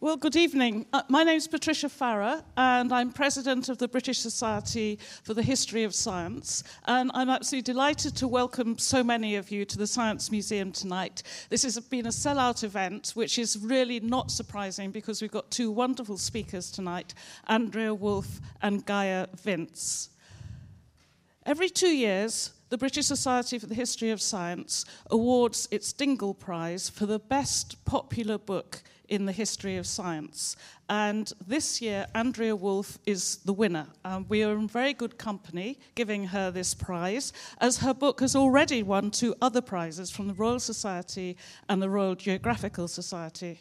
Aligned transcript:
Well, 0.00 0.16
good 0.16 0.36
evening. 0.36 0.86
Uh, 0.92 1.02
my 1.08 1.24
name 1.24 1.38
is 1.38 1.48
Patricia 1.48 1.88
Fara, 1.88 2.44
and 2.56 2.92
I'm 2.92 3.10
president 3.10 3.68
of 3.68 3.78
the 3.78 3.88
British 3.88 4.20
Society 4.20 4.96
for 5.24 5.34
the 5.34 5.42
History 5.42 5.82
of 5.82 5.92
Science. 5.92 6.62
And 6.86 7.10
I'm 7.14 7.28
absolutely 7.28 7.72
delighted 7.72 8.14
to 8.18 8.28
welcome 8.28 8.78
so 8.78 9.02
many 9.02 9.34
of 9.34 9.50
you 9.50 9.64
to 9.64 9.76
the 9.76 9.88
Science 9.88 10.30
Museum 10.30 10.70
tonight. 10.70 11.24
This 11.50 11.64
has 11.64 11.80
been 11.80 12.06
a 12.06 12.10
sellout 12.10 12.62
event, 12.62 13.10
which 13.16 13.40
is 13.40 13.58
really 13.58 13.98
not 13.98 14.30
surprising 14.30 14.92
because 14.92 15.20
we've 15.20 15.32
got 15.32 15.50
two 15.50 15.72
wonderful 15.72 16.16
speakers 16.16 16.70
tonight 16.70 17.12
Andrea 17.48 17.92
Wulf 17.92 18.40
and 18.62 18.86
Gaia 18.86 19.26
Vince. 19.42 20.10
Every 21.44 21.68
two 21.68 21.88
years, 21.96 22.52
the 22.68 22.78
British 22.78 23.06
Society 23.06 23.58
for 23.58 23.66
the 23.66 23.74
History 23.74 24.10
of 24.10 24.22
Science 24.22 24.84
awards 25.10 25.66
its 25.72 25.92
Dingle 25.92 26.34
Prize 26.34 26.88
for 26.88 27.06
the 27.06 27.18
best 27.18 27.84
popular 27.84 28.38
book 28.38 28.82
in 29.08 29.26
the 29.26 29.32
history 29.32 29.76
of 29.76 29.86
science. 29.86 30.56
And 30.88 31.32
this 31.46 31.82
year, 31.82 32.06
Andrea 32.14 32.54
Wulf 32.54 32.98
is 33.06 33.36
the 33.44 33.52
winner. 33.52 33.86
Um, 34.04 34.26
we 34.28 34.42
are 34.42 34.54
in 34.54 34.68
very 34.68 34.92
good 34.92 35.18
company 35.18 35.78
giving 35.94 36.24
her 36.26 36.50
this 36.50 36.74
prize, 36.74 37.32
as 37.60 37.78
her 37.78 37.94
book 37.94 38.20
has 38.20 38.36
already 38.36 38.82
won 38.82 39.10
two 39.10 39.34
other 39.42 39.60
prizes 39.60 40.10
from 40.10 40.28
the 40.28 40.34
Royal 40.34 40.60
Society 40.60 41.36
and 41.68 41.82
the 41.82 41.90
Royal 41.90 42.14
Geographical 42.14 42.88
Society. 42.88 43.60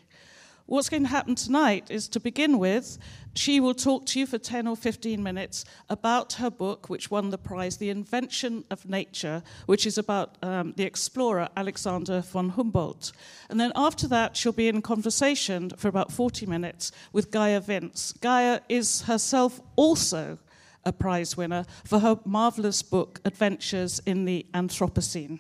What's 0.68 0.90
going 0.90 1.04
to 1.04 1.10
happen 1.10 1.36
tonight 1.36 1.90
is 1.90 2.10
to 2.10 2.20
begin 2.20 2.60
with, 2.60 2.98
she 3.34 3.62
will 3.62 3.74
talk 3.74 4.06
to 4.08 4.20
you 4.20 4.28
for 4.28 4.38
10 4.38 4.68
or 4.68 4.76
15 4.76 5.24
minutes 5.24 5.64
about 5.90 6.34
her 6.34 6.50
book, 6.50 6.90
which 6.90 7.10
won 7.10 7.30
the 7.30 7.38
prize, 7.38 7.78
The 7.78 7.90
Invention 7.90 8.66
of 8.70 8.86
Nature, 8.86 9.44
which 9.66 9.86
is 9.86 9.98
about 9.98 10.38
um, 10.44 10.74
the 10.76 10.84
explorer 10.84 11.48
Alexander 11.56 12.20
von 12.20 12.50
Humboldt. 12.50 13.14
And 13.50 13.62
then 13.62 13.72
after 13.78 14.10
that, 14.10 14.36
she'll 14.36 14.52
be 14.52 14.68
in 14.68 14.82
conversation 14.82 15.70
for 15.70 15.88
about 15.88 16.12
40 16.12 16.46
minutes 16.48 16.92
with 17.14 17.32
Gaia 17.32 17.62
Vince. 17.62 18.12
Gaia 18.20 18.60
is 18.68 19.04
herself 19.04 19.62
also 19.78 20.38
a 20.84 20.92
prize 20.92 21.38
winner 21.38 21.64
for 21.86 22.00
her 22.00 22.20
marvelous 22.26 22.82
book, 22.82 23.22
Adventures 23.24 24.02
in 24.06 24.26
the 24.26 24.46
Anthropocene. 24.54 25.40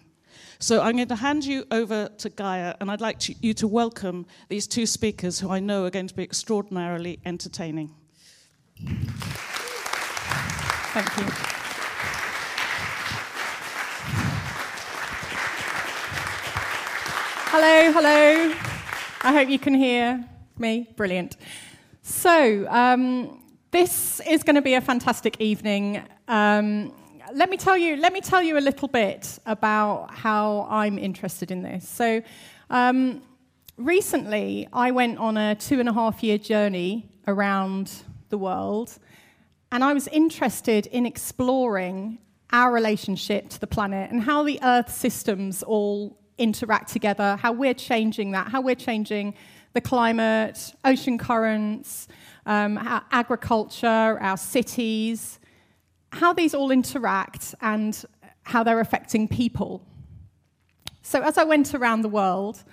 So 0.60 0.82
I'm 0.82 0.96
going 0.96 1.08
to 1.10 1.16
hand 1.16 1.46
you 1.46 1.66
over 1.70 2.10
to 2.18 2.30
Gaia, 2.30 2.74
and 2.80 2.90
I'd 2.90 3.00
like 3.00 3.20
to, 3.20 3.36
you 3.42 3.54
to 3.56 3.68
welcome 3.68 4.26
these 4.50 4.66
two 4.66 4.88
speakers 4.88 5.40
who 5.40 5.52
I 5.52 5.60
know 5.60 5.86
are 5.86 5.92
going 5.92 6.08
to 6.08 6.16
be 6.16 6.24
extraordinarily 6.24 7.20
entertaining. 7.26 7.94
Thank 10.94 11.18
you. 11.18 11.26
Hello, 17.50 17.92
hello. 17.92 18.56
I 19.22 19.34
hope 19.34 19.50
you 19.50 19.60
can 19.60 19.76
hear 19.76 20.28
me. 20.58 20.88
Brilliant. 20.96 21.38
So, 22.02 22.68
um, 22.70 23.44
this 23.70 24.22
is 24.22 24.42
going 24.42 24.56
to 24.56 24.62
be 24.64 24.74
a 24.74 24.82
fantastic 24.82 25.40
evening. 25.40 26.02
Um, 26.28 26.94
let 27.34 27.50
me 27.50 27.58
tell 27.58 27.78
you. 27.78 27.98
Let 27.98 28.14
me 28.14 28.22
tell 28.22 28.42
you 28.42 28.58
a 28.58 28.62
little 28.62 28.88
bit 28.88 29.40
about 29.46 30.14
how 30.14 30.68
I'm 30.70 30.98
interested 30.98 31.52
in 31.52 31.62
this. 31.62 31.88
So, 31.88 32.22
um, 32.70 33.22
recently 33.78 34.68
I 34.74 34.92
went 34.92 35.18
on 35.20 35.38
a 35.38 35.56
two 35.56 35.80
and 35.80 35.90
a 35.90 35.94
half 35.94 36.24
year 36.24 36.38
journey 36.38 37.10
around 37.28 37.92
the 38.30 38.38
world, 38.38 38.98
and 39.72 39.84
I 39.84 39.94
was 39.94 40.08
interested 40.08 40.88
in 40.88 41.06
exploring 41.06 42.20
our 42.52 42.72
relationship 42.72 43.50
to 43.50 43.60
the 43.60 43.68
planet 43.68 44.10
and 44.10 44.22
how 44.22 44.44
the 44.44 44.60
Earth 44.64 44.94
systems 44.94 45.64
all 45.64 46.18
interact 46.38 46.92
together, 46.94 47.36
how 47.36 47.52
we're 47.52 47.74
changing 47.74 48.32
that, 48.32 48.48
how 48.48 48.62
we're 48.62 48.76
changing 48.76 49.34
the 49.74 49.82
climate, 49.82 50.74
ocean 50.86 51.18
currents, 51.18 52.08
um, 52.46 52.78
our 52.78 53.04
agriculture, 53.12 54.18
our 54.22 54.38
cities 54.38 55.40
how 56.12 56.34
these 56.34 56.54
all 56.54 56.72
interact 56.72 57.56
and 57.62 58.04
how 58.44 58.64
they're 58.64 58.80
affecting 58.80 59.28
people. 59.28 59.82
So, 61.02 61.22
as 61.22 61.38
I 61.38 61.44
went 61.44 61.74
around 61.74 62.02
the 62.02 62.10
world, 62.10 62.64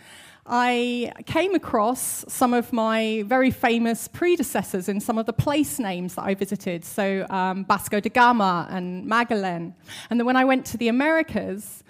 I 0.47 1.13
came 1.25 1.55
across 1.55 2.25
some 2.29 2.53
of 2.53 2.73
my 2.73 3.23
very 3.27 3.51
famous 3.51 4.09
predecessors 4.09 4.89
in 4.89 5.01
some 5.01 5.17
of 5.17 5.25
the 5.25 5.33
place 5.33 5.79
names 5.79 6.17
that 6.17 6.23
I 6.23 6.35
visited. 6.35 6.85
So, 6.85 7.27
um, 7.31 7.65
Vasco 7.65 8.01
da 8.01 8.11
Gama 8.11 8.67
and 8.71 9.07
Magellan. 9.07 9.75
And 10.11 10.21
then 10.21 10.27
when 10.27 10.37
I 10.37 10.45
went 10.45 10.67
to 10.67 10.77
the 10.77 10.89
Americas, 10.89 11.83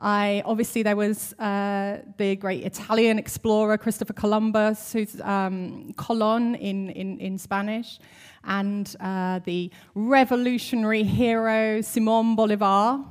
I 0.00 0.42
obviously 0.44 0.84
there 0.84 0.94
was 0.94 1.32
uh, 1.40 2.02
the 2.18 2.36
great 2.36 2.64
Italian 2.64 3.18
explorer 3.18 3.76
Christopher 3.76 4.12
Columbus, 4.12 4.92
who's 4.92 5.20
um, 5.20 5.92
Colon 5.96 6.54
in, 6.54 6.90
in, 6.90 7.18
in 7.18 7.36
Spanish 7.36 7.98
and 8.44 8.94
uh, 9.00 9.40
the 9.40 9.70
revolutionary 9.94 11.02
hero 11.02 11.80
Simon 11.80 12.36
Bolivar. 12.36 13.04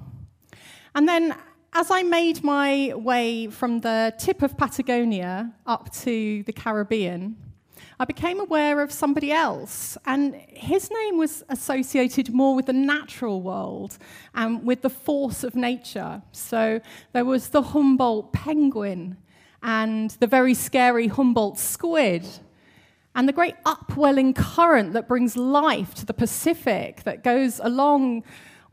And 0.96 1.08
then, 1.08 1.36
as 1.74 1.92
I 1.92 2.04
made 2.04 2.44
my 2.44 2.94
way 2.96 3.48
from 3.48 3.82
the 3.82 4.14
tip 4.18 4.42
of 4.42 4.58
Patagonia 4.58 5.52
up 5.66 5.92
to 6.04 6.42
the 6.44 6.54
Caribbean, 6.54 7.36
I 8.00 8.06
became 8.06 8.40
aware 8.40 8.82
of 8.82 8.92
somebody 8.92 9.32
else, 9.32 9.98
and 10.06 10.36
his 10.50 10.92
name 10.92 11.18
was 11.18 11.44
associated 11.50 12.32
more 12.32 12.56
with 12.56 12.68
the 12.68 12.74
natural 12.74 13.42
world 13.42 13.98
and 14.36 14.64
with 14.64 14.84
the 14.84 14.90
force 14.90 15.44
of 15.44 15.56
nature. 15.56 16.22
So 16.32 16.80
there 17.14 17.26
was 17.26 17.50
the 17.50 17.64
Humboldt 17.64 18.34
penguin 18.34 19.18
and 19.64 20.12
the 20.20 20.28
very 20.28 20.54
scary 20.54 21.08
Humboldt 21.08 21.58
squid 21.58 22.24
and 23.16 23.28
the 23.28 23.34
great 23.34 23.56
upwelling 23.66 24.36
current 24.36 24.94
that 24.94 25.08
brings 25.08 25.36
life 25.36 25.96
to 25.96 26.06
the 26.06 26.14
Pacific 26.14 27.02
that 27.04 27.24
goes 27.24 27.60
along 27.64 28.24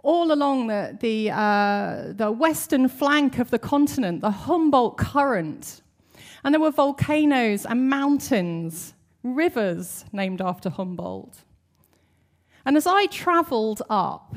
all 0.02 0.32
along 0.32 0.66
the, 0.66 0.98
the, 1.00 1.30
uh, 1.30 2.12
the 2.12 2.30
western 2.30 2.88
flank 2.88 3.38
of 3.38 3.50
the 3.50 3.58
continent, 3.58 4.20
the 4.20 4.30
Humboldt 4.30 4.98
Current. 4.98 5.80
And 6.44 6.52
there 6.52 6.60
were 6.60 6.70
volcanoes 6.70 7.64
and 7.64 7.88
mountains, 7.88 8.92
rivers 9.24 10.04
named 10.12 10.40
after 10.40 10.70
Humboldt. 10.70 11.38
And 12.64 12.76
as 12.76 12.86
I 12.86 13.06
traveled 13.06 13.82
up 13.90 14.36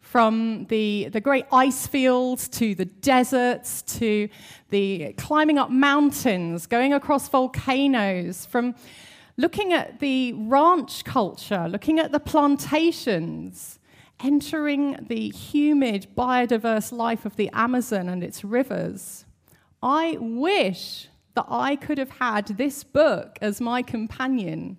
from 0.00 0.64
the, 0.70 1.08
the 1.12 1.20
great 1.20 1.44
ice 1.52 1.86
fields 1.86 2.48
to 2.48 2.74
the 2.74 2.86
deserts 2.86 3.82
to 3.82 4.28
the 4.70 5.12
climbing 5.18 5.58
up 5.58 5.70
mountains, 5.70 6.66
going 6.66 6.94
across 6.94 7.28
volcanoes, 7.28 8.46
from 8.46 8.74
looking 9.36 9.74
at 9.74 10.00
the 10.00 10.32
ranch 10.32 11.04
culture, 11.04 11.68
looking 11.68 11.98
at 11.98 12.10
the 12.10 12.20
plantations, 12.20 13.78
entering 14.20 15.06
the 15.08 15.28
humid, 15.28 16.06
biodiverse 16.16 16.90
life 16.90 17.26
of 17.26 17.36
the 17.36 17.50
Amazon 17.52 18.08
and 18.08 18.24
its 18.24 18.42
rivers. 18.42 19.26
I 19.82 20.16
wish 20.18 21.08
that 21.38 21.46
I 21.48 21.76
could 21.76 21.98
have 21.98 22.10
had 22.10 22.48
this 22.48 22.82
book 22.82 23.38
as 23.40 23.60
my 23.60 23.80
companion. 23.80 24.76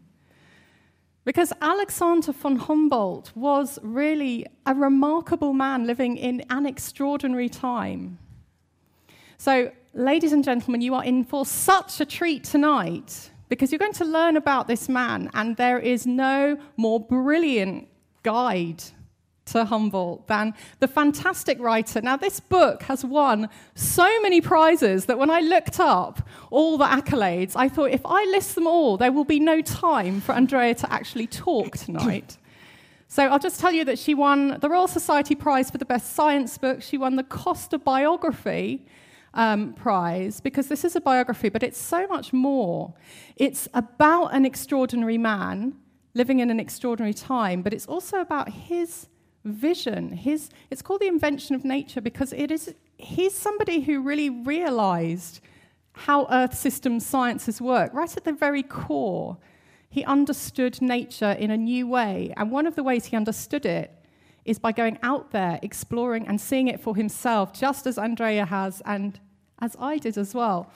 Because 1.23 1.53
Alexander 1.61 2.33
von 2.33 2.57
Humboldt 2.57 3.31
was 3.33 3.79
really 3.81 4.45
a 4.65 4.73
remarkable 4.73 5.53
man 5.53 5.87
living 5.87 6.17
in 6.17 6.43
an 6.49 6.65
extraordinary 6.65 7.47
time. 7.47 8.19
So, 9.37 9.71
ladies 9.93 10.33
and 10.33 10.43
gentlemen, 10.43 10.81
you 10.81 10.93
are 10.95 11.03
in 11.05 11.23
for 11.23 11.45
such 11.45 12.01
a 12.01 12.05
treat 12.05 12.43
tonight 12.43 13.31
because 13.47 13.71
you're 13.71 13.79
going 13.79 13.93
to 13.93 14.03
learn 14.03 14.35
about 14.35 14.67
this 14.67 14.89
man, 14.89 15.29
and 15.33 15.55
there 15.55 15.79
is 15.79 16.05
no 16.05 16.57
more 16.75 16.99
brilliant 16.99 17.87
guide 18.23 18.83
to 19.51 19.65
Humboldt 19.65 20.27
than 20.27 20.53
the 20.79 20.87
fantastic 20.87 21.59
writer. 21.59 22.01
Now, 22.01 22.17
this 22.17 22.39
book 22.39 22.83
has 22.83 23.03
won 23.03 23.49
so 23.75 24.21
many 24.21 24.41
prizes 24.41 25.05
that 25.05 25.17
when 25.17 25.29
I 25.29 25.41
looked 25.41 25.79
up 25.79 26.27
all 26.51 26.77
the 26.77 26.85
accolades, 26.85 27.53
I 27.55 27.69
thought 27.69 27.91
if 27.91 28.05
I 28.05 28.23
list 28.25 28.55
them 28.55 28.67
all, 28.67 28.97
there 28.97 29.11
will 29.11 29.25
be 29.25 29.39
no 29.39 29.61
time 29.61 30.21
for 30.21 30.33
Andrea 30.33 30.75
to 30.75 30.91
actually 30.91 31.27
talk 31.27 31.77
tonight. 31.77 32.37
So 33.11 33.23
I'll 33.23 33.39
just 33.39 33.59
tell 33.59 33.71
you 33.71 33.83
that 33.85 33.97
she 33.97 34.13
won 34.13 34.59
the 34.59 34.69
Royal 34.69 34.87
Society 34.87 35.33
Prize 35.33 35.71
for 35.71 35.79
the 35.79 35.85
Best 35.85 36.13
Science 36.13 36.59
Book. 36.59 36.83
She 36.83 36.95
won 36.95 37.15
the 37.15 37.23
Costa 37.23 37.79
Biography 37.79 38.85
um, 39.33 39.73
Prize 39.73 40.39
because 40.39 40.67
this 40.67 40.85
is 40.85 40.95
a 40.95 41.01
biography, 41.01 41.49
but 41.49 41.63
it's 41.63 41.79
so 41.79 42.05
much 42.05 42.33
more. 42.33 42.93
It's 43.35 43.67
about 43.73 44.27
an 44.27 44.45
extraordinary 44.45 45.17
man 45.17 45.73
living 46.13 46.39
in 46.39 46.49
an 46.49 46.59
extraordinary 46.59 47.13
time, 47.13 47.61
but 47.63 47.73
it's 47.73 47.87
also 47.87 48.19
about 48.19 48.49
his 48.49 49.07
vision. 49.49 50.11
His, 50.11 50.49
it's 50.69 50.81
called 50.81 51.01
The 51.01 51.07
Invention 51.07 51.55
of 51.55 51.65
Nature 51.65 52.01
because 52.01 52.33
it 52.33 52.51
is, 52.51 52.73
he's 52.97 53.35
somebody 53.35 53.81
who 53.81 54.01
really 54.01 54.29
realized 54.29 55.41
how 55.93 56.27
Earth 56.31 56.55
system 56.55 56.99
sciences 56.99 57.59
work, 57.59 57.93
right 57.93 58.15
at 58.15 58.23
the 58.23 58.31
very 58.31 58.63
core. 58.63 59.37
He 59.89 60.05
understood 60.05 60.81
nature 60.81 61.31
in 61.31 61.51
a 61.51 61.57
new 61.57 61.87
way, 61.87 62.33
and 62.37 62.51
one 62.51 62.67
of 62.67 62.75
the 62.75 62.83
ways 62.83 63.05
he 63.05 63.17
understood 63.17 63.65
it 63.65 63.91
is 64.45 64.59
by 64.59 64.71
going 64.71 64.97
out 65.03 65.31
there, 65.31 65.59
exploring, 65.61 66.27
and 66.27 66.39
seeing 66.39 66.67
it 66.67 66.79
for 66.79 66.95
himself, 66.95 67.53
just 67.53 67.85
as 67.85 67.97
Andrea 67.97 68.45
has 68.45 68.81
and 68.85 69.19
as 69.59 69.75
I 69.79 69.97
did 69.97 70.17
as 70.17 70.33
well. 70.33 70.71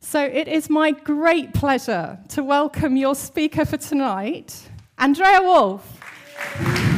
So 0.00 0.22
it 0.22 0.48
is 0.48 0.68
my 0.68 0.90
great 0.90 1.54
pleasure 1.54 2.18
to 2.28 2.42
welcome 2.42 2.96
your 2.96 3.14
speaker 3.14 3.64
for 3.64 3.78
tonight, 3.78 4.68
Andrea 4.98 5.40
Wulf. 5.40 6.93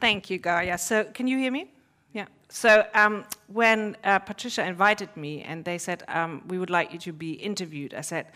Thank 0.00 0.30
you, 0.30 0.38
Gaia. 0.38 0.78
So, 0.78 1.04
can 1.04 1.26
you 1.26 1.38
hear 1.38 1.50
me? 1.50 1.70
Yeah. 2.12 2.26
So, 2.48 2.86
um, 2.94 3.24
when 3.48 3.96
uh, 4.02 4.18
Patricia 4.18 4.64
invited 4.66 5.14
me 5.16 5.42
and 5.42 5.64
they 5.64 5.78
said, 5.78 6.04
um, 6.08 6.42
We 6.48 6.58
would 6.58 6.70
like 6.70 6.92
you 6.92 6.98
to 7.00 7.12
be 7.12 7.32
interviewed, 7.32 7.94
I 7.94 8.00
said, 8.00 8.26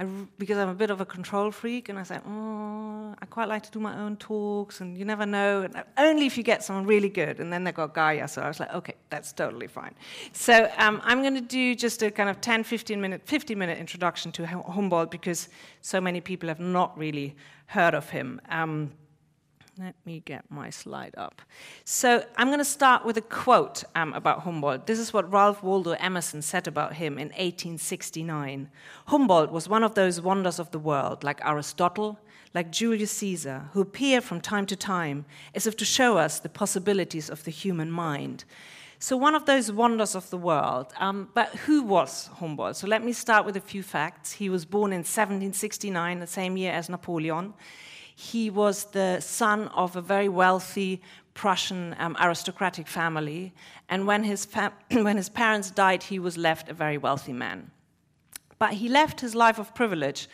I, 0.00 0.04
because 0.38 0.56
I'm 0.56 0.70
a 0.70 0.74
bit 0.74 0.88
of 0.88 1.02
a 1.02 1.04
control 1.04 1.50
freak, 1.50 1.90
and 1.90 1.98
I 1.98 2.04
said, 2.04 2.22
oh, 2.26 3.14
I 3.20 3.26
quite 3.26 3.48
like 3.48 3.62
to 3.64 3.70
do 3.70 3.80
my 3.80 3.98
own 3.98 4.16
talks, 4.16 4.80
and 4.80 4.96
you 4.96 5.04
never 5.04 5.26
know, 5.26 5.60
and 5.60 5.84
only 5.98 6.24
if 6.24 6.38
you 6.38 6.42
get 6.42 6.64
someone 6.64 6.86
really 6.86 7.10
good. 7.10 7.38
And 7.38 7.52
then 7.52 7.64
they 7.64 7.72
got 7.72 7.92
Gaia, 7.92 8.26
so 8.26 8.40
I 8.40 8.48
was 8.48 8.58
like, 8.58 8.72
okay, 8.72 8.94
that's 9.10 9.30
totally 9.30 9.66
fine. 9.66 9.94
So 10.32 10.70
um, 10.78 11.02
I'm 11.04 11.20
going 11.20 11.34
to 11.34 11.42
do 11.42 11.74
just 11.74 12.02
a 12.02 12.10
kind 12.10 12.30
of 12.30 12.40
10, 12.40 12.64
15 12.64 12.98
minute, 12.98 13.20
50 13.26 13.54
minute 13.54 13.76
introduction 13.76 14.32
to 14.32 14.46
Humboldt 14.46 15.10
because 15.10 15.50
so 15.82 16.00
many 16.00 16.22
people 16.22 16.48
have 16.48 16.60
not 16.60 16.96
really 16.96 17.36
heard 17.66 17.92
of 17.92 18.08
him. 18.08 18.40
Um, 18.48 18.92
let 19.80 19.94
me 20.04 20.20
get 20.26 20.44
my 20.50 20.68
slide 20.68 21.14
up. 21.16 21.40
So 21.86 22.22
I'm 22.36 22.48
going 22.48 22.58
to 22.58 22.64
start 22.66 23.06
with 23.06 23.16
a 23.16 23.22
quote 23.22 23.82
um, 23.94 24.12
about 24.12 24.40
Humboldt. 24.40 24.86
This 24.86 24.98
is 24.98 25.14
what 25.14 25.32
Ralph 25.32 25.62
Waldo 25.62 25.92
Emerson 25.92 26.42
said 26.42 26.66
about 26.66 26.94
him 26.94 27.14
in 27.14 27.28
1869. 27.28 28.68
Humboldt 29.06 29.50
was 29.50 29.70
one 29.70 29.82
of 29.82 29.94
those 29.94 30.20
wonders 30.20 30.58
of 30.58 30.70
the 30.70 30.78
world, 30.78 31.24
like 31.24 31.40
Aristotle, 31.46 32.18
like 32.52 32.70
Julius 32.70 33.10
Caesar, 33.12 33.70
who 33.72 33.80
appear 33.80 34.20
from 34.20 34.42
time 34.42 34.66
to 34.66 34.76
time 34.76 35.24
as 35.54 35.66
if 35.66 35.76
to 35.78 35.86
show 35.86 36.18
us 36.18 36.40
the 36.40 36.50
possibilities 36.50 37.30
of 37.30 37.44
the 37.44 37.50
human 37.50 37.90
mind. 37.90 38.44
So, 38.98 39.16
one 39.16 39.34
of 39.34 39.46
those 39.46 39.72
wonders 39.72 40.14
of 40.14 40.28
the 40.28 40.36
world. 40.36 40.92
Um, 40.98 41.30
but 41.32 41.48
who 41.64 41.82
was 41.82 42.28
Humboldt? 42.34 42.76
So, 42.76 42.86
let 42.86 43.02
me 43.02 43.14
start 43.14 43.46
with 43.46 43.56
a 43.56 43.62
few 43.62 43.82
facts. 43.82 44.32
He 44.32 44.50
was 44.50 44.66
born 44.66 44.92
in 44.92 44.98
1769, 44.98 46.20
the 46.20 46.26
same 46.26 46.58
year 46.58 46.72
as 46.72 46.90
Napoleon. 46.90 47.54
He 48.14 48.50
was 48.50 48.84
the 48.86 49.20
son 49.20 49.68
of 49.68 49.96
a 49.96 50.02
very 50.02 50.28
wealthy 50.28 51.00
Prussian 51.34 51.94
um, 51.98 52.16
aristocratic 52.20 52.86
family, 52.86 53.52
and 53.88 54.06
when 54.06 54.24
his, 54.24 54.46
when 54.90 55.16
his 55.16 55.28
parents 55.28 55.70
died, 55.70 56.02
he 56.02 56.18
was 56.18 56.36
left 56.36 56.68
a 56.68 56.74
very 56.74 56.98
wealthy 56.98 57.32
man. 57.32 57.70
But 58.58 58.74
he 58.74 58.88
left 58.88 59.20
his 59.20 59.34
life 59.34 59.58
of 59.58 59.74
privilege 59.74 60.28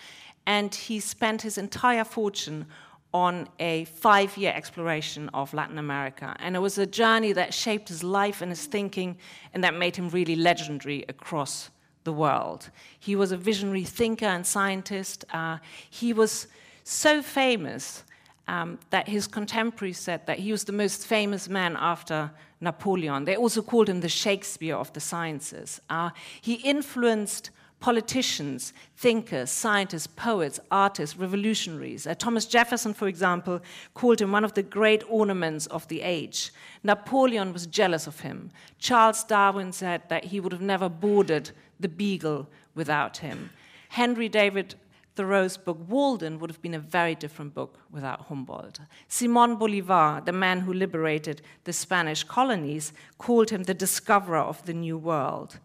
and 0.47 0.75
he 0.75 1.01
spent 1.01 1.43
his 1.43 1.59
entire 1.59 2.05
fortune 2.05 2.67
on 3.15 3.49
a 3.61 3.85
five 3.85 4.37
year 4.37 4.53
exploration 4.55 5.31
of 5.33 5.55
Latin 5.55 5.79
America. 5.79 6.37
And 6.41 6.57
it 6.57 6.59
was 6.59 6.77
a 6.77 6.87
journey 6.87 7.33
that 7.33 7.55
shaped 7.55 7.89
his 7.89 8.03
life 8.03 8.43
and 8.43 8.51
his 8.51 8.67
thinking 8.67 9.17
and 9.55 9.63
that 9.65 9.75
made 9.75 9.97
him 9.97 10.09
really 10.11 10.37
legendary 10.37 11.05
across 11.09 11.71
the 12.05 12.13
world. 12.13 12.71
He 12.99 13.17
was 13.17 13.33
a 13.33 13.37
visionary 13.37 13.85
thinker 13.85 14.27
and 14.27 14.47
scientist. 14.47 15.25
Uh, 15.33 15.59
he 15.89 16.13
was 16.13 16.47
so 16.89 17.21
famous 17.21 18.05
um, 18.49 18.79
that 18.91 19.09
his 19.09 19.27
contemporaries 19.27 19.99
said 19.99 20.25
that 20.27 20.39
he 20.39 20.53
was 20.53 20.65
the 20.65 20.73
most 20.73 21.07
famous 21.07 21.49
man 21.49 21.77
after 21.79 22.31
Napoleon. 22.61 23.25
They 23.25 23.37
also 23.37 23.61
called 23.61 23.89
him 23.89 24.01
the 24.01 24.09
Shakespeare 24.09 24.77
of 24.77 24.93
the 24.93 25.01
sciences. 25.01 25.81
Uh, 25.91 26.11
he 26.41 26.55
influenced 26.55 27.51
politicians, 27.81 28.73
thinkers, 28.97 29.51
scientists, 29.51 30.07
poets, 30.07 30.59
artists, 30.71 31.17
revolutionaries. 31.17 32.07
Uh, 32.07 32.15
Thomas 32.15 32.47
Jefferson, 32.47 32.95
for 32.95 33.09
example, 33.09 33.61
called 33.95 34.21
him 34.21 34.33
one 34.33 34.45
of 34.45 34.55
the 34.55 34.63
great 34.63 35.03
ornaments 35.09 35.67
of 35.67 35.87
the 35.89 36.03
age. 36.03 36.53
Napoleon 36.85 37.53
was 37.53 37.67
jealous 37.67 38.07
of 38.07 38.21
him. 38.21 38.51
Charles 38.79 39.25
Darwin 39.25 39.73
said 39.73 40.03
that 40.09 40.27
he 40.27 40.41
would 40.41 40.53
have 40.53 40.63
never 40.63 40.89
boarded 40.89 41.51
the 41.81 41.89
Beagle 41.89 42.49
without 42.75 43.19
him. 43.19 43.51
Henry 43.91 44.29
David 44.29 44.77
Thoreau's 45.17 45.57
book 45.57 45.79
Walden 45.89 46.39
would 46.39 46.51
have 46.51 46.61
been 46.61 46.75
a 46.75 46.79
very 46.79 47.15
different 47.15 47.55
book 47.55 47.79
without 47.91 48.27
Humboldt. 48.27 48.81
Simon 49.09 49.57
Bolivar, 49.57 50.23
the 50.25 50.33
man 50.33 50.61
who 50.61 50.75
liberated 50.75 51.41
the 51.65 51.73
Spanish 51.73 52.23
colonies, 52.23 52.93
called 53.17 53.49
him 53.49 53.63
the 53.63 53.75
discoverer 53.75 54.39
of 54.39 54.65
the 54.67 54.75
New 54.75 54.99
World. 54.99 55.59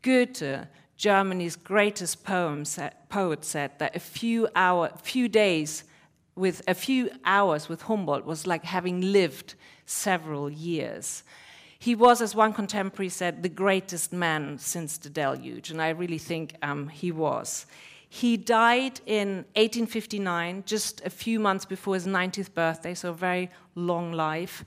Goethe, 0.00 0.66
Germany's 0.96 1.56
greatest 1.56 2.24
poem, 2.24 2.64
poet, 3.10 3.44
said 3.44 3.78
that 3.78 3.94
a 3.94 4.00
few, 4.00 4.48
hour, 4.56 4.90
few 5.02 5.28
days 5.28 5.84
with 6.34 6.62
a 6.66 6.74
few 6.74 7.10
hours 7.24 7.68
with 7.68 7.82
Humboldt 7.82 8.24
was 8.24 8.46
like 8.46 8.64
having 8.64 9.00
lived 9.00 9.54
several 9.84 10.48
years. 10.48 11.22
He 11.78 11.94
was, 11.94 12.22
as 12.22 12.34
one 12.34 12.54
contemporary 12.54 13.10
said, 13.10 13.42
the 13.42 13.50
greatest 13.50 14.12
man 14.12 14.58
since 14.58 14.96
the 14.96 15.10
deluge, 15.10 15.70
and 15.70 15.82
I 15.82 15.90
really 15.90 16.18
think 16.18 16.54
um, 16.62 16.88
he 16.88 17.12
was. 17.12 17.66
He 18.08 18.36
died 18.36 19.00
in 19.04 19.44
1859, 19.54 20.62
just 20.66 21.04
a 21.04 21.10
few 21.10 21.40
months 21.40 21.64
before 21.64 21.94
his 21.94 22.06
90th 22.06 22.54
birthday, 22.54 22.94
so 22.94 23.10
a 23.10 23.12
very 23.12 23.50
long 23.74 24.12
life. 24.12 24.64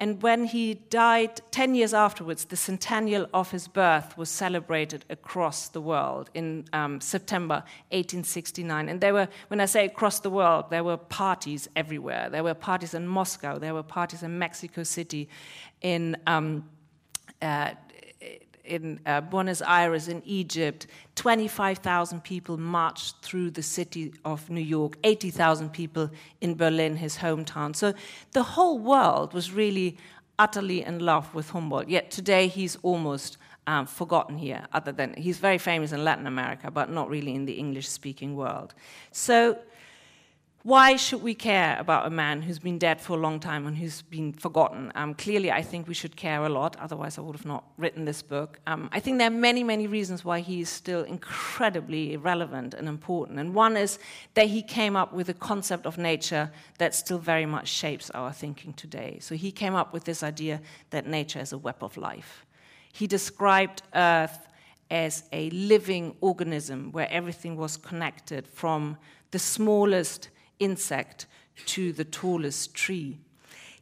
And 0.00 0.22
when 0.22 0.44
he 0.44 0.74
died 0.74 1.40
10 1.50 1.74
years 1.74 1.92
afterwards, 1.92 2.44
the 2.44 2.56
centennial 2.56 3.26
of 3.34 3.50
his 3.50 3.66
birth 3.66 4.16
was 4.16 4.30
celebrated 4.30 5.04
across 5.10 5.68
the 5.68 5.80
world 5.80 6.30
in 6.34 6.66
um, 6.72 7.00
September 7.00 7.64
1869. 7.90 8.88
And 8.88 9.00
there 9.00 9.12
were, 9.12 9.28
when 9.48 9.60
I 9.60 9.66
say 9.66 9.86
across 9.86 10.20
the 10.20 10.30
world, 10.30 10.66
there 10.70 10.84
were 10.84 10.96
parties 10.96 11.68
everywhere. 11.74 12.28
There 12.30 12.44
were 12.44 12.54
parties 12.54 12.94
in 12.94 13.08
Moscow, 13.08 13.58
there 13.58 13.74
were 13.74 13.82
parties 13.82 14.22
in 14.22 14.38
Mexico 14.38 14.84
City, 14.84 15.28
in 15.80 16.16
um, 16.28 16.68
uh, 17.42 17.72
in 18.68 19.00
uh, 19.06 19.20
Buenos 19.20 19.62
Aires, 19.62 20.08
in 20.08 20.22
Egypt, 20.24 20.86
25,000 21.16 22.22
people 22.22 22.56
marched 22.56 23.16
through 23.22 23.50
the 23.50 23.62
city 23.62 24.12
of 24.24 24.48
New 24.50 24.60
York, 24.60 24.96
80,000 25.02 25.70
people 25.70 26.10
in 26.40 26.54
Berlin, 26.54 26.96
his 26.96 27.18
hometown. 27.18 27.74
So 27.74 27.94
the 28.32 28.42
whole 28.42 28.78
world 28.78 29.32
was 29.32 29.52
really 29.52 29.96
utterly 30.38 30.84
in 30.84 31.00
love 31.00 31.34
with 31.34 31.50
Humboldt. 31.50 31.88
Yet 31.88 32.10
today 32.10 32.46
he's 32.46 32.76
almost 32.82 33.38
um, 33.66 33.86
forgotten 33.86 34.38
here, 34.38 34.66
other 34.72 34.92
than 34.92 35.14
he's 35.14 35.38
very 35.38 35.58
famous 35.58 35.92
in 35.92 36.04
Latin 36.04 36.26
America, 36.26 36.70
but 36.70 36.90
not 36.90 37.10
really 37.10 37.34
in 37.34 37.44
the 37.44 37.54
English 37.54 37.88
speaking 37.88 38.36
world. 38.36 38.74
So 39.12 39.58
why 40.68 40.96
should 40.96 41.22
we 41.22 41.34
care 41.34 41.78
about 41.80 42.06
a 42.06 42.10
man 42.10 42.42
who's 42.42 42.58
been 42.58 42.76
dead 42.76 43.00
for 43.00 43.14
a 43.14 43.20
long 43.20 43.40
time 43.40 43.66
and 43.66 43.74
who's 43.74 44.02
been 44.02 44.34
forgotten? 44.34 44.92
Um, 44.94 45.14
clearly, 45.14 45.50
I 45.50 45.62
think 45.62 45.88
we 45.88 45.94
should 45.94 46.14
care 46.14 46.44
a 46.44 46.48
lot, 46.50 46.76
otherwise, 46.78 47.16
I 47.16 47.22
would 47.22 47.36
have 47.36 47.46
not 47.46 47.64
written 47.78 48.04
this 48.04 48.20
book. 48.20 48.60
Um, 48.66 48.90
I 48.92 49.00
think 49.00 49.16
there 49.16 49.28
are 49.28 49.40
many, 49.48 49.64
many 49.64 49.86
reasons 49.86 50.26
why 50.26 50.40
he's 50.40 50.68
still 50.68 51.04
incredibly 51.04 52.18
relevant 52.18 52.74
and 52.74 52.86
important. 52.86 53.38
And 53.38 53.54
one 53.54 53.78
is 53.78 53.98
that 54.34 54.48
he 54.48 54.60
came 54.60 54.94
up 54.94 55.14
with 55.14 55.30
a 55.30 55.32
concept 55.32 55.86
of 55.86 55.96
nature 55.96 56.50
that 56.76 56.94
still 56.94 57.18
very 57.18 57.46
much 57.46 57.68
shapes 57.68 58.10
our 58.10 58.30
thinking 58.30 58.74
today. 58.74 59.16
So 59.22 59.36
he 59.36 59.50
came 59.50 59.74
up 59.74 59.94
with 59.94 60.04
this 60.04 60.22
idea 60.22 60.60
that 60.90 61.06
nature 61.06 61.40
is 61.40 61.52
a 61.54 61.58
web 61.58 61.76
of 61.80 61.96
life. 61.96 62.44
He 62.92 63.06
described 63.06 63.80
Earth 63.94 64.46
as 64.90 65.22
a 65.32 65.48
living 65.48 66.14
organism 66.20 66.92
where 66.92 67.10
everything 67.10 67.56
was 67.56 67.78
connected 67.78 68.46
from 68.46 68.98
the 69.30 69.38
smallest 69.38 70.28
insect 70.58 71.26
to 71.66 71.92
the 71.92 72.04
tallest 72.04 72.74
tree. 72.74 73.18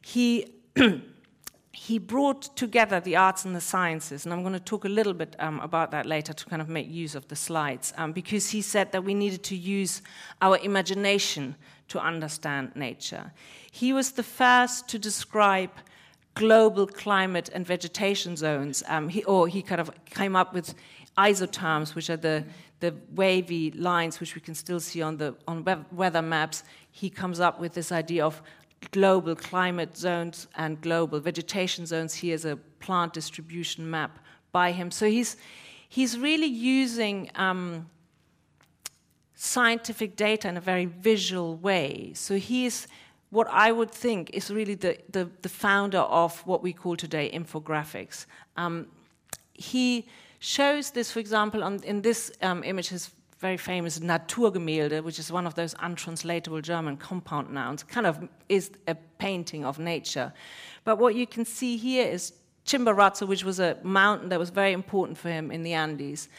He, 0.01 0.53
he 1.71 1.99
brought 1.99 2.55
together 2.55 2.99
the 2.99 3.15
arts 3.15 3.45
and 3.45 3.55
the 3.55 3.61
sciences, 3.61 4.25
and 4.25 4.33
I'm 4.33 4.41
going 4.41 4.53
to 4.53 4.59
talk 4.59 4.85
a 4.85 4.89
little 4.89 5.13
bit 5.13 5.35
um, 5.39 5.59
about 5.59 5.91
that 5.91 6.05
later 6.05 6.33
to 6.33 6.45
kind 6.45 6.61
of 6.61 6.69
make 6.69 6.89
use 6.89 7.15
of 7.15 7.27
the 7.27 7.35
slides, 7.35 7.93
um, 7.97 8.13
because 8.13 8.49
he 8.49 8.61
said 8.61 8.91
that 8.91 9.03
we 9.03 9.13
needed 9.13 9.43
to 9.43 9.55
use 9.55 10.01
our 10.41 10.57
imagination 10.57 11.55
to 11.89 11.99
understand 11.99 12.75
nature. 12.75 13.31
He 13.71 13.93
was 13.93 14.11
the 14.11 14.23
first 14.23 14.89
to 14.89 14.99
describe 14.99 15.71
global 16.33 16.85
climate 16.85 17.49
and 17.53 17.65
vegetation 17.65 18.35
zones, 18.35 18.83
um, 18.87 19.09
he, 19.09 19.23
or 19.23 19.47
he 19.47 19.61
kind 19.61 19.81
of 19.81 19.89
came 20.05 20.35
up 20.35 20.53
with 20.53 20.73
isotherms, 21.17 21.95
which 21.95 22.09
are 22.09 22.17
the 22.17 22.43
the 22.79 22.93
wavy 23.15 23.71
lines, 23.71 24.19
which 24.19 24.35
we 24.35 24.41
can 24.41 24.55
still 24.55 24.79
see 24.79 25.01
on 25.01 25.17
the 25.17 25.35
on 25.47 25.65
weather 25.91 26.21
maps, 26.21 26.63
he 26.91 27.09
comes 27.09 27.39
up 27.39 27.59
with 27.59 27.73
this 27.73 27.91
idea 27.91 28.25
of 28.25 28.41
global 28.91 29.35
climate 29.35 29.97
zones 29.97 30.47
and 30.55 30.79
global 30.81 31.19
vegetation 31.19 31.85
zones. 31.85 32.13
Here's 32.13 32.45
a 32.45 32.55
plant 32.79 33.13
distribution 33.13 33.89
map 33.89 34.19
by 34.51 34.71
him. 34.71 34.91
So 34.91 35.07
he's 35.07 35.37
he's 35.89 36.17
really 36.17 36.47
using 36.47 37.31
um, 37.35 37.89
scientific 39.35 40.15
data 40.15 40.47
in 40.47 40.57
a 40.57 40.61
very 40.61 40.85
visual 40.85 41.55
way. 41.57 42.11
So 42.13 42.35
he's 42.35 42.87
what 43.29 43.47
I 43.49 43.71
would 43.71 43.91
think 43.91 44.29
is 44.33 44.49
really 44.49 44.75
the, 44.75 44.97
the, 45.11 45.29
the 45.41 45.49
founder 45.49 45.99
of 45.99 46.39
what 46.47 46.63
we 46.63 46.71
call 46.71 46.95
today 46.95 47.29
infographics. 47.33 48.25
Um, 48.55 48.87
he 49.53 50.07
shows 50.39 50.91
this, 50.91 51.11
for 51.11 51.19
example, 51.19 51.63
on, 51.63 51.83
in 51.83 52.01
this 52.01 52.31
um, 52.41 52.63
image, 52.63 52.89
his 52.89 53.11
very 53.39 53.57
famous 53.57 53.99
Naturgemälde, 53.99 55.03
which 55.03 55.19
is 55.19 55.31
one 55.31 55.45
of 55.45 55.55
those 55.55 55.75
untranslatable 55.79 56.61
German 56.61 56.97
compound 56.97 57.51
nouns, 57.51 57.83
kind 57.83 58.07
of 58.07 58.27
is 58.49 58.71
a 58.87 58.95
painting 59.19 59.63
of 59.63 59.77
nature. 59.77 60.33
But 60.83 60.97
what 60.97 61.15
you 61.15 61.27
can 61.27 61.45
see 61.45 61.77
here 61.77 62.07
is 62.07 62.33
Chimborazo, 62.65 63.27
which 63.27 63.43
was 63.43 63.59
a 63.59 63.77
mountain 63.83 64.29
that 64.29 64.39
was 64.39 64.49
very 64.49 64.73
important 64.73 65.17
for 65.17 65.29
him 65.29 65.51
in 65.51 65.63
the 65.63 65.73
Andes. 65.73 66.29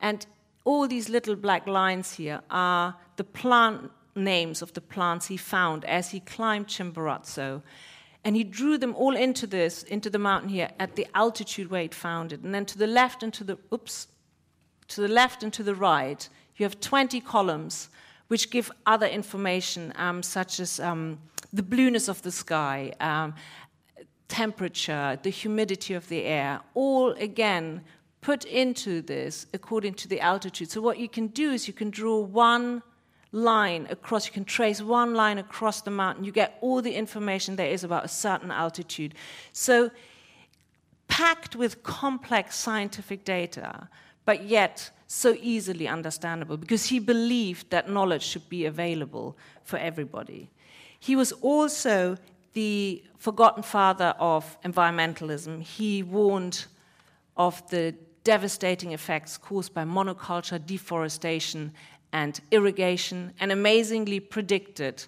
And 0.00 0.26
all 0.64 0.88
these 0.88 1.08
little 1.08 1.36
black 1.36 1.66
lines 1.66 2.14
here 2.14 2.40
are 2.50 2.96
the 3.16 3.24
plant 3.24 3.90
names 4.14 4.62
of 4.62 4.72
the 4.72 4.80
plants 4.80 5.26
he 5.26 5.36
found 5.36 5.84
as 5.84 6.10
he 6.10 6.20
climbed 6.20 6.66
Chimborazo. 6.66 7.62
And 8.24 8.36
he 8.36 8.44
drew 8.44 8.78
them 8.78 8.94
all 8.94 9.16
into 9.16 9.46
this, 9.46 9.82
into 9.84 10.10
the 10.10 10.18
mountain 10.18 10.50
here, 10.50 10.70
at 10.78 10.96
the 10.96 11.06
altitude 11.14 11.70
where 11.70 11.82
he'd 11.82 11.94
found 11.94 12.32
it. 12.32 12.40
And 12.40 12.54
then 12.54 12.66
to 12.66 12.78
the 12.78 12.86
left 12.86 13.22
and 13.22 13.32
to 13.34 13.44
the, 13.44 13.58
oops, 13.72 14.08
to 14.88 15.00
the 15.00 15.08
left 15.08 15.42
and 15.42 15.52
to 15.52 15.62
the 15.62 15.74
right, 15.74 16.28
you 16.56 16.64
have 16.64 16.80
20 16.80 17.20
columns 17.20 17.88
which 18.28 18.50
give 18.50 18.70
other 18.86 19.06
information, 19.06 19.92
um, 19.96 20.22
such 20.22 20.60
as 20.60 20.78
um, 20.80 21.18
the 21.52 21.62
blueness 21.62 22.08
of 22.08 22.20
the 22.22 22.30
sky, 22.30 22.92
um, 23.00 23.34
temperature, 24.28 25.18
the 25.22 25.30
humidity 25.30 25.94
of 25.94 26.08
the 26.08 26.24
air, 26.24 26.60
all 26.74 27.12
again 27.12 27.82
put 28.20 28.44
into 28.44 29.00
this 29.00 29.46
according 29.54 29.94
to 29.94 30.08
the 30.08 30.20
altitude. 30.20 30.70
So, 30.70 30.80
what 30.80 30.98
you 30.98 31.08
can 31.08 31.28
do 31.28 31.52
is 31.52 31.66
you 31.66 31.74
can 31.74 31.90
draw 31.90 32.20
one 32.20 32.82
line 33.32 33.86
across, 33.90 34.26
you 34.26 34.32
can 34.32 34.44
trace 34.44 34.80
one 34.80 35.14
line 35.14 35.38
across 35.38 35.82
the 35.82 35.90
mountain, 35.90 36.24
you 36.24 36.32
get 36.32 36.58
all 36.60 36.80
the 36.80 36.94
information 36.94 37.56
there 37.56 37.70
is 37.70 37.84
about 37.84 38.04
a 38.04 38.08
certain 38.08 38.50
altitude. 38.50 39.14
So, 39.52 39.90
packed 41.08 41.56
with 41.56 41.82
complex 41.82 42.56
scientific 42.56 43.24
data, 43.24 43.88
but 44.24 44.44
yet 44.44 44.90
so 45.06 45.34
easily 45.40 45.88
understandable 45.88 46.58
because 46.58 46.84
he 46.86 46.98
believed 46.98 47.70
that 47.70 47.88
knowledge 47.88 48.22
should 48.22 48.48
be 48.48 48.66
available 48.66 49.36
for 49.64 49.78
everybody. 49.78 50.50
He 51.00 51.16
was 51.16 51.32
also 51.32 52.18
the 52.52 53.02
forgotten 53.18 53.62
father 53.62 54.14
of 54.18 54.60
environmentalism. 54.62 55.62
He 55.62 56.02
warned 56.02 56.66
of 57.36 57.66
the 57.70 57.94
devastating 58.24 58.92
effects 58.92 59.38
caused 59.38 59.72
by 59.72 59.84
monoculture, 59.84 60.64
deforestation, 60.64 61.72
and 62.12 62.40
irrigation, 62.50 63.32
and 63.40 63.52
amazingly 63.52 64.20
predicted 64.20 65.04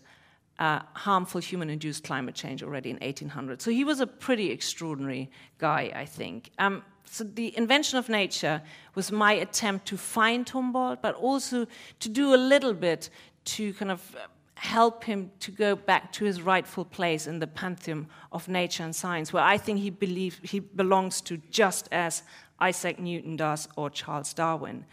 uh, 0.58 0.80
harmful 0.92 1.40
human 1.40 1.70
induced 1.70 2.04
climate 2.04 2.34
change 2.34 2.62
already 2.62 2.90
in 2.90 2.96
1800. 2.96 3.62
So 3.62 3.70
he 3.70 3.82
was 3.82 4.00
a 4.00 4.06
pretty 4.06 4.50
extraordinary 4.50 5.30
guy, 5.58 5.90
I 5.94 6.04
think. 6.04 6.50
Um, 6.58 6.82
so 7.06 7.24
the 7.24 7.56
invention 7.56 7.98
of 7.98 8.08
nature 8.08 8.62
was 8.94 9.10
my 9.10 9.32
attempt 9.32 9.86
to 9.86 9.96
find 9.96 10.48
Humboldt, 10.48 11.00
but 11.02 11.14
also 11.14 11.66
to 12.00 12.08
do 12.08 12.34
a 12.34 12.36
little 12.36 12.74
bit 12.74 13.08
to 13.46 13.72
kind 13.74 13.90
of 13.90 14.16
help 14.54 15.04
him 15.04 15.30
to 15.40 15.50
go 15.50 15.74
back 15.74 16.12
to 16.12 16.24
his 16.26 16.42
rightful 16.42 16.84
place 16.84 17.26
in 17.26 17.38
the 17.38 17.46
pantheon 17.46 18.06
of 18.30 18.46
nature 18.46 18.84
and 18.84 18.94
science, 18.94 19.32
where 19.32 19.42
I 19.42 19.56
think 19.56 19.80
he 19.80 19.88
believes 19.88 20.38
he 20.42 20.60
belongs 20.60 21.22
to 21.22 21.38
just 21.50 21.88
as 21.90 22.22
Isaac 22.60 22.98
Newton 23.00 23.36
does 23.36 23.66
or 23.76 23.88
Charles 23.88 24.34
Darwin. 24.34 24.84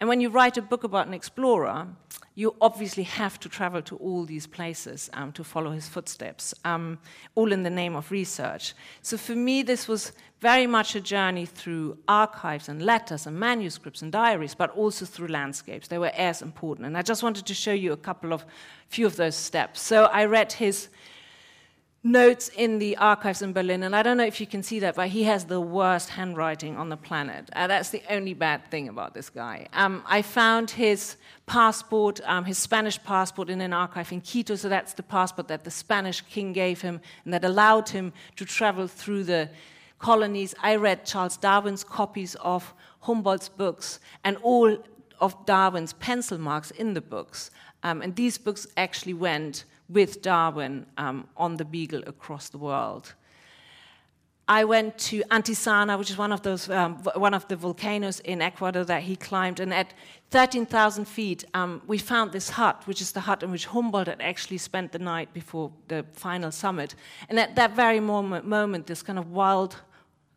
And 0.00 0.08
when 0.08 0.20
you 0.20 0.28
write 0.28 0.56
a 0.56 0.62
book 0.62 0.84
about 0.84 1.06
an 1.06 1.14
explorer, 1.14 1.86
you 2.34 2.56
obviously 2.60 3.04
have 3.04 3.38
to 3.40 3.48
travel 3.48 3.80
to 3.82 3.96
all 3.96 4.24
these 4.24 4.46
places 4.46 5.08
um, 5.12 5.30
to 5.32 5.44
follow 5.44 5.70
his 5.70 5.88
footsteps, 5.88 6.52
um, 6.64 6.98
all 7.36 7.52
in 7.52 7.62
the 7.62 7.70
name 7.70 7.94
of 7.94 8.10
research. 8.10 8.74
So 9.02 9.16
for 9.16 9.36
me, 9.36 9.62
this 9.62 9.86
was 9.86 10.12
very 10.40 10.66
much 10.66 10.96
a 10.96 11.00
journey 11.00 11.46
through 11.46 11.96
archives 12.08 12.68
and 12.68 12.82
letters 12.82 13.26
and 13.26 13.38
manuscripts 13.38 14.02
and 14.02 14.10
diaries, 14.10 14.54
but 14.54 14.70
also 14.70 15.06
through 15.06 15.28
landscapes. 15.28 15.88
They 15.88 15.98
were 15.98 16.12
as 16.16 16.42
important. 16.42 16.86
And 16.86 16.98
I 16.98 17.02
just 17.02 17.22
wanted 17.22 17.46
to 17.46 17.54
show 17.54 17.72
you 17.72 17.92
a 17.92 17.96
couple 17.96 18.32
of 18.32 18.44
few 18.88 19.06
of 19.06 19.14
those 19.16 19.36
steps. 19.36 19.80
So 19.80 20.06
I 20.06 20.24
read 20.24 20.52
his 20.52 20.88
notes 22.04 22.50
in 22.54 22.78
the 22.78 22.96
archives 22.98 23.40
in 23.40 23.54
Berlin, 23.54 23.82
and 23.82 23.96
I 23.96 24.02
don't 24.02 24.18
know 24.18 24.26
if 24.26 24.38
you 24.38 24.46
can 24.46 24.62
see 24.62 24.78
that, 24.80 24.94
but 24.94 25.08
he 25.08 25.22
has 25.22 25.46
the 25.46 25.60
worst 25.60 26.10
handwriting 26.10 26.76
on 26.76 26.90
the 26.90 26.98
planet. 26.98 27.48
Uh, 27.54 27.66
that's 27.66 27.88
the 27.88 28.02
only 28.10 28.34
bad 28.34 28.70
thing 28.70 28.88
about 28.88 29.14
this 29.14 29.30
guy. 29.30 29.66
Um, 29.72 30.02
I 30.06 30.20
found 30.20 30.70
his 30.70 31.16
passport, 31.46 32.20
um, 32.24 32.44
his 32.44 32.58
Spanish 32.58 33.02
passport, 33.02 33.48
in 33.48 33.62
an 33.62 33.72
archive 33.72 34.12
in 34.12 34.20
Quito, 34.20 34.54
so 34.54 34.68
that's 34.68 34.92
the 34.92 35.02
passport 35.02 35.48
that 35.48 35.64
the 35.64 35.70
Spanish 35.70 36.20
king 36.20 36.52
gave 36.52 36.82
him 36.82 37.00
and 37.24 37.32
that 37.32 37.42
allowed 37.42 37.88
him 37.88 38.12
to 38.36 38.44
travel 38.44 38.86
through 38.86 39.24
the 39.24 39.48
colonies. 39.98 40.54
I 40.62 40.76
read 40.76 41.06
Charles 41.06 41.38
Darwin's 41.38 41.84
copies 41.84 42.34
of 42.36 42.74
Humboldt's 43.00 43.48
books 43.48 43.98
and 44.22 44.36
all 44.42 44.76
of 45.20 45.46
Darwin's 45.46 45.94
pencil 45.94 46.36
marks 46.36 46.70
in 46.70 46.92
the 46.92 47.00
books. 47.00 47.50
Um, 47.82 48.02
and 48.02 48.14
these 48.14 48.36
books 48.36 48.66
actually 48.76 49.14
went 49.14 49.64
with 49.88 50.22
Darwin 50.22 50.86
um, 50.96 51.28
on 51.36 51.56
the 51.56 51.64
Beagle 51.64 52.02
across 52.06 52.48
the 52.48 52.58
world. 52.58 53.14
I 54.46 54.64
went 54.64 54.98
to 54.98 55.22
Antisana, 55.30 55.98
which 55.98 56.10
is 56.10 56.18
one 56.18 56.30
of 56.30 56.42
those 56.42 56.68
um, 56.68 56.96
one 57.16 57.32
of 57.32 57.48
the 57.48 57.56
volcanoes 57.56 58.20
in 58.20 58.42
Ecuador 58.42 58.84
that 58.84 59.02
he 59.02 59.16
climbed, 59.16 59.58
and 59.58 59.72
at 59.72 59.94
13,000 60.30 61.06
feet, 61.06 61.44
um, 61.54 61.80
we 61.86 61.96
found 61.96 62.32
this 62.32 62.50
hut, 62.50 62.82
which 62.86 63.00
is 63.00 63.12
the 63.12 63.20
hut 63.20 63.42
in 63.42 63.50
which 63.50 63.66
Humboldt 63.66 64.08
had 64.08 64.20
actually 64.20 64.58
spent 64.58 64.92
the 64.92 64.98
night 64.98 65.32
before 65.32 65.72
the 65.88 66.04
final 66.12 66.50
summit. 66.50 66.94
And 67.28 67.38
at 67.38 67.56
that 67.56 67.74
very 67.74 68.00
moment, 68.00 68.46
moment 68.46 68.86
this 68.86 69.02
kind 69.02 69.18
of 69.18 69.30
wild 69.30 69.76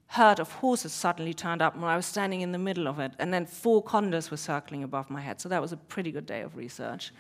herd 0.08 0.39
of 0.39 0.51
horses 0.54 0.94
suddenly 0.94 1.34
turned 1.34 1.62
up, 1.62 1.75
and 1.75 1.84
I 1.84 1.98
was 1.98 2.06
standing 2.06 2.39
in 2.39 2.54
the 2.54 2.58
middle 2.58 2.88
of 2.88 3.00
it, 3.00 3.12
and 3.20 3.34
then 3.34 3.46
four 3.46 3.84
condors 3.84 4.32
were 4.32 4.38
circling 4.38 4.84
above 4.84 5.10
my 5.10 5.20
head. 5.20 5.42
So 5.42 5.50
that 5.50 5.62
was 5.62 5.74
a 5.74 5.77
pretty 5.77 6.13
good 6.13 6.25
day 6.25 6.42
of 6.42 6.56
research. 6.56 7.12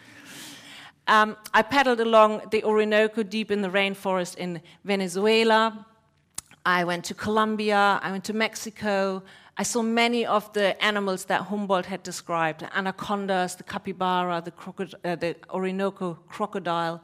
Um, 1.07 1.37
I 1.53 1.61
paddled 1.61 2.01
along 2.01 2.41
the 2.51 2.63
Orinoco 2.65 3.23
deep 3.23 3.49
in 3.49 3.61
the 3.61 3.69
rainforest 3.69 4.35
in 4.35 4.61
Venezuela. 4.83 5.85
I 6.65 6.83
went 6.83 7.05
to 7.05 7.13
Colombia. 7.13 7.99
I 8.03 8.11
went 8.11 8.25
to 8.25 8.33
Mexico. 8.33 9.23
I 9.55 9.63
saw 9.63 9.81
many 9.81 10.25
of 10.25 10.51
the 10.51 10.79
animals 10.83 11.25
that 11.25 11.43
Humboldt 11.43 11.85
had 11.85 12.03
described 12.03 12.61
anacondas, 12.75 13.55
the 13.55 13.63
capybara, 13.63 14.43
the, 14.43 14.97
uh, 15.03 15.15
the 15.15 15.35
Orinoco 15.49 16.19
crocodile. 16.27 17.01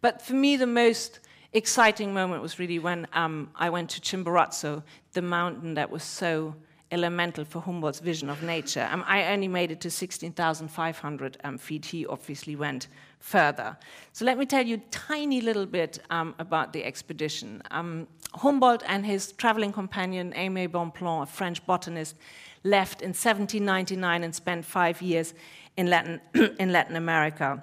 But 0.00 0.22
for 0.22 0.34
me, 0.34 0.56
the 0.56 0.66
most 0.66 1.18
exciting 1.52 2.14
moment 2.14 2.42
was 2.42 2.58
really 2.60 2.78
when 2.78 3.08
um, 3.12 3.50
I 3.56 3.70
went 3.70 3.90
to 3.90 4.00
Chimborazo, 4.00 4.84
the 5.12 5.22
mountain 5.22 5.74
that 5.74 5.90
was 5.90 6.04
so 6.04 6.54
elemental 6.92 7.44
for 7.44 7.60
Humboldt's 7.60 8.00
vision 8.00 8.30
of 8.30 8.42
nature. 8.42 8.88
Um, 8.92 9.02
I 9.06 9.32
only 9.32 9.48
made 9.48 9.72
it 9.72 9.80
to 9.80 9.90
16,500 9.90 11.38
um, 11.42 11.58
feet. 11.58 11.86
He 11.86 12.06
obviously 12.06 12.54
went 12.54 12.88
further. 13.18 13.76
So 14.12 14.24
let 14.24 14.38
me 14.38 14.46
tell 14.46 14.64
you 14.64 14.76
a 14.76 14.90
tiny 14.90 15.40
little 15.40 15.66
bit 15.66 15.98
um, 16.10 16.34
about 16.38 16.72
the 16.72 16.84
expedition. 16.84 17.62
Um, 17.70 18.06
Humboldt 18.34 18.82
and 18.86 19.04
his 19.04 19.32
traveling 19.32 19.72
companion, 19.72 20.32
Aimé 20.36 20.68
Bonpland, 20.68 21.22
a 21.24 21.26
French 21.26 21.64
botanist, 21.66 22.16
left 22.64 23.02
in 23.02 23.08
1799 23.08 24.22
and 24.22 24.34
spent 24.34 24.64
five 24.64 25.02
years 25.02 25.34
in 25.76 25.88
Latin, 25.88 26.20
in 26.58 26.72
Latin 26.72 26.96
America. 26.96 27.62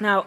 Now, 0.00 0.26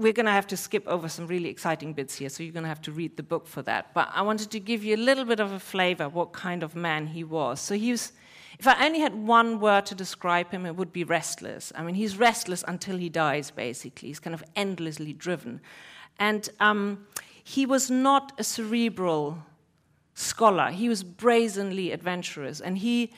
we're 0.00 0.14
going 0.14 0.26
to 0.26 0.32
have 0.32 0.46
to 0.46 0.56
skip 0.56 0.88
over 0.88 1.10
some 1.10 1.26
really 1.26 1.50
exciting 1.50 1.92
bits 1.92 2.14
here, 2.14 2.30
so 2.30 2.42
you're 2.42 2.54
going 2.54 2.62
to 2.62 2.68
have 2.70 2.80
to 2.80 2.90
read 2.90 3.18
the 3.18 3.22
book 3.22 3.46
for 3.46 3.60
that. 3.62 3.92
But 3.92 4.08
I 4.14 4.22
wanted 4.22 4.50
to 4.52 4.58
give 4.58 4.82
you 4.82 4.96
a 4.96 5.02
little 5.08 5.26
bit 5.26 5.40
of 5.40 5.52
a 5.52 5.60
flavor 5.60 6.08
what 6.08 6.32
kind 6.32 6.62
of 6.62 6.74
man 6.74 7.08
he 7.08 7.22
was. 7.22 7.60
So 7.60 7.74
he 7.74 7.90
was, 7.90 8.12
if 8.58 8.66
I 8.66 8.86
only 8.86 9.00
had 9.00 9.14
one 9.14 9.60
word 9.60 9.84
to 9.86 9.94
describe 9.94 10.52
him, 10.52 10.64
it 10.64 10.74
would 10.74 10.90
be 10.90 11.04
restless. 11.04 11.70
I 11.76 11.82
mean, 11.82 11.94
he's 11.94 12.16
restless 12.16 12.64
until 12.66 12.96
he 12.96 13.10
dies, 13.10 13.50
basically. 13.50 14.08
He's 14.08 14.20
kind 14.20 14.32
of 14.32 14.42
endlessly 14.56 15.12
driven. 15.12 15.60
And 16.18 16.48
um, 16.60 17.06
he 17.44 17.66
was 17.66 17.90
not 17.90 18.32
a 18.38 18.44
cerebral 18.44 19.36
scholar, 20.14 20.70
he 20.70 20.88
was 20.88 21.04
brazenly 21.04 21.92
adventurous, 21.92 22.60
and 22.60 22.78
he 22.78 23.12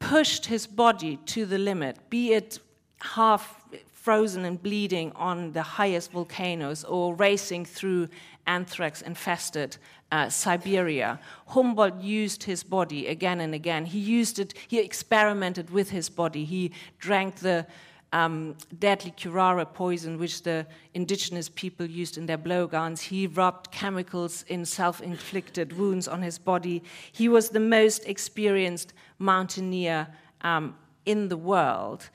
pushed 0.00 0.46
his 0.46 0.66
body 0.66 1.16
to 1.26 1.46
the 1.46 1.58
limit, 1.58 2.10
be 2.10 2.32
it 2.32 2.58
half 3.00 3.60
frozen 4.02 4.44
and 4.44 4.62
bleeding 4.62 5.12
on 5.12 5.52
the 5.52 5.62
highest 5.62 6.12
volcanoes 6.12 6.84
or 6.84 7.14
racing 7.14 7.64
through 7.64 8.08
anthrax 8.46 9.02
infested 9.02 9.76
uh, 10.12 10.28
Siberia. 10.28 11.18
Humboldt 11.48 12.00
used 12.00 12.44
his 12.44 12.62
body 12.62 13.08
again 13.08 13.40
and 13.40 13.54
again. 13.54 13.84
He 13.84 13.98
used 13.98 14.38
it, 14.38 14.54
he 14.68 14.78
experimented 14.78 15.70
with 15.70 15.90
his 15.90 16.08
body. 16.08 16.44
He 16.44 16.72
drank 16.98 17.36
the 17.36 17.66
um, 18.12 18.56
deadly 18.78 19.10
curare 19.10 19.66
poison, 19.66 20.16
which 20.18 20.42
the 20.42 20.66
indigenous 20.94 21.50
people 21.50 21.84
used 21.84 22.16
in 22.16 22.24
their 22.26 22.38
blowguns. 22.38 23.02
He 23.02 23.26
rubbed 23.26 23.70
chemicals 23.70 24.44
in 24.48 24.64
self 24.64 25.02
inflicted 25.02 25.76
wounds 25.76 26.08
on 26.08 26.22
his 26.22 26.38
body. 26.38 26.82
He 27.12 27.28
was 27.28 27.50
the 27.50 27.60
most 27.60 28.06
experienced 28.06 28.94
mountaineer 29.18 30.08
um, 30.40 30.76
in 31.04 31.28
the 31.28 31.36
world. 31.36 32.08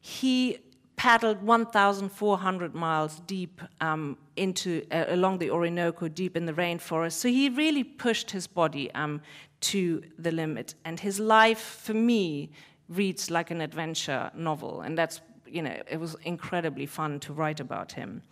He 0.00 0.58
paddled 1.00 1.42
1,400 1.42 2.74
miles 2.74 3.20
deep 3.20 3.62
um, 3.80 4.18
into 4.36 4.84
uh, 4.92 5.06
along 5.08 5.38
the 5.38 5.50
Orinoco, 5.50 6.08
deep 6.08 6.36
in 6.36 6.44
the 6.44 6.52
rainforest. 6.52 7.12
So 7.12 7.28
he 7.30 7.48
really 7.48 7.82
pushed 7.82 8.30
his 8.30 8.46
body 8.46 8.92
um, 8.92 9.22
to 9.72 10.02
the 10.18 10.30
limit, 10.30 10.74
and 10.84 11.00
his 11.00 11.18
life, 11.18 11.80
for 11.86 11.94
me, 11.94 12.50
reads 12.90 13.30
like 13.30 13.50
an 13.50 13.62
adventure 13.62 14.30
novel. 14.34 14.82
And 14.82 14.98
that's, 14.98 15.22
you 15.46 15.62
know, 15.62 15.74
it 15.90 15.98
was 15.98 16.16
incredibly 16.24 16.84
fun 16.84 17.18
to 17.20 17.32
write 17.32 17.60
about 17.60 17.92
him. 17.92 18.22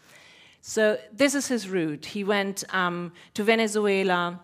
So 0.61 0.99
this 1.11 1.35
is 1.35 1.49
his 1.49 1.71
route. 1.71 2.05
He 2.05 2.23
went 2.23 2.65
um, 2.75 3.13
to 3.33 3.45
Venezuela, 3.45 4.39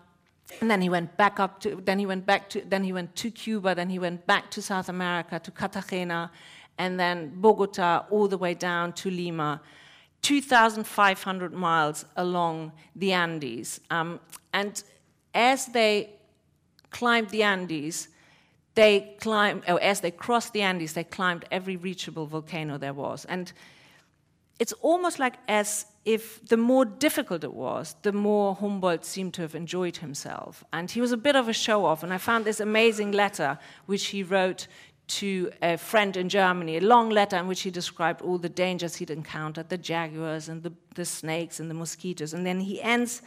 and 0.61 0.71
then 0.71 0.81
he 0.81 0.89
went 0.89 1.15
back 1.15 1.39
up 1.39 1.59
to, 1.59 1.79
then 1.85 1.99
he 1.99 2.07
went 2.07 2.25
back 2.25 2.49
to, 2.49 2.63
then 2.67 2.83
he 2.83 2.91
went 2.91 3.15
to 3.17 3.29
Cuba, 3.29 3.75
then 3.75 3.89
he 3.91 3.99
went 3.99 4.25
back 4.25 4.49
to 4.49 4.63
South 4.63 4.89
America, 4.89 5.37
to 5.37 5.51
Cartagena, 5.51 6.31
and 6.77 6.99
then 6.99 7.33
Bogota, 7.35 8.05
all 8.09 8.27
the 8.27 8.37
way 8.37 8.53
down 8.53 8.93
to 8.93 9.09
Lima. 9.09 9.61
2,500 10.21 11.53
miles 11.53 12.05
along 12.15 12.71
the 12.95 13.13
Andes. 13.13 13.79
Um, 13.91 14.19
and 14.53 14.83
as 15.35 15.67
they 15.67 16.09
climbed 16.89 17.29
the 17.29 17.43
Andes, 17.43 18.07
they 18.73 19.15
climbed, 19.19 19.63
or 19.67 19.79
as 19.81 20.01
they 20.01 20.11
crossed 20.11 20.53
the 20.53 20.63
Andes, 20.63 20.93
they 20.93 21.03
climbed 21.03 21.45
every 21.51 21.77
reachable 21.77 22.25
volcano 22.25 22.77
there 22.77 22.93
was. 22.93 23.25
And 23.25 23.53
it's 24.59 24.73
almost 24.81 25.19
like 25.19 25.35
as 25.47 25.85
if 26.05 26.45
the 26.47 26.57
more 26.57 26.85
difficult 26.85 27.43
it 27.43 27.53
was, 27.53 27.95
the 28.03 28.11
more 28.11 28.55
Humboldt 28.55 29.05
seemed 29.05 29.33
to 29.35 29.41
have 29.41 29.55
enjoyed 29.55 29.97
himself. 29.97 30.63
And 30.71 30.89
he 30.89 31.01
was 31.01 31.11
a 31.11 31.17
bit 31.17 31.35
of 31.35 31.49
a 31.49 31.53
show 31.53 31.85
off. 31.85 32.03
And 32.03 32.13
I 32.13 32.17
found 32.17 32.45
this 32.45 32.59
amazing 32.59 33.11
letter 33.11 33.57
which 33.85 34.07
he 34.07 34.23
wrote 34.23 34.67
to 35.07 35.51
a 35.61 35.77
friend 35.77 36.17
in 36.17 36.29
Germany, 36.29 36.77
a 36.77 36.81
long 36.81 37.09
letter 37.09 37.37
in 37.37 37.47
which 37.47 37.61
he 37.61 37.71
described 37.71 38.21
all 38.21 38.37
the 38.37 38.49
dangers 38.49 38.95
he'd 38.95 39.11
encountered 39.11 39.69
the 39.69 39.77
jaguars 39.77 40.49
and 40.49 40.63
the, 40.63 40.73
the 40.95 41.05
snakes 41.05 41.59
and 41.59 41.69
the 41.69 41.75
mosquitoes. 41.75 42.33
And 42.33 42.45
then 42.45 42.59
he 42.59 42.81
ends 42.81 43.21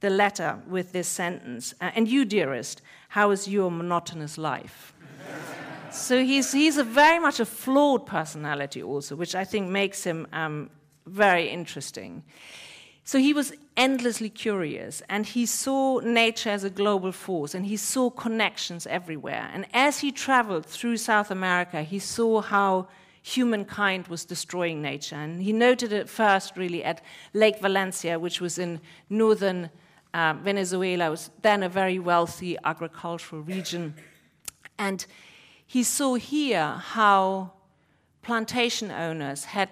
the 0.00 0.10
letter 0.10 0.58
with 0.66 0.92
this 0.92 1.08
sentence 1.08 1.74
uh, 1.80 1.90
And 1.94 2.08
you, 2.08 2.24
dearest, 2.24 2.82
how 3.10 3.30
is 3.30 3.46
your 3.46 3.70
monotonous 3.70 4.38
life? 4.38 4.92
so 5.92 6.22
he's, 6.22 6.52
he's 6.52 6.78
a 6.78 6.84
very 6.84 7.18
much 7.18 7.38
a 7.38 7.46
flawed 7.46 8.06
personality, 8.06 8.82
also, 8.82 9.14
which 9.14 9.34
I 9.34 9.44
think 9.44 9.68
makes 9.68 10.02
him 10.02 10.26
um, 10.32 10.70
very 11.06 11.48
interesting. 11.48 12.24
So 13.10 13.18
he 13.18 13.32
was 13.32 13.52
endlessly 13.76 14.30
curious 14.30 15.02
and 15.08 15.26
he 15.26 15.44
saw 15.44 15.98
nature 15.98 16.50
as 16.50 16.62
a 16.62 16.70
global 16.70 17.10
force 17.10 17.56
and 17.56 17.66
he 17.66 17.76
saw 17.76 18.08
connections 18.08 18.86
everywhere. 18.86 19.50
And 19.52 19.66
as 19.74 19.98
he 19.98 20.12
traveled 20.12 20.64
through 20.64 20.96
South 20.96 21.32
America, 21.32 21.82
he 21.82 21.98
saw 21.98 22.40
how 22.40 22.86
humankind 23.20 24.06
was 24.06 24.24
destroying 24.24 24.80
nature. 24.80 25.16
And 25.16 25.42
he 25.42 25.52
noted 25.52 25.92
it 25.92 26.08
first, 26.08 26.56
really, 26.56 26.84
at 26.84 27.02
Lake 27.34 27.60
Valencia, 27.60 28.16
which 28.16 28.40
was 28.40 28.58
in 28.58 28.80
northern 29.08 29.70
uh, 30.14 30.34
Venezuela. 30.34 31.06
It 31.06 31.10
was 31.10 31.30
then 31.42 31.64
a 31.64 31.68
very 31.68 31.98
wealthy 31.98 32.56
agricultural 32.62 33.42
region. 33.42 33.94
And 34.78 35.04
he 35.66 35.82
saw 35.82 36.14
here 36.14 36.80
how 36.80 37.54
plantation 38.22 38.92
owners 38.92 39.46
had 39.46 39.68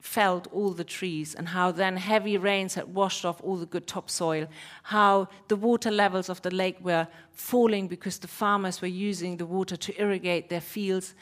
felled 0.00 0.48
all 0.50 0.70
the 0.70 0.84
trees 0.84 1.34
and 1.34 1.48
how 1.48 1.70
then 1.70 1.96
heavy 1.96 2.36
rains 2.36 2.74
had 2.74 2.94
washed 2.94 3.24
off 3.24 3.40
all 3.42 3.56
the 3.56 3.66
good 3.66 3.86
topsoil, 3.86 4.46
how 4.84 5.28
the 5.48 5.56
water 5.56 5.90
levels 5.90 6.28
of 6.28 6.40
the 6.42 6.50
lake 6.50 6.78
were 6.80 7.06
falling 7.32 7.86
because 7.86 8.18
the 8.18 8.28
farmers 8.28 8.80
were 8.80 8.88
using 8.88 9.36
the 9.36 9.46
water 9.46 9.76
to 9.76 10.00
irrigate 10.00 10.48
their 10.48 10.60
fields. 10.60 11.14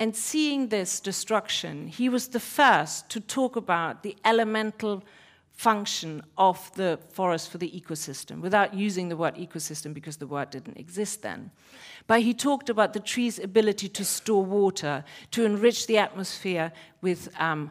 And 0.00 0.14
seeing 0.14 0.68
this 0.68 1.00
destruction, 1.00 1.86
he 1.86 2.08
was 2.08 2.28
the 2.28 2.40
first 2.40 3.08
to 3.10 3.20
talk 3.20 3.54
about 3.54 4.02
the 4.02 4.16
elemental 4.24 5.04
function 5.52 6.20
of 6.36 6.74
the 6.74 6.98
forest 7.12 7.48
for 7.48 7.58
the 7.58 7.70
ecosystem 7.70 8.40
without 8.40 8.74
using 8.74 9.08
the 9.08 9.16
word 9.16 9.36
ecosystem 9.36 9.94
because 9.94 10.16
the 10.16 10.26
word 10.26 10.50
didn't 10.50 10.76
exist 10.76 11.22
then. 11.22 11.52
But 12.08 12.22
he 12.22 12.34
talked 12.34 12.68
about 12.68 12.92
the 12.92 13.00
tree's 13.00 13.38
ability 13.38 13.88
to 13.90 14.04
store 14.04 14.44
water, 14.44 15.04
to 15.30 15.44
enrich 15.44 15.86
the 15.86 15.96
atmosphere 15.98 16.72
with 17.00 17.28
um, 17.40 17.70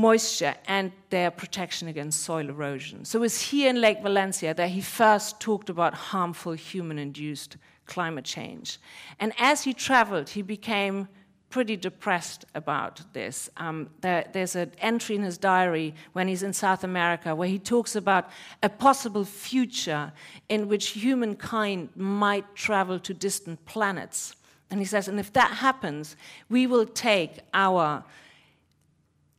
moisture 0.00 0.54
and 0.66 0.92
their 1.10 1.30
protection 1.30 1.88
against 1.88 2.22
soil 2.22 2.48
erosion. 2.48 3.04
So 3.04 3.18
it 3.18 3.20
was 3.20 3.40
here 3.40 3.68
in 3.68 3.80
Lake 3.80 4.02
Valencia 4.02 4.54
that 4.54 4.70
he 4.70 4.80
first 4.80 5.40
talked 5.40 5.68
about 5.68 5.92
harmful 5.94 6.52
human 6.52 6.98
induced 6.98 7.56
climate 7.86 8.24
change. 8.24 8.78
And 9.18 9.32
as 9.38 9.64
he 9.64 9.74
traveled, 9.74 10.30
he 10.30 10.42
became 10.42 11.08
pretty 11.50 11.76
depressed 11.76 12.44
about 12.54 13.02
this. 13.12 13.50
Um, 13.56 13.90
there, 14.00 14.24
there's 14.32 14.54
an 14.54 14.70
entry 14.78 15.16
in 15.16 15.22
his 15.22 15.36
diary 15.36 15.94
when 16.12 16.28
he's 16.28 16.44
in 16.44 16.52
South 16.52 16.84
America 16.84 17.34
where 17.34 17.48
he 17.48 17.58
talks 17.58 17.96
about 17.96 18.30
a 18.62 18.68
possible 18.68 19.24
future 19.24 20.12
in 20.48 20.68
which 20.68 20.90
humankind 20.90 21.88
might 21.96 22.54
travel 22.54 23.00
to 23.00 23.12
distant 23.12 23.64
planets. 23.66 24.36
And 24.70 24.78
he 24.78 24.86
says, 24.86 25.08
and 25.08 25.18
if 25.18 25.32
that 25.32 25.50
happens, 25.50 26.16
we 26.48 26.68
will 26.68 26.86
take 26.86 27.40
our 27.52 28.04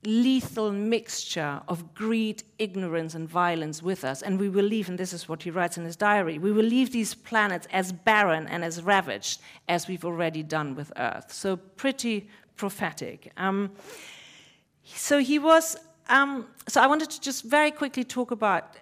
lethal 0.03 0.71
mixture 0.71 1.61
of 1.67 1.93
greed, 1.93 2.43
ignorance, 2.57 3.13
and 3.13 3.29
violence 3.29 3.83
with 3.83 4.03
us. 4.03 4.21
And 4.21 4.39
we 4.39 4.49
will 4.49 4.65
leave, 4.65 4.89
and 4.89 4.97
this 4.97 5.13
is 5.13 5.29
what 5.29 5.43
he 5.43 5.51
writes 5.51 5.77
in 5.77 5.85
his 5.85 5.95
diary 5.95 6.39
we 6.39 6.51
will 6.51 6.65
leave 6.65 6.91
these 6.91 7.13
planets 7.13 7.67
as 7.71 7.91
barren 7.91 8.47
and 8.47 8.63
as 8.63 8.81
ravaged 8.81 9.41
as 9.67 9.87
we've 9.87 10.05
already 10.05 10.43
done 10.43 10.75
with 10.75 10.91
Earth. 10.97 11.31
So, 11.31 11.55
pretty 11.55 12.29
prophetic. 12.55 13.31
Um, 13.37 13.71
so, 14.83 15.19
he 15.19 15.39
was. 15.39 15.77
Um, 16.09 16.47
so, 16.67 16.81
I 16.81 16.87
wanted 16.87 17.09
to 17.11 17.21
just 17.21 17.43
very 17.43 17.71
quickly 17.71 18.03
talk 18.03 18.31
about 18.31 18.75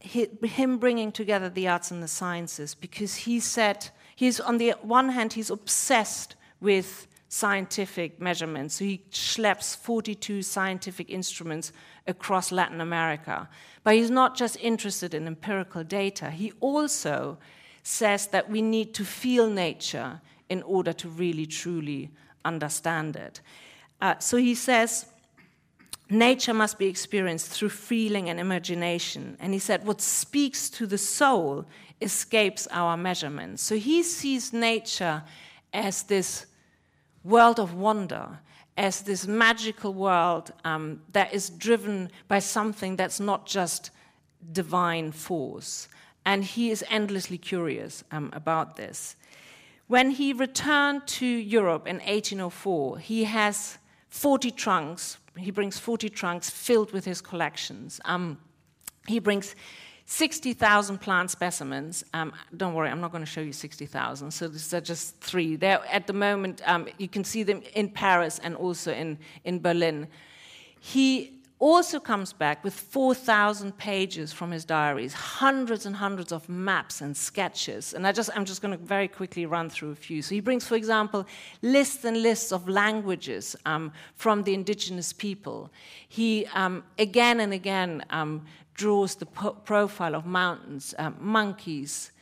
him 0.00 0.78
bringing 0.78 1.10
together 1.10 1.48
the 1.48 1.68
arts 1.68 1.90
and 1.90 2.02
the 2.02 2.08
sciences 2.08 2.74
because 2.74 3.14
he 3.14 3.40
said, 3.40 3.88
he's 4.14 4.38
on 4.38 4.58
the 4.58 4.74
one 4.82 5.08
hand, 5.08 5.32
he's 5.32 5.50
obsessed 5.50 6.36
with 6.60 7.06
scientific 7.28 8.20
measurements. 8.20 8.76
So 8.76 8.84
he 8.84 9.02
schleps 9.10 9.76
42 9.76 10.42
scientific 10.42 11.10
instruments 11.10 11.72
across 12.06 12.52
Latin 12.52 12.80
America. 12.80 13.48
But 13.82 13.94
he's 13.94 14.10
not 14.10 14.36
just 14.36 14.56
interested 14.60 15.14
in 15.14 15.26
empirical 15.26 15.84
data, 15.84 16.30
he 16.30 16.52
also 16.60 17.38
says 17.82 18.28
that 18.28 18.50
we 18.50 18.62
need 18.62 18.94
to 18.94 19.04
feel 19.04 19.48
nature 19.48 20.20
in 20.48 20.62
order 20.62 20.92
to 20.92 21.08
really 21.08 21.46
truly 21.46 22.10
understand 22.44 23.16
it. 23.16 23.40
Uh, 24.00 24.18
so 24.18 24.36
he 24.36 24.54
says, 24.54 25.06
Nature 26.08 26.54
must 26.54 26.78
be 26.78 26.86
experienced 26.86 27.50
through 27.50 27.68
feeling 27.68 28.28
and 28.28 28.38
imagination. 28.38 29.36
And 29.40 29.52
he 29.52 29.58
said, 29.58 29.84
What 29.84 30.00
speaks 30.00 30.70
to 30.70 30.86
the 30.86 30.98
soul 30.98 31.66
escapes 32.00 32.68
our 32.70 32.96
measurements. 32.96 33.62
So 33.62 33.76
he 33.76 34.02
sees 34.02 34.52
nature 34.52 35.22
as 35.72 36.04
this 36.04 36.46
world 37.26 37.58
of 37.58 37.74
wonder 37.74 38.38
as 38.76 39.02
this 39.02 39.26
magical 39.26 39.92
world 39.92 40.52
um, 40.64 41.00
that 41.12 41.32
is 41.32 41.50
driven 41.50 42.10
by 42.28 42.38
something 42.38 42.96
that's 42.96 43.18
not 43.18 43.46
just 43.46 43.90
divine 44.52 45.12
force. 45.12 45.88
And 46.24 46.44
he 46.44 46.70
is 46.70 46.84
endlessly 46.90 47.38
curious 47.38 48.04
um, 48.10 48.30
about 48.32 48.76
this. 48.76 49.16
When 49.86 50.10
he 50.10 50.32
returned 50.32 51.06
to 51.06 51.26
Europe 51.26 51.86
in 51.86 51.96
1804, 51.96 52.98
he 52.98 53.24
has 53.24 53.78
40 54.08 54.50
trunks. 54.50 55.18
He 55.36 55.50
brings 55.50 55.78
40 55.78 56.08
trunks 56.10 56.50
filled 56.50 56.92
with 56.92 57.04
his 57.04 57.20
collections. 57.20 58.00
Um, 58.04 58.38
he 59.06 59.20
brings 59.20 59.54
60,000 60.06 60.98
plant 60.98 61.30
specimens. 61.32 62.04
Um, 62.14 62.32
don't 62.56 62.74
worry, 62.74 62.88
I'm 62.88 63.00
not 63.00 63.10
going 63.10 63.24
to 63.24 63.30
show 63.30 63.40
you 63.40 63.52
60,000. 63.52 64.30
So 64.30 64.46
these 64.46 64.72
are 64.72 64.80
just 64.80 65.20
three. 65.20 65.56
They're 65.56 65.84
at 65.90 66.06
the 66.06 66.12
moment, 66.12 66.62
um, 66.64 66.86
you 66.96 67.08
can 67.08 67.24
see 67.24 67.42
them 67.42 67.62
in 67.74 67.88
Paris 67.88 68.38
and 68.38 68.54
also 68.54 68.92
in, 68.92 69.18
in 69.44 69.60
Berlin. 69.60 70.06
He 70.78 71.32
also 71.58 71.98
comes 71.98 72.32
back 72.32 72.62
with 72.62 72.74
4,000 72.74 73.76
pages 73.78 74.32
from 74.32 74.50
his 74.50 74.64
diaries, 74.64 75.14
hundreds 75.14 75.86
and 75.86 75.96
hundreds 75.96 76.30
of 76.30 76.48
maps 76.48 77.00
and 77.00 77.16
sketches. 77.16 77.94
And 77.94 78.06
I 78.06 78.12
just, 78.12 78.30
I'm 78.36 78.44
just 78.44 78.60
going 78.60 78.78
to 78.78 78.84
very 78.84 79.08
quickly 79.08 79.46
run 79.46 79.70
through 79.70 79.90
a 79.90 79.94
few. 79.96 80.20
So 80.20 80.34
he 80.34 80.40
brings, 80.40 80.66
for 80.66 80.76
example, 80.76 81.26
lists 81.62 82.04
and 82.04 82.22
lists 82.22 82.52
of 82.52 82.68
languages 82.68 83.56
um, 83.64 83.90
from 84.14 84.42
the 84.42 84.52
indigenous 84.52 85.12
people. 85.12 85.70
He, 86.08 86.46
um, 86.54 86.84
again 86.98 87.40
and 87.40 87.54
again, 87.54 88.04
um, 88.10 88.44
draws 88.76 89.14
the 89.14 89.26
profile 89.26 90.14
of 90.14 90.26
mountains, 90.26 90.94
um, 90.98 91.16
monkeys. 91.18 92.12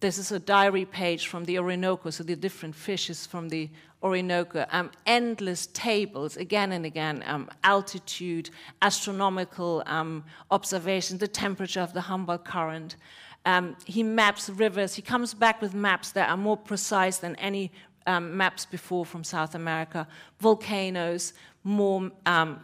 This 0.00 0.18
is 0.18 0.30
a 0.30 0.38
diary 0.38 0.84
page 0.84 1.26
from 1.26 1.44
the 1.44 1.58
Orinoco, 1.58 2.10
so 2.10 2.22
the 2.22 2.36
different 2.36 2.74
fishes 2.74 3.26
from 3.26 3.48
the 3.48 3.68
Orinoco. 4.02 4.66
Um, 4.70 4.90
endless 5.06 5.66
tables, 5.68 6.36
again 6.36 6.72
and 6.72 6.86
again, 6.86 7.24
um, 7.26 7.50
altitude, 7.64 8.50
astronomical 8.82 9.82
um, 9.86 10.24
observations, 10.50 11.20
the 11.20 11.28
temperature 11.28 11.80
of 11.80 11.92
the 11.92 12.02
Humboldt 12.02 12.44
Current. 12.44 12.96
Um, 13.44 13.76
he 13.84 14.02
maps 14.02 14.48
rivers. 14.48 14.94
He 14.94 15.02
comes 15.02 15.34
back 15.34 15.60
with 15.62 15.74
maps 15.74 16.12
that 16.12 16.28
are 16.28 16.36
more 16.36 16.56
precise 16.56 17.18
than 17.18 17.34
any 17.36 17.72
um, 18.06 18.36
maps 18.36 18.66
before 18.66 19.06
from 19.06 19.24
South 19.24 19.54
America. 19.54 20.06
Volcanoes, 20.40 21.32
more 21.64 22.10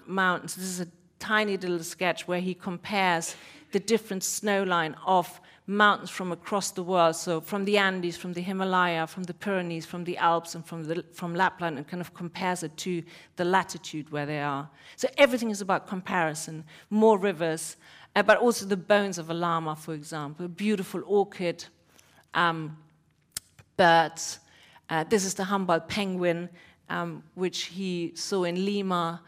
mountains. 0.07 0.55
This 0.55 0.67
is 0.67 0.81
a 0.81 0.87
tiny 1.23 1.57
little 1.57 1.85
sketch 1.85 2.27
where 2.27 2.41
he 2.41 2.53
compares 2.53 3.37
the 3.71 3.79
different 3.79 4.25
snow 4.25 4.65
line 4.65 4.97
of 5.07 5.41
mountains 5.67 6.11
from 6.11 6.33
across 6.33 6.73
the 6.73 6.83
world. 6.83 7.15
So 7.15 7.41
from 7.41 7.65
the 7.65 7.79
Andes, 7.79 8.17
from 8.17 8.33
the 8.33 8.41
Himalaya, 8.41 9.07
from 9.07 9.23
the 9.23 9.35
Pyrenees, 9.35 9.87
from 9.87 10.03
the 10.05 10.17
Alps, 10.17 10.57
and 10.57 10.67
from, 10.67 10.85
the, 10.85 11.05
from 11.13 11.35
Lapland, 11.35 11.79
and 11.79 11.87
kind 11.87 12.01
of 12.01 12.13
compares 12.13 12.65
it 12.65 12.77
to 12.79 13.03
the 13.37 13.45
latitude 13.45 14.11
where 14.11 14.27
they 14.27 14.41
are. 14.41 14.69
So 14.97 15.09
everything 15.17 15.51
is 15.51 15.61
about 15.61 15.87
comparison. 15.87 16.65
More 16.91 17.17
rivers, 17.19 17.77
uh, 18.17 18.23
but 18.25 18.39
also 18.39 18.67
the 18.67 18.77
bones 18.77 19.19
of 19.19 19.31
a 19.31 19.35
llama, 19.35 19.77
for 19.77 19.95
example, 19.95 20.47
a 20.47 20.49
beautiful 20.49 21.03
orchid, 21.07 21.65
um, 22.35 22.77
birds. 23.77 24.41
Uh, 24.91 25.05
this 25.05 25.25
is 25.25 25.35
the 25.35 25.45
Humboldt 25.45 25.89
penguin, 25.89 26.49
um, 26.91 27.23
which 27.35 27.63
he 27.63 28.13
saw 28.17 28.43
in 28.45 28.57
Lima 28.67 29.23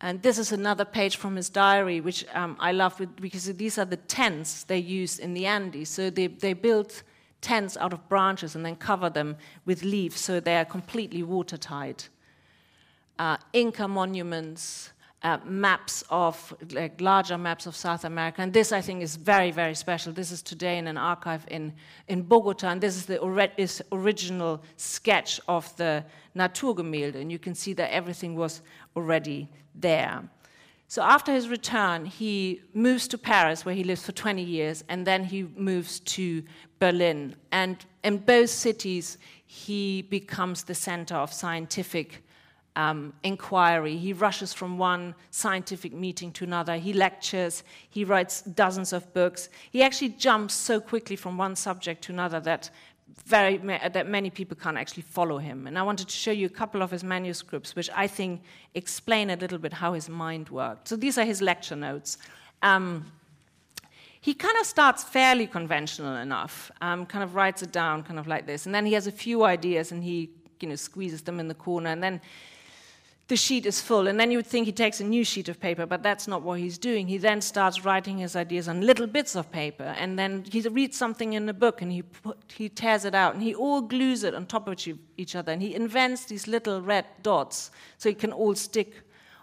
and 0.00 0.22
this 0.22 0.38
is 0.38 0.52
another 0.52 0.84
page 0.84 1.16
from 1.16 1.34
his 1.34 1.48
diary, 1.48 2.00
which 2.00 2.24
um, 2.32 2.56
I 2.60 2.70
love 2.72 3.00
because 3.20 3.52
these 3.54 3.78
are 3.78 3.84
the 3.84 3.96
tents 3.96 4.62
they 4.64 4.78
use 4.78 5.18
in 5.18 5.34
the 5.34 5.46
Andes. 5.46 5.88
So 5.88 6.08
they, 6.08 6.28
they 6.28 6.52
built 6.52 7.02
tents 7.40 7.76
out 7.76 7.92
of 7.92 8.08
branches 8.08 8.54
and 8.54 8.64
then 8.64 8.76
cover 8.76 9.10
them 9.10 9.36
with 9.64 9.82
leaves 9.82 10.20
so 10.20 10.38
they 10.38 10.56
are 10.56 10.64
completely 10.64 11.22
watertight. 11.22 12.08
Uh, 13.18 13.36
Inca 13.52 13.88
monuments, 13.88 14.92
uh, 15.22 15.38
maps 15.44 16.04
of, 16.10 16.54
like 16.72 17.00
larger 17.00 17.36
maps 17.36 17.66
of 17.66 17.74
South 17.74 18.04
America. 18.04 18.40
And 18.40 18.52
this, 18.52 18.72
I 18.72 18.80
think, 18.80 19.02
is 19.02 19.16
very, 19.16 19.50
very 19.50 19.74
special. 19.74 20.12
This 20.12 20.30
is 20.30 20.42
today 20.42 20.78
in 20.78 20.86
an 20.86 20.96
archive 20.96 21.44
in, 21.48 21.72
in 22.06 22.22
Bogota, 22.22 22.68
and 22.68 22.80
this 22.80 22.96
is 22.96 23.06
the 23.06 23.18
ori- 23.18 23.52
is 23.56 23.82
original 23.90 24.62
sketch 24.76 25.40
of 25.48 25.74
the 25.76 26.04
Naturgemälde. 26.36 27.16
And 27.16 27.32
you 27.32 27.38
can 27.38 27.54
see 27.54 27.72
that 27.74 27.92
everything 27.92 28.36
was 28.36 28.62
already 28.94 29.48
there. 29.74 30.22
So 30.90 31.02
after 31.02 31.32
his 31.32 31.48
return, 31.48 32.06
he 32.06 32.62
moves 32.72 33.08
to 33.08 33.18
Paris, 33.18 33.64
where 33.64 33.74
he 33.74 33.84
lives 33.84 34.06
for 34.06 34.12
20 34.12 34.42
years, 34.42 34.84
and 34.88 35.06
then 35.06 35.24
he 35.24 35.42
moves 35.42 36.00
to 36.00 36.42
Berlin. 36.78 37.34
And 37.52 37.84
in 38.04 38.18
both 38.18 38.50
cities, 38.50 39.18
he 39.44 40.02
becomes 40.02 40.62
the 40.62 40.74
center 40.74 41.16
of 41.16 41.32
scientific 41.32 42.22
um, 42.78 43.12
inquiry. 43.24 43.96
He 43.96 44.12
rushes 44.12 44.52
from 44.52 44.78
one 44.78 45.14
scientific 45.30 45.92
meeting 45.92 46.30
to 46.32 46.44
another. 46.44 46.76
He 46.76 46.92
lectures. 46.92 47.64
He 47.90 48.04
writes 48.04 48.42
dozens 48.42 48.92
of 48.92 49.12
books. 49.12 49.48
He 49.72 49.82
actually 49.82 50.10
jumps 50.10 50.54
so 50.54 50.80
quickly 50.80 51.16
from 51.16 51.36
one 51.36 51.56
subject 51.56 52.02
to 52.04 52.12
another 52.12 52.38
that 52.40 52.70
very 53.26 53.56
that 53.58 54.06
many 54.06 54.30
people 54.30 54.56
can't 54.56 54.78
actually 54.78 55.02
follow 55.02 55.38
him. 55.38 55.66
And 55.66 55.76
I 55.76 55.82
wanted 55.82 56.08
to 56.08 56.16
show 56.16 56.30
you 56.30 56.46
a 56.46 56.56
couple 56.60 56.80
of 56.80 56.90
his 56.92 57.02
manuscripts, 57.02 57.74
which 57.74 57.90
I 57.96 58.06
think 58.06 58.42
explain 58.74 59.30
a 59.30 59.36
little 59.36 59.58
bit 59.58 59.72
how 59.72 59.94
his 59.94 60.08
mind 60.08 60.48
worked. 60.48 60.86
So 60.88 60.94
these 60.96 61.18
are 61.18 61.24
his 61.24 61.42
lecture 61.42 61.76
notes. 61.76 62.16
Um, 62.62 63.10
he 64.20 64.34
kind 64.34 64.56
of 64.60 64.66
starts 64.66 65.02
fairly 65.02 65.48
conventional 65.48 66.16
enough, 66.16 66.70
um, 66.80 67.06
kind 67.06 67.24
of 67.24 67.34
writes 67.34 67.62
it 67.62 67.72
down, 67.72 68.04
kind 68.04 68.20
of 68.20 68.28
like 68.28 68.46
this, 68.46 68.66
and 68.66 68.74
then 68.74 68.86
he 68.86 68.92
has 68.92 69.06
a 69.06 69.12
few 69.12 69.44
ideas 69.44 69.90
and 69.90 70.04
he, 70.04 70.30
you 70.60 70.68
know, 70.68 70.76
squeezes 70.76 71.22
them 71.22 71.40
in 71.40 71.48
the 71.48 71.54
corner, 71.54 71.90
and 71.90 72.02
then 72.02 72.20
the 73.28 73.36
sheet 73.36 73.66
is 73.66 73.80
full. 73.80 74.08
And 74.08 74.18
then 74.18 74.30
you 74.30 74.38
would 74.38 74.46
think 74.46 74.66
he 74.66 74.72
takes 74.72 75.00
a 75.00 75.04
new 75.04 75.22
sheet 75.22 75.48
of 75.48 75.60
paper, 75.60 75.86
but 75.86 76.02
that's 76.02 76.26
not 76.26 76.42
what 76.42 76.58
he's 76.58 76.78
doing. 76.78 77.06
He 77.06 77.18
then 77.18 77.40
starts 77.40 77.84
writing 77.84 78.18
his 78.18 78.34
ideas 78.34 78.68
on 78.68 78.80
little 78.80 79.06
bits 79.06 79.36
of 79.36 79.52
paper, 79.52 79.94
and 79.98 80.18
then 80.18 80.44
he 80.50 80.60
reads 80.62 80.96
something 80.96 81.34
in 81.34 81.48
a 81.48 81.52
book 81.52 81.82
and 81.82 81.92
he, 81.92 82.02
put, 82.02 82.38
he 82.56 82.68
tears 82.68 83.04
it 83.04 83.14
out, 83.14 83.34
and 83.34 83.42
he 83.42 83.54
all 83.54 83.82
glues 83.82 84.24
it 84.24 84.34
on 84.34 84.46
top 84.46 84.66
of 84.66 84.78
each 85.16 85.36
other, 85.36 85.52
and 85.52 85.62
he 85.62 85.74
invents 85.74 86.24
these 86.24 86.48
little 86.48 86.80
red 86.80 87.04
dots 87.22 87.70
so 87.98 88.08
it 88.08 88.18
can 88.18 88.32
all 88.32 88.54
stick 88.54 89.02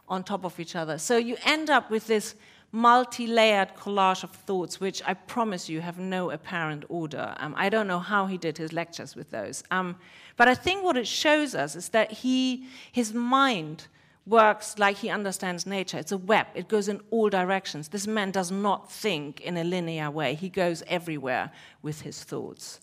on 0.10 0.24
top 0.24 0.46
of 0.46 0.60
each 0.60 0.76
other. 0.76 0.98
So 0.98 1.18
you 1.18 1.38
end 1.46 1.70
up 1.70 1.90
with 1.90 2.08
this 2.08 2.36
multi 2.72 3.28
layered 3.28 3.76
collage 3.76 4.24
of 4.24 4.32
thoughts, 4.32 4.80
which 4.80 5.02
I 5.06 5.14
promise 5.14 5.70
you 5.70 5.82
have 5.82 5.98
no 5.98 6.32
apparent 6.32 6.84
order. 6.90 7.34
Um, 7.38 7.54
I 7.58 7.70
don't 7.70 7.88
know 7.88 8.00
how 8.00 8.26
he 8.26 8.38
did 8.38 8.58
his 8.58 8.74
lectures 8.74 9.16
with 9.16 9.32
those. 9.32 9.64
Um, 9.72 9.96
but 10.38 10.48
I 10.48 10.56
think 10.56 10.84
what 10.84 10.98
it 10.98 11.08
shows 11.08 11.56
us 11.56 11.76
is 11.76 11.90
that 11.90 12.12
he, 12.12 12.68
his 12.92 13.14
mind 13.14 13.88
works 14.26 14.78
like 14.80 14.98
he 14.98 15.10
understands 15.10 15.66
nature. 15.66 15.98
It's 15.98 16.12
a 16.12 16.18
web, 16.18 16.48
it 16.56 16.68
goes 16.68 16.88
in 16.88 17.00
all 17.12 17.30
directions. 17.30 17.90
This 17.90 18.08
man 18.08 18.32
does 18.32 18.52
not 18.52 18.92
think 18.92 19.40
in 19.42 19.58
a 19.58 19.64
linear 19.64 20.10
way, 20.10 20.34
he 20.36 20.50
goes 20.50 20.84
everywhere 20.88 21.52
with 21.82 22.02
his 22.02 22.24
thoughts. 22.24 22.80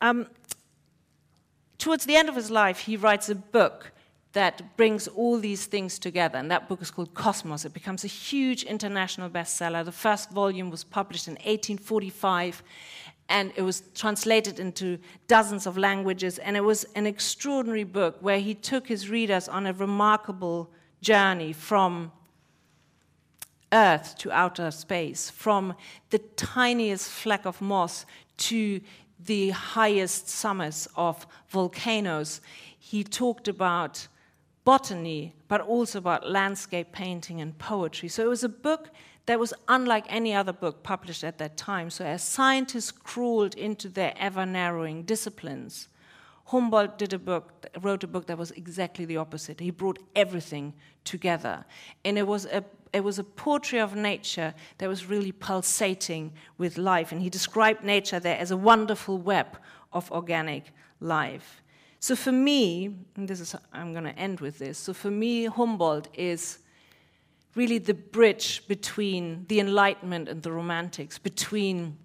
Um, 0.00 0.26
towards 1.78 2.04
the 2.04 2.16
end 2.16 2.28
of 2.28 2.36
his 2.36 2.50
life, 2.50 2.80
he 2.80 2.96
writes 2.96 3.28
a 3.28 3.34
book 3.34 3.92
that 4.32 4.76
brings 4.76 5.08
all 5.08 5.38
these 5.38 5.66
things 5.66 5.98
together. 5.98 6.38
And 6.38 6.50
that 6.50 6.68
book 6.68 6.82
is 6.82 6.90
called 6.90 7.14
Cosmos. 7.14 7.64
It 7.64 7.72
becomes 7.72 8.04
a 8.04 8.08
huge 8.08 8.62
international 8.64 9.30
bestseller. 9.30 9.84
The 9.84 9.92
first 9.92 10.30
volume 10.30 10.70
was 10.70 10.84
published 10.84 11.28
in 11.28 11.34
1845, 11.34 12.62
and 13.30 13.52
it 13.56 13.62
was 13.62 13.82
translated 13.94 14.60
into 14.60 14.98
dozens 15.26 15.66
of 15.66 15.78
languages. 15.78 16.38
And 16.38 16.56
it 16.56 16.64
was 16.64 16.84
an 16.94 17.06
extraordinary 17.06 17.84
book 17.84 18.16
where 18.20 18.38
he 18.38 18.54
took 18.54 18.86
his 18.86 19.08
readers 19.08 19.48
on 19.48 19.66
a 19.66 19.72
remarkable 19.72 20.70
journey 21.00 21.52
from 21.52 22.12
Earth 23.72 24.16
to 24.18 24.32
outer 24.32 24.70
space, 24.70 25.30
from 25.30 25.74
the 26.10 26.18
tiniest 26.18 27.10
fleck 27.10 27.44
of 27.44 27.60
moss 27.60 28.06
to 28.38 28.80
the 29.20 29.50
highest 29.50 30.28
summits 30.28 30.88
of 30.96 31.26
volcanoes. 31.48 32.40
He 32.78 33.04
talked 33.04 33.48
about 33.48 34.08
botany, 34.68 35.34
but 35.48 35.62
also 35.62 35.96
about 35.96 36.28
landscape 36.28 36.92
painting 36.92 37.40
and 37.40 37.56
poetry. 37.56 38.06
So 38.06 38.22
it 38.22 38.28
was 38.28 38.44
a 38.44 38.50
book 38.50 38.90
that 39.24 39.40
was 39.40 39.54
unlike 39.66 40.04
any 40.10 40.34
other 40.34 40.52
book 40.52 40.82
published 40.82 41.24
at 41.24 41.38
that 41.38 41.56
time. 41.56 41.88
So 41.88 42.04
as 42.04 42.22
scientists 42.22 42.90
crawled 42.90 43.54
into 43.54 43.88
their 43.88 44.12
ever 44.18 44.44
narrowing 44.44 45.04
disciplines, 45.04 45.88
Humboldt 46.48 46.98
did 46.98 47.14
a 47.14 47.18
book, 47.18 47.64
wrote 47.80 48.04
a 48.04 48.06
book 48.06 48.26
that 48.26 48.36
was 48.36 48.50
exactly 48.50 49.06
the 49.06 49.16
opposite. 49.16 49.58
He 49.58 49.70
brought 49.70 50.00
everything 50.14 50.74
together, 51.04 51.64
and 52.04 52.18
it 52.18 52.26
was 52.26 52.44
a 52.44 52.62
it 52.92 53.02
was 53.04 53.18
a 53.18 53.24
portrait 53.24 53.80
of 53.80 53.94
nature 53.94 54.52
that 54.78 54.88
was 54.88 55.06
really 55.06 55.32
pulsating 55.32 56.32
with 56.58 56.76
life. 56.76 57.10
And 57.12 57.22
he 57.22 57.30
described 57.30 57.84
nature 57.84 58.20
there 58.20 58.38
as 58.38 58.50
a 58.50 58.56
wonderful 58.56 59.16
web 59.16 59.46
of 59.94 60.12
organic 60.12 60.64
life. 61.00 61.62
So 62.00 62.14
for 62.14 62.32
me, 62.32 62.94
and 63.16 63.28
this 63.28 63.40
is 63.40 63.54
I'm 63.72 63.92
going 63.92 64.04
to 64.04 64.16
end 64.18 64.40
with 64.40 64.58
this. 64.58 64.78
So 64.78 64.92
for 64.92 65.10
me, 65.10 65.46
Humboldt 65.46 66.08
is 66.14 66.58
really 67.54 67.78
the 67.78 67.94
bridge 67.94 68.66
between 68.68 69.44
the 69.48 69.58
Enlightenment 69.58 70.28
and 70.28 70.42
the 70.42 70.52
Romantics, 70.52 71.18
between 71.18 71.96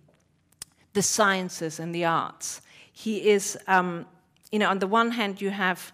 the 0.94 1.02
sciences 1.02 1.80
and 1.80 1.94
the 1.94 2.06
arts. 2.06 2.62
He 2.92 3.30
is, 3.30 3.58
um, 3.68 4.06
you 4.52 4.60
know, 4.60 4.70
on 4.70 4.80
the 4.80 4.88
one 4.88 5.12
hand, 5.12 5.42
you 5.42 5.52
have 5.52 5.92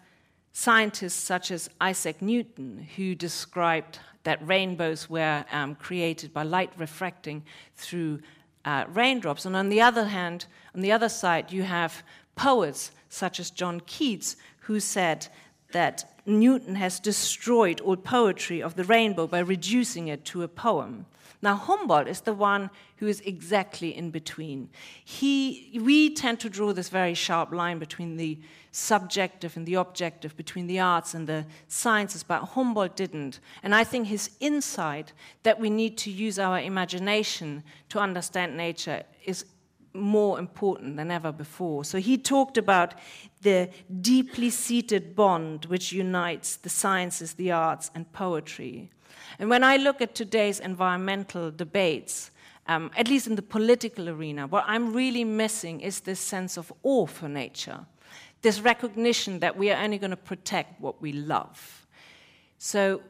scientists 0.54 1.22
such 1.22 1.52
as 1.52 1.70
Isaac 1.82 2.22
Newton, 2.22 2.88
who 2.96 3.16
described 3.16 4.00
that 4.24 4.46
rainbows 4.46 5.10
were 5.10 5.46
um, 5.52 5.76
created 5.76 6.34
by 6.34 6.44
light 6.44 6.72
refracting 6.78 7.44
through 7.76 8.20
uh, 8.66 8.86
raindrops. 8.90 9.46
And 9.46 9.56
on 9.56 9.70
the 9.70 9.82
other 9.82 10.06
hand, 10.06 10.46
on 10.76 10.82
the 10.82 10.92
other 10.92 11.10
side, 11.10 11.52
you 11.52 11.64
have 11.64 12.04
poets 12.36 12.92
such 13.10 13.40
as 13.40 13.52
John 13.52 13.82
Keats, 13.82 14.36
who 14.62 14.80
said 14.80 15.28
that 15.72 16.16
Newton 16.26 16.76
has 16.76 17.00
destroyed 17.00 17.82
all 17.82 17.98
poetry 17.98 18.62
of 18.62 18.76
the 18.76 18.84
rainbow 18.84 19.28
by 19.28 19.40
reducing 19.40 20.08
it 20.08 20.26
to 20.26 20.44
a 20.44 20.48
poem. 20.48 21.06
Now, 21.42 21.56
Humboldt 21.56 22.08
is 22.08 22.22
the 22.22 22.34
one 22.34 22.70
who 22.98 23.08
is 23.08 23.22
exactly 23.22 23.96
in 23.96 24.12
between. 24.12 24.70
He, 25.06 25.80
we 25.82 26.14
tend 26.14 26.42
to 26.42 26.50
draw 26.50 26.74
this 26.74 26.90
very 26.90 27.14
sharp 27.14 27.54
line 27.54 27.80
between 27.80 28.18
the 28.18 28.38
subjective 28.72 29.56
and 29.56 29.66
the 29.66 29.76
objective, 29.76 30.36
between 30.36 30.68
the 30.68 30.80
arts 30.80 31.14
and 31.14 31.28
the 31.28 31.46
sciences, 31.68 32.24
but 32.24 32.44
Humboldt 32.44 32.96
didn't. 32.96 33.40
And 33.64 33.74
I 33.74 33.86
think 33.86 34.08
his 34.08 34.32
insight 34.42 35.14
that 35.44 35.60
we 35.60 35.70
need 35.70 35.98
to 36.00 36.12
use 36.12 36.38
our 36.38 36.60
imagination 36.60 37.64
to 37.88 38.00
understand 38.00 38.58
nature 38.58 39.04
is 39.24 39.46
more 39.94 40.40
important 40.40 40.98
than 40.98 41.12
ever 41.12 41.32
before. 41.32 41.84
So 41.84 41.98
he 41.98 42.18
talked 42.18 42.58
about 42.58 42.94
the 43.42 43.70
deeply 44.02 44.50
seated 44.50 45.16
bond 45.16 45.66
which 45.66 45.92
unites 45.92 46.58
the 46.58 46.70
sciences, 46.70 47.34
the 47.34 47.52
arts, 47.52 47.92
and 47.96 48.12
poetry. 48.12 48.90
And 49.40 49.50
when 49.50 49.64
I 49.64 49.78
look 49.78 50.02
at 50.02 50.16
today's 50.16 50.60
environmental 50.60 51.52
debates, 51.52 52.32
um, 52.68 52.92
at 52.96 53.08
least 53.08 53.28
in 53.28 53.36
the 53.36 53.42
political 53.42 54.10
arena, 54.10 54.48
what 54.48 54.64
I'm 54.68 54.94
really 54.94 55.24
missing 55.24 55.82
is 55.82 56.02
this 56.02 56.20
sense 56.20 56.58
of 56.58 56.72
awe 56.84 57.08
for 57.08 57.28
nature, 57.28 57.80
this 58.42 58.60
recognition 58.60 59.40
that 59.40 59.58
we 59.58 59.72
are 59.72 59.82
only 59.82 59.98
going 59.98 60.12
to 60.12 60.18
protect 60.18 60.80
what 60.80 61.02
we 61.02 61.14
love. 61.14 61.88
So 62.58 63.02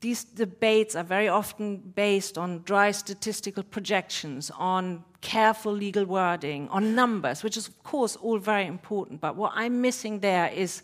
these 0.00 0.24
debates 0.24 0.94
are 0.94 1.04
very 1.04 1.28
often 1.28 1.78
based 1.78 2.36
on 2.36 2.62
dry 2.62 2.90
statistical 2.90 3.62
projections, 3.62 4.50
on 4.58 5.04
careful 5.20 5.72
legal 5.72 6.04
wording, 6.04 6.68
on 6.68 6.94
numbers, 6.94 7.42
which 7.42 7.56
is, 7.56 7.66
of 7.68 7.82
course, 7.82 8.16
all 8.16 8.38
very 8.38 8.66
important. 8.66 9.20
But 9.20 9.36
what 9.36 9.52
I'm 9.54 9.80
missing 9.80 10.20
there 10.20 10.48
is 10.48 10.82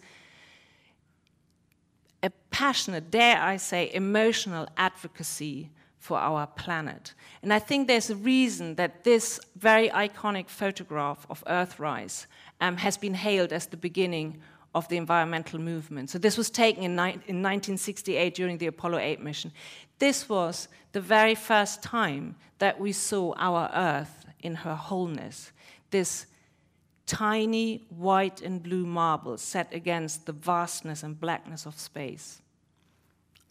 a 2.22 2.31
passionate, 2.51 3.11
dare 3.11 3.40
I 3.40 3.57
say, 3.59 3.90
emotional 3.92 4.66
advocacy 4.77 5.70
for 5.98 6.18
our 6.18 6.46
planet. 6.46 7.14
And 7.42 7.53
I 7.53 7.61
think 7.61 7.87
there's 7.87 8.11
a 8.11 8.16
reason 8.16 8.75
that 8.75 9.05
this 9.05 9.38
very 9.57 9.88
iconic 9.90 10.48
photograph 10.48 11.27
of 11.31 11.44
Earthrise 11.46 12.27
um, 12.61 12.77
has 12.79 12.96
been 12.96 13.14
hailed 13.14 13.53
as 13.53 13.66
the 13.66 13.77
beginning 13.77 14.40
of 14.74 14.88
the 14.88 14.96
environmental 14.96 15.58
movement. 15.58 16.11
So 16.11 16.18
this 16.18 16.38
was 16.38 16.50
taken 16.50 16.82
in, 16.82 16.92
in 16.92 17.42
1968 17.42 18.35
during 18.35 18.58
the 18.58 18.66
Apollo 18.66 18.98
8 18.98 19.20
mission. 19.20 19.52
This 19.98 20.28
was 20.28 20.68
the 20.92 21.00
very 21.00 21.35
first 21.35 21.82
time 21.82 22.37
that 22.58 22.80
we 22.80 22.92
saw 22.92 23.35
our 23.37 23.70
Earth 23.74 24.26
in 24.40 24.54
her 24.54 24.74
wholeness. 24.74 25.52
This 25.90 26.26
tiny 27.06 27.85
white 27.90 28.40
and 28.40 28.62
blue 28.62 28.87
marble 28.87 29.37
set 29.37 29.72
against 29.74 30.24
the 30.24 30.32
vastness 30.32 31.02
and 31.02 31.20
blackness 31.20 31.66
of 31.66 31.78
space. 31.78 32.40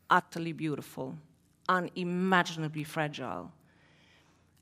Utterly 0.10 0.53
beautiful, 0.53 1.15
unimaginably 1.69 2.84
fragile. 2.84 3.51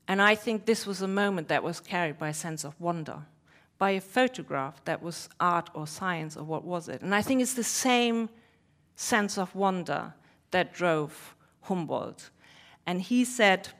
And 0.06 0.20
I 0.20 0.34
think 0.34 0.66
this 0.66 0.86
was 0.86 1.00
a 1.00 1.08
moment 1.08 1.48
that 1.48 1.62
was 1.62 1.80
carried 1.80 2.18
by 2.18 2.28
a 2.28 2.34
sense 2.34 2.64
of 2.64 2.78
wonder 2.80 3.22
by 3.80 3.92
a 3.92 4.00
photograph 4.00 4.84
that 4.84 5.02
was 5.02 5.30
art 5.40 5.70
or 5.72 5.86
science 5.86 6.36
or 6.36 6.44
what 6.44 6.64
was 6.64 6.86
it. 6.86 7.00
And 7.00 7.14
I 7.14 7.22
think 7.22 7.40
it's 7.40 7.54
the 7.54 7.64
same 7.64 8.28
sense 8.94 9.38
of 9.38 9.54
wonder 9.54 10.12
that 10.50 10.74
drove 10.74 11.34
Humboldt. 11.62 12.28
And 12.86 13.00
he 13.00 13.24
said 13.24 13.70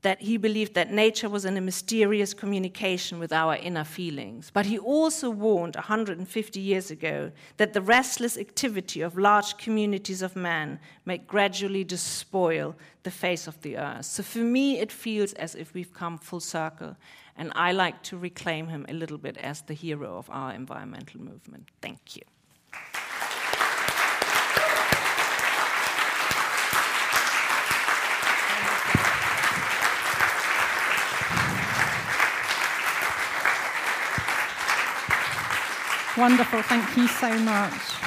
that 0.00 0.22
he 0.22 0.38
believed 0.38 0.72
that 0.72 0.90
nature 0.90 1.28
was 1.28 1.44
in 1.44 1.58
a 1.58 1.60
mysterious 1.60 2.32
communication 2.32 3.18
with 3.18 3.30
our 3.30 3.56
inner 3.56 3.84
feelings. 3.84 4.50
But 4.50 4.64
he 4.64 4.78
also 4.78 5.28
warned 5.28 5.76
150 5.76 6.60
years 6.60 6.90
ago 6.90 7.32
that 7.58 7.74
the 7.74 7.82
restless 7.82 8.38
activity 8.38 9.02
of 9.02 9.18
large 9.18 9.58
communities 9.58 10.22
of 10.22 10.34
man 10.34 10.80
may 11.04 11.18
gradually 11.18 11.84
despoil 11.84 12.74
the 13.02 13.10
face 13.10 13.46
of 13.46 13.60
the 13.60 13.76
earth. 13.76 14.06
So 14.06 14.22
for 14.22 14.38
me, 14.38 14.78
it 14.78 14.90
feels 14.90 15.34
as 15.34 15.54
if 15.54 15.74
we've 15.74 15.92
come 15.92 16.16
full 16.16 16.40
circle 16.40 16.96
and 17.40 17.50
I 17.56 17.72
like 17.72 18.02
to 18.02 18.18
reclaim 18.18 18.68
him 18.68 18.84
a 18.86 18.92
little 18.92 19.16
bit 19.16 19.38
as 19.38 19.62
the 19.62 19.72
hero 19.72 20.18
of 20.18 20.28
our 20.28 20.52
environmental 20.52 21.22
movement. 21.22 21.70
Thank 21.80 22.16
you. 22.16 22.22
Wonderful, 36.18 36.60
thank 36.62 36.94
you 36.98 37.08
so 37.08 37.38
much. 37.38 37.99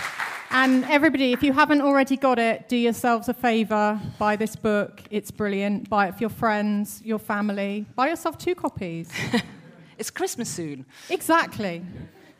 And 0.55 0.85
everybody, 0.85 1.33
if 1.33 1.41
you 1.41 1.51
haven't 1.51 1.81
already 1.81 2.15
got 2.15 2.37
it, 2.37 2.69
do 2.69 2.77
yourselves 2.77 3.27
a 3.27 3.33
favor, 3.33 3.99
buy 4.19 4.35
this 4.35 4.55
book. 4.55 5.01
It's 5.09 5.31
brilliant. 5.31 5.89
Buy 5.89 6.09
it 6.09 6.13
for 6.13 6.19
your 6.19 6.29
friends, 6.29 7.01
your 7.03 7.17
family. 7.17 7.87
Buy 7.95 8.09
yourself 8.09 8.37
two 8.37 8.53
copies. 8.53 9.09
it's 9.97 10.11
Christmas 10.11 10.49
soon. 10.49 10.85
Exactly. 11.09 11.83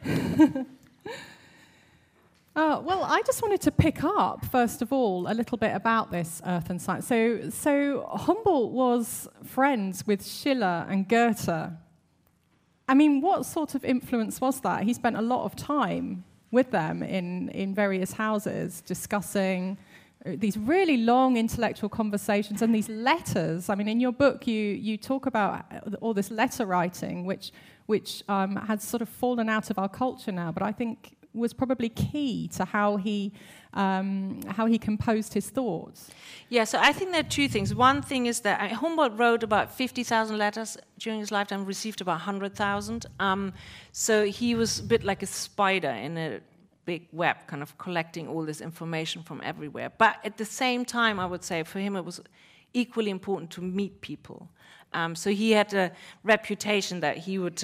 Uh, 2.56 2.80
well, 2.86 3.04
I 3.04 3.23
just 3.23 3.41
wanted 3.41 3.62
to 3.62 3.71
pick 3.71 4.04
up, 4.04 4.45
first 4.45 4.84
of 4.84 4.93
all, 4.93 5.28
a 5.28 5.34
little 5.34 5.58
bit 5.58 5.76
about 5.76 6.12
this 6.12 6.39
Earth 6.45 6.69
and 6.69 6.80
Science. 6.80 7.08
So, 7.08 7.49
so 7.49 8.08
Humboldt 8.12 8.71
was 8.71 9.28
friends 9.43 10.06
with 10.06 10.23
Schiller 10.23 10.86
and 10.88 11.10
Goethe. 11.10 11.49
I 12.88 12.93
mean, 12.93 13.21
what 13.21 13.47
sort 13.47 13.73
of 13.73 13.84
influence 13.84 14.39
was 14.39 14.62
that? 14.62 14.84
He 14.84 14.93
spent 14.93 15.17
a 15.17 15.21
lot 15.23 15.45
of 15.45 15.56
time 15.56 16.26
with 16.53 16.71
them 16.71 17.03
in, 17.03 17.49
in 17.49 17.73
various 17.73 18.13
houses 18.13 18.81
discussing 18.81 19.77
uh, 20.25 20.31
these 20.37 20.55
really 20.55 20.97
long 20.97 21.35
intellectual 21.35 21.89
conversations 21.89 22.61
and 22.61 22.73
these 22.73 22.87
letters. 22.87 23.69
I 23.69 23.75
mean, 23.75 23.89
in 23.89 23.99
your 23.99 24.13
book, 24.13 24.47
you, 24.47 24.61
you 24.87 24.95
talk 24.95 25.25
about 25.25 25.65
all 25.99 26.13
this 26.13 26.31
letter 26.31 26.65
writing, 26.65 27.25
which, 27.25 27.51
which 27.87 28.23
um, 28.29 28.55
has 28.55 28.83
sort 28.83 29.01
of 29.01 29.09
fallen 29.09 29.49
out 29.49 29.69
of 29.71 29.77
our 29.77 29.89
culture 29.89 30.31
now, 30.31 30.51
but 30.51 30.63
I 30.63 30.71
think 30.71 31.17
was 31.34 31.54
probably 31.54 31.89
key 31.89 32.48
to 32.50 32.65
how 32.65 32.98
he, 32.98 33.32
um, 33.74 34.41
how 34.48 34.65
he 34.65 34.78
composed 34.78 35.34
his 35.34 35.50
thoughts. 35.50 36.12
Yeah, 36.50 36.63
so 36.63 36.78
I 36.80 36.93
think 36.93 37.12
there 37.12 37.22
are 37.22 37.24
two 37.30 37.48
things. 37.48 37.74
One 37.74 38.02
thing 38.02 38.28
is 38.28 38.41
that 38.41 38.62
uh, 38.62 38.76
Humboldt 38.76 39.17
wrote 39.17 39.43
about 39.43 39.72
50,000 39.72 40.38
letters 40.38 40.78
during 41.00 41.19
his 41.19 41.32
lifetime, 41.32 41.65
received 41.65 42.02
about 42.02 42.13
100,000. 42.13 43.06
Um, 43.19 43.54
so 43.91 44.26
he 44.26 44.56
was 44.56 44.80
a 44.80 44.84
bit 44.84 45.04
like 45.04 45.24
a 45.24 45.28
spider 45.28 45.89
in 45.89 46.17
a 46.17 46.39
big 46.86 47.08
web, 47.12 47.38
kind 47.48 47.62
of 47.62 47.78
collecting 47.78 48.28
all 48.28 48.43
this 48.46 48.62
information 48.62 49.24
from 49.24 49.41
everywhere. 49.43 49.91
But 49.98 50.17
at 50.24 50.38
the 50.38 50.46
same 50.46 50.86
time, 50.86 51.19
I 51.19 51.26
would 51.26 51.43
say 51.43 51.63
for 51.63 51.80
him 51.80 51.96
it 51.96 52.06
was 52.06 52.22
equally 52.74 53.12
important 53.12 53.52
to 53.52 53.62
meet 53.62 54.02
people. 54.02 54.50
Um, 54.93 55.15
so 55.15 55.32
he 55.32 55.52
had 55.52 55.74
a 55.74 55.91
reputation 56.24 57.00
that 57.00 57.17
he 57.17 57.39
would. 57.39 57.63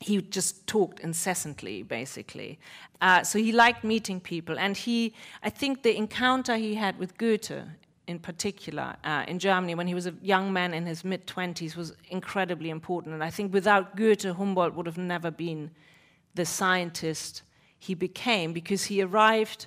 He 0.00 0.20
just 0.20 0.66
talked 0.66 1.00
incessantly, 1.00 1.82
basically. 1.82 2.58
Uh, 3.00 3.22
so 3.22 3.38
he 3.38 3.52
liked 3.52 3.82
meeting 3.84 4.20
people, 4.20 4.58
and 4.58 4.76
he, 4.76 5.14
I 5.42 5.50
think, 5.50 5.82
the 5.82 5.96
encounter 5.96 6.56
he 6.56 6.74
had 6.74 6.98
with 6.98 7.16
Goethe, 7.16 7.64
in 8.06 8.18
particular, 8.18 8.96
uh, 9.04 9.24
in 9.26 9.38
Germany 9.38 9.74
when 9.74 9.86
he 9.86 9.94
was 9.94 10.06
a 10.06 10.14
young 10.22 10.52
man 10.52 10.74
in 10.74 10.86
his 10.86 11.04
mid 11.04 11.26
twenties, 11.26 11.76
was 11.76 11.94
incredibly 12.10 12.70
important. 12.70 13.14
And 13.14 13.24
I 13.24 13.30
think 13.30 13.52
without 13.52 13.96
Goethe, 13.96 14.24
Humboldt 14.24 14.74
would 14.74 14.86
have 14.86 14.98
never 14.98 15.30
been 15.30 15.70
the 16.34 16.44
scientist 16.44 17.42
he 17.78 17.94
became 17.94 18.52
because 18.52 18.84
he 18.84 19.02
arrived 19.02 19.66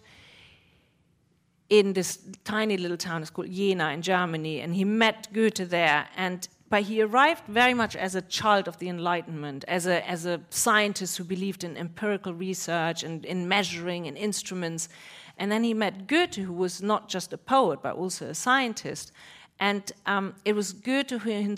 in 1.69 1.93
this 1.93 2.19
tiny 2.43 2.77
little 2.77 2.97
town, 2.97 3.21
it's 3.21 3.29
called 3.29 3.51
Jena 3.51 3.89
in 3.89 4.01
Germany, 4.01 4.61
and 4.61 4.73
he 4.73 4.83
met 4.83 5.27
Goethe 5.33 5.69
there. 5.69 6.07
And 6.15 6.47
but 6.69 6.83
he 6.83 7.01
arrived 7.01 7.45
very 7.47 7.73
much 7.73 7.95
as 7.95 8.15
a 8.15 8.21
child 8.21 8.67
of 8.67 8.77
the 8.77 8.89
Enlightenment, 8.89 9.65
as 9.67 9.87
a, 9.87 10.07
as 10.07 10.25
a 10.25 10.41
scientist 10.49 11.17
who 11.17 11.23
believed 11.23 11.63
in 11.63 11.75
empirical 11.77 12.33
research 12.33 13.03
and 13.03 13.25
in 13.25 13.47
measuring 13.47 14.07
and 14.07 14.17
instruments. 14.17 14.89
And 15.37 15.51
then 15.51 15.63
he 15.63 15.73
met 15.73 16.05
Goethe, 16.07 16.35
who 16.35 16.53
was 16.53 16.81
not 16.81 17.09
just 17.09 17.33
a 17.33 17.37
poet, 17.37 17.81
but 17.81 17.95
also 17.95 18.27
a 18.27 18.35
scientist. 18.35 19.11
And 19.59 19.91
um, 20.05 20.35
it 20.45 20.53
was 20.53 20.73
Goethe 20.73 21.11
who 21.11 21.55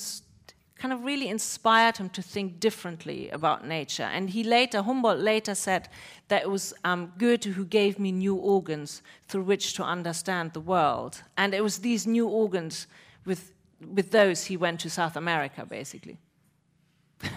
kind 0.82 0.93
of 0.93 1.04
really 1.04 1.28
inspired 1.28 1.97
him 1.97 2.10
to 2.10 2.21
think 2.24 2.60
differently 2.60 3.30
about 3.30 3.67
nature. 3.67 4.04
And 4.04 4.30
he 4.32 4.43
later, 4.43 4.82
Humboldt 4.82 5.19
later 5.19 5.54
said 5.54 5.88
that 6.30 6.41
it 6.41 6.50
was 6.50 6.74
um, 6.84 7.13
Goethe 7.19 7.43
who 7.43 7.65
gave 7.65 8.00
me 8.00 8.12
new 8.12 8.36
organs 8.36 9.04
through 9.28 9.43
which 9.43 9.76
to 9.76 9.84
understand 9.84 10.54
the 10.54 10.60
world. 10.60 11.21
And 11.38 11.54
it 11.54 11.63
was 11.63 11.80
these 11.80 12.08
new 12.08 12.28
organs, 12.28 12.88
with, 13.26 13.54
with 13.88 14.12
those, 14.12 14.46
he 14.46 14.58
went 14.58 14.80
to 14.82 14.89
South 14.89 15.15
America, 15.15 15.65
basically. 15.65 16.17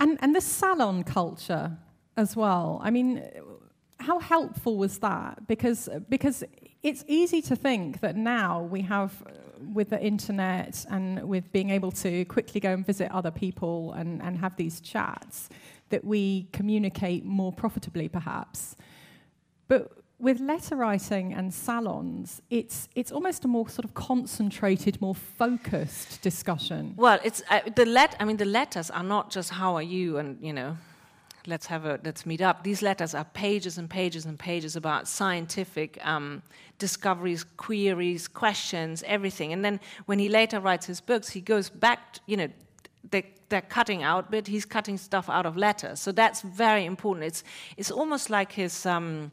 and, 0.00 0.18
and 0.20 0.34
the 0.34 0.40
salon 0.40 1.04
culture 1.04 1.76
as 2.16 2.36
well. 2.36 2.80
I 2.82 2.90
mean, 2.90 3.22
how 4.00 4.18
helpful 4.18 4.76
was 4.76 4.98
that? 4.98 5.46
Because, 5.46 5.88
because 6.08 6.44
it's 6.82 7.04
easy 7.08 7.40
to 7.42 7.56
think 7.56 8.00
that 8.00 8.16
now 8.16 8.62
we 8.62 8.82
have, 8.82 9.22
with 9.72 9.90
the 9.90 10.00
internet 10.02 10.84
and 10.90 11.26
with 11.26 11.50
being 11.52 11.70
able 11.70 11.90
to 11.92 12.24
quickly 12.26 12.60
go 12.60 12.72
and 12.72 12.86
visit 12.86 13.10
other 13.10 13.30
people 13.30 13.92
and, 13.94 14.22
and 14.22 14.38
have 14.38 14.56
these 14.56 14.80
chats, 14.80 15.48
that 15.90 16.04
we 16.04 16.48
communicate 16.52 17.24
more 17.24 17.52
profitably, 17.52 18.08
perhaps. 18.08 18.76
But 19.68 20.03
with 20.18 20.40
letter 20.40 20.76
writing 20.76 21.34
and 21.34 21.52
salons, 21.52 22.40
it's 22.50 22.88
it's 22.94 23.12
almost 23.12 23.44
a 23.44 23.48
more 23.48 23.68
sort 23.68 23.84
of 23.84 23.94
concentrated, 23.94 25.00
more 25.00 25.14
focused 25.14 26.22
discussion. 26.22 26.94
Well, 26.96 27.18
it's 27.24 27.42
uh, 27.50 27.60
the 27.74 27.84
let. 27.84 28.16
I 28.20 28.24
mean, 28.24 28.36
the 28.36 28.44
letters 28.44 28.90
are 28.90 29.02
not 29.02 29.30
just 29.30 29.50
"How 29.50 29.74
are 29.74 29.82
you?" 29.82 30.18
and 30.18 30.38
you 30.40 30.52
know 30.52 30.76
let's 31.46 31.66
have 31.66 31.84
a 31.84 32.00
let's 32.04 32.24
meet 32.26 32.40
up. 32.40 32.64
These 32.64 32.82
letters 32.82 33.14
are 33.14 33.24
pages 33.24 33.78
and 33.78 33.88
pages 33.88 34.24
and 34.26 34.38
pages 34.38 34.76
about 34.76 35.08
scientific 35.08 36.04
um, 36.06 36.42
discoveries, 36.78 37.44
queries, 37.56 38.28
questions, 38.28 39.02
everything. 39.06 39.52
And 39.52 39.64
then 39.64 39.80
when 40.06 40.18
he 40.18 40.28
later 40.28 40.60
writes 40.60 40.86
his 40.86 41.00
books, 41.00 41.28
he 41.30 41.40
goes 41.40 41.70
back. 41.70 42.14
To, 42.14 42.20
you 42.26 42.36
know, 42.36 42.48
they, 43.10 43.26
they're 43.48 43.60
cutting 43.60 44.02
out, 44.02 44.30
but 44.30 44.46
he's 44.46 44.64
cutting 44.64 44.96
stuff 44.96 45.28
out 45.28 45.46
of 45.46 45.56
letters. 45.56 46.00
So 46.00 46.12
that's 46.12 46.40
very 46.40 46.84
important. 46.84 47.26
It's 47.26 47.44
it's 47.76 47.90
almost 47.90 48.30
like 48.30 48.52
his 48.52 48.86
um, 48.86 49.30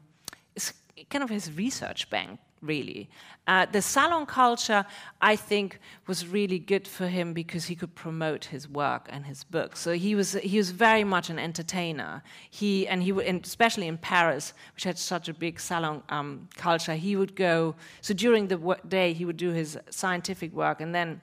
kind 1.09 1.23
of 1.23 1.29
his 1.29 1.51
research 1.51 2.09
bank 2.09 2.39
really. 2.61 3.09
Uh, 3.47 3.65
the 3.65 3.81
salon 3.81 4.25
culture, 4.25 4.85
I 5.19 5.35
think, 5.35 5.79
was 6.07 6.27
really 6.27 6.59
good 6.59 6.87
for 6.87 7.07
him 7.07 7.33
because 7.33 7.65
he 7.65 7.75
could 7.75 7.95
promote 7.95 8.45
his 8.45 8.69
work 8.69 9.07
and 9.09 9.25
his 9.25 9.43
books. 9.43 9.79
So 9.79 9.93
he 9.93 10.15
was 10.15 10.33
he 10.33 10.57
was 10.57 10.69
very 10.71 11.03
much 11.03 11.29
an 11.29 11.39
entertainer. 11.39 12.23
He 12.49 12.87
and 12.87 13.01
he 13.03 13.11
and 13.25 13.43
especially 13.45 13.87
in 13.87 13.97
Paris, 13.97 14.53
which 14.75 14.83
had 14.83 14.97
such 14.97 15.27
a 15.27 15.33
big 15.33 15.59
salon 15.59 16.03
um, 16.09 16.47
culture, 16.55 16.95
he 16.95 17.15
would 17.15 17.35
go. 17.35 17.75
So 18.01 18.13
during 18.13 18.47
the 18.47 18.77
day, 18.87 19.13
he 19.13 19.25
would 19.25 19.37
do 19.37 19.49
his 19.49 19.77
scientific 19.89 20.53
work, 20.53 20.81
and 20.81 20.93
then 20.93 21.21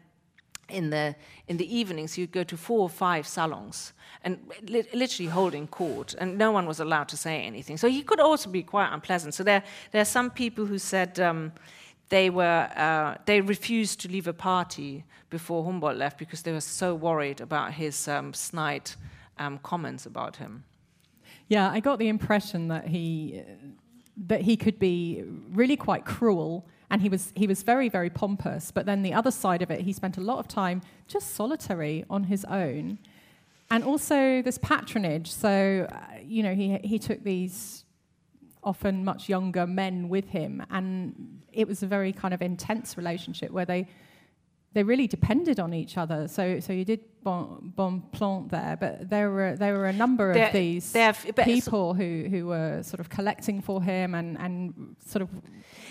in 0.69 0.91
the 0.91 1.15
in 1.47 1.57
the 1.57 1.77
evenings 1.77 2.19
you'd 2.19 2.33
go 2.33 2.45
to 2.45 2.57
four 2.57 2.81
or 2.81 2.89
five 2.89 3.27
salons 3.27 3.93
and 4.23 4.39
li- 4.63 4.89
literally 4.93 5.31
holding 5.31 5.67
court 5.67 6.15
and 6.19 6.37
no 6.37 6.51
one 6.51 6.67
was 6.67 6.81
allowed 6.81 7.09
to 7.09 7.17
say 7.17 7.43
anything. 7.43 7.77
So 7.77 7.89
he 7.89 8.03
could 8.03 8.21
also 8.21 8.51
be 8.51 8.63
quite 8.63 8.93
unpleasant. 8.93 9.35
So 9.35 9.43
there 9.43 9.63
there 9.93 10.03
are 10.03 10.13
some 10.19 10.31
people 10.31 10.67
who 10.67 10.79
said 10.79 11.19
um, 11.21 11.53
they 12.09 12.31
were 12.31 12.69
uh, 12.77 13.17
they 13.27 13.41
refused 13.41 14.01
to 14.01 14.09
leave 14.09 14.29
a 14.29 14.33
party 14.33 15.05
before 15.31 15.65
Humboldt 15.65 15.97
left 15.97 16.19
because 16.19 16.43
they 16.43 16.53
were 16.53 16.61
so 16.61 16.95
worried 16.95 17.41
about 17.41 17.73
his 17.75 18.09
um, 18.09 18.33
snide 18.35 18.91
um, 19.39 19.59
comments 19.59 20.07
about 20.07 20.37
him. 20.37 20.65
Yeah 21.49 21.71
I 21.71 21.81
got 21.81 21.99
the 21.99 22.09
impression 22.09 22.69
that 22.69 22.89
he 22.89 23.43
that 24.27 24.43
he 24.43 24.57
could 24.57 24.79
be 24.79 25.25
really 25.51 25.77
quite 25.77 26.05
cruel 26.05 26.67
and 26.91 27.03
he 27.03 27.09
was 27.09 27.33
he 27.35 27.47
was 27.47 27.63
very 27.63 27.89
very 27.89 28.11
pompous. 28.11 28.71
But 28.71 28.87
then 28.87 29.03
the 29.03 29.15
other 29.15 29.31
side 29.31 29.63
of 29.63 29.71
it 29.71 29.81
he 29.81 29.93
spent 29.93 30.17
a 30.17 30.21
lot 30.21 30.39
of 30.39 30.49
time 30.49 30.83
just 31.07 31.35
solitary 31.35 32.05
on 32.09 32.25
his 32.25 32.45
own. 32.45 32.99
And 33.71 33.85
also 33.85 34.41
this 34.43 34.59
patronage. 34.59 35.31
So 35.31 35.87
uh, 35.91 35.97
you 36.23 36.43
know 36.43 36.55
he 36.55 36.79
he 36.79 36.99
took 36.99 37.23
these 37.23 37.85
often 38.63 39.05
much 39.05 39.29
younger 39.29 39.67
men 39.67 40.09
with 40.09 40.29
him. 40.29 40.65
And 40.71 41.43
it 41.53 41.67
was 41.67 41.83
a 41.83 41.87
very 41.87 42.13
kind 42.13 42.35
of 42.35 42.43
intense 42.43 42.97
relationship 42.97 43.51
where 43.51 43.65
they 43.65 43.89
they 44.79 44.85
really 44.85 45.09
depended 45.09 45.59
on 45.59 45.75
each 45.75 45.99
other. 45.99 46.29
So, 46.29 46.61
so 46.61 46.73
you 46.73 46.85
did 46.85 47.01
bon, 47.25 47.73
bon 47.75 48.01
plant 48.13 48.49
there, 48.51 48.77
but 48.79 49.11
there 49.11 49.29
were 49.33 49.57
there 49.57 49.75
were 49.75 49.87
a 49.87 49.93
number 49.93 50.31
of 50.31 50.53
these 50.53 50.93
people 51.45 51.95
who, 51.95 52.29
who 52.31 52.47
were 52.47 52.85
sort 52.85 53.01
of 53.01 53.09
collecting 53.09 53.61
for 53.61 53.83
him 53.83 54.15
and, 54.15 54.39
and 54.39 54.95
sort 55.05 55.23
of 55.23 55.31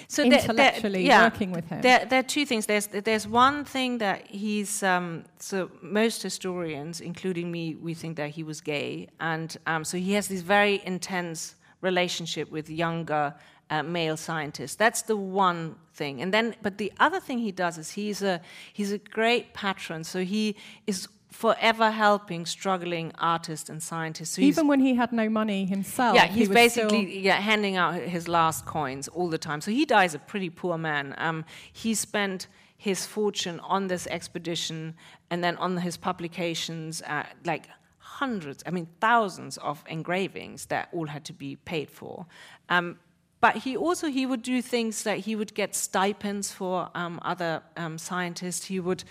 so 0.07 0.23
intellectually 0.23 1.03
there, 1.03 1.09
there, 1.09 1.19
yeah, 1.19 1.23
working 1.25 1.51
with 1.51 1.67
him. 1.67 1.81
There, 1.81 2.05
there, 2.05 2.19
are 2.19 2.29
two 2.35 2.45
things. 2.45 2.65
There's 2.65 2.87
there's 2.87 3.27
one 3.27 3.65
thing 3.65 3.97
that 3.97 4.25
he's 4.27 4.83
um, 4.83 5.25
so 5.37 5.69
most 5.81 6.23
historians, 6.23 7.01
including 7.01 7.51
me, 7.51 7.75
we 7.75 7.93
think 7.93 8.15
that 8.15 8.29
he 8.29 8.43
was 8.43 8.61
gay, 8.61 9.09
and 9.19 9.57
um, 9.67 9.83
so 9.83 9.97
he 9.97 10.13
has 10.13 10.29
this 10.29 10.41
very 10.41 10.81
intense 10.85 11.55
relationship 11.81 12.49
with 12.49 12.69
younger 12.69 13.35
uh, 13.69 13.83
male 13.83 14.17
scientists. 14.17 14.75
That's 14.75 15.01
the 15.03 15.17
one 15.17 15.75
thing. 15.93 16.21
And 16.21 16.33
then, 16.33 16.55
but 16.61 16.77
the 16.77 16.91
other 16.99 17.19
thing 17.19 17.39
he 17.39 17.51
does 17.51 17.77
is 17.77 17.91
he's 17.91 18.21
a 18.21 18.41
he's 18.73 18.91
a 18.91 18.97
great 18.97 19.53
patron. 19.53 20.03
So 20.03 20.23
he 20.23 20.55
is 20.85 21.07
forever 21.31 21.91
helping 21.91 22.45
struggling 22.45 23.11
artists 23.19 23.69
and 23.69 23.83
scientists. 23.83 24.31
So 24.31 24.41
Even 24.41 24.67
when 24.67 24.79
he 24.79 24.95
had 24.95 25.11
no 25.11 25.29
money 25.29 25.65
himself. 25.65 26.15
Yeah, 26.15 26.25
he's 26.25 26.47
he 26.47 26.53
basically 26.53 27.19
yeah, 27.19 27.39
handing 27.39 27.75
out 27.75 27.95
his 27.95 28.27
last 28.27 28.65
coins 28.65 29.07
all 29.07 29.29
the 29.29 29.37
time. 29.37 29.61
So 29.61 29.71
he 29.71 29.85
dies 29.85 30.15
a 30.15 30.19
pretty 30.19 30.49
poor 30.49 30.77
man. 30.77 31.13
Um, 31.17 31.45
he 31.71 31.93
spent 31.93 32.47
his 32.77 33.05
fortune 33.05 33.59
on 33.61 33.87
this 33.87 34.07
expedition 34.07 34.95
and 35.29 35.43
then 35.43 35.57
on 35.57 35.77
his 35.77 35.97
publications, 35.97 37.01
uh, 37.01 37.23
like 37.43 37.67
hundreds, 37.97 38.63
I 38.65 38.71
mean 38.71 38.87
thousands 38.99 39.57
of 39.57 39.83
engravings 39.87 40.67
that 40.67 40.89
all 40.91 41.07
had 41.07 41.25
to 41.25 41.33
be 41.33 41.55
paid 41.57 41.91
for. 41.91 42.25
Um, 42.69 42.97
but 43.39 43.57
he 43.57 43.77
also 43.77 44.07
he 44.07 44.25
would 44.25 44.41
do 44.41 44.61
things 44.61 45.05
like 45.05 45.23
he 45.23 45.35
would 45.35 45.53
get 45.53 45.75
stipends 45.75 46.51
for 46.51 46.89
um, 46.95 47.19
other 47.23 47.61
um, 47.75 47.97
scientists. 47.97 48.65
He 48.65 48.79
would 48.79 49.03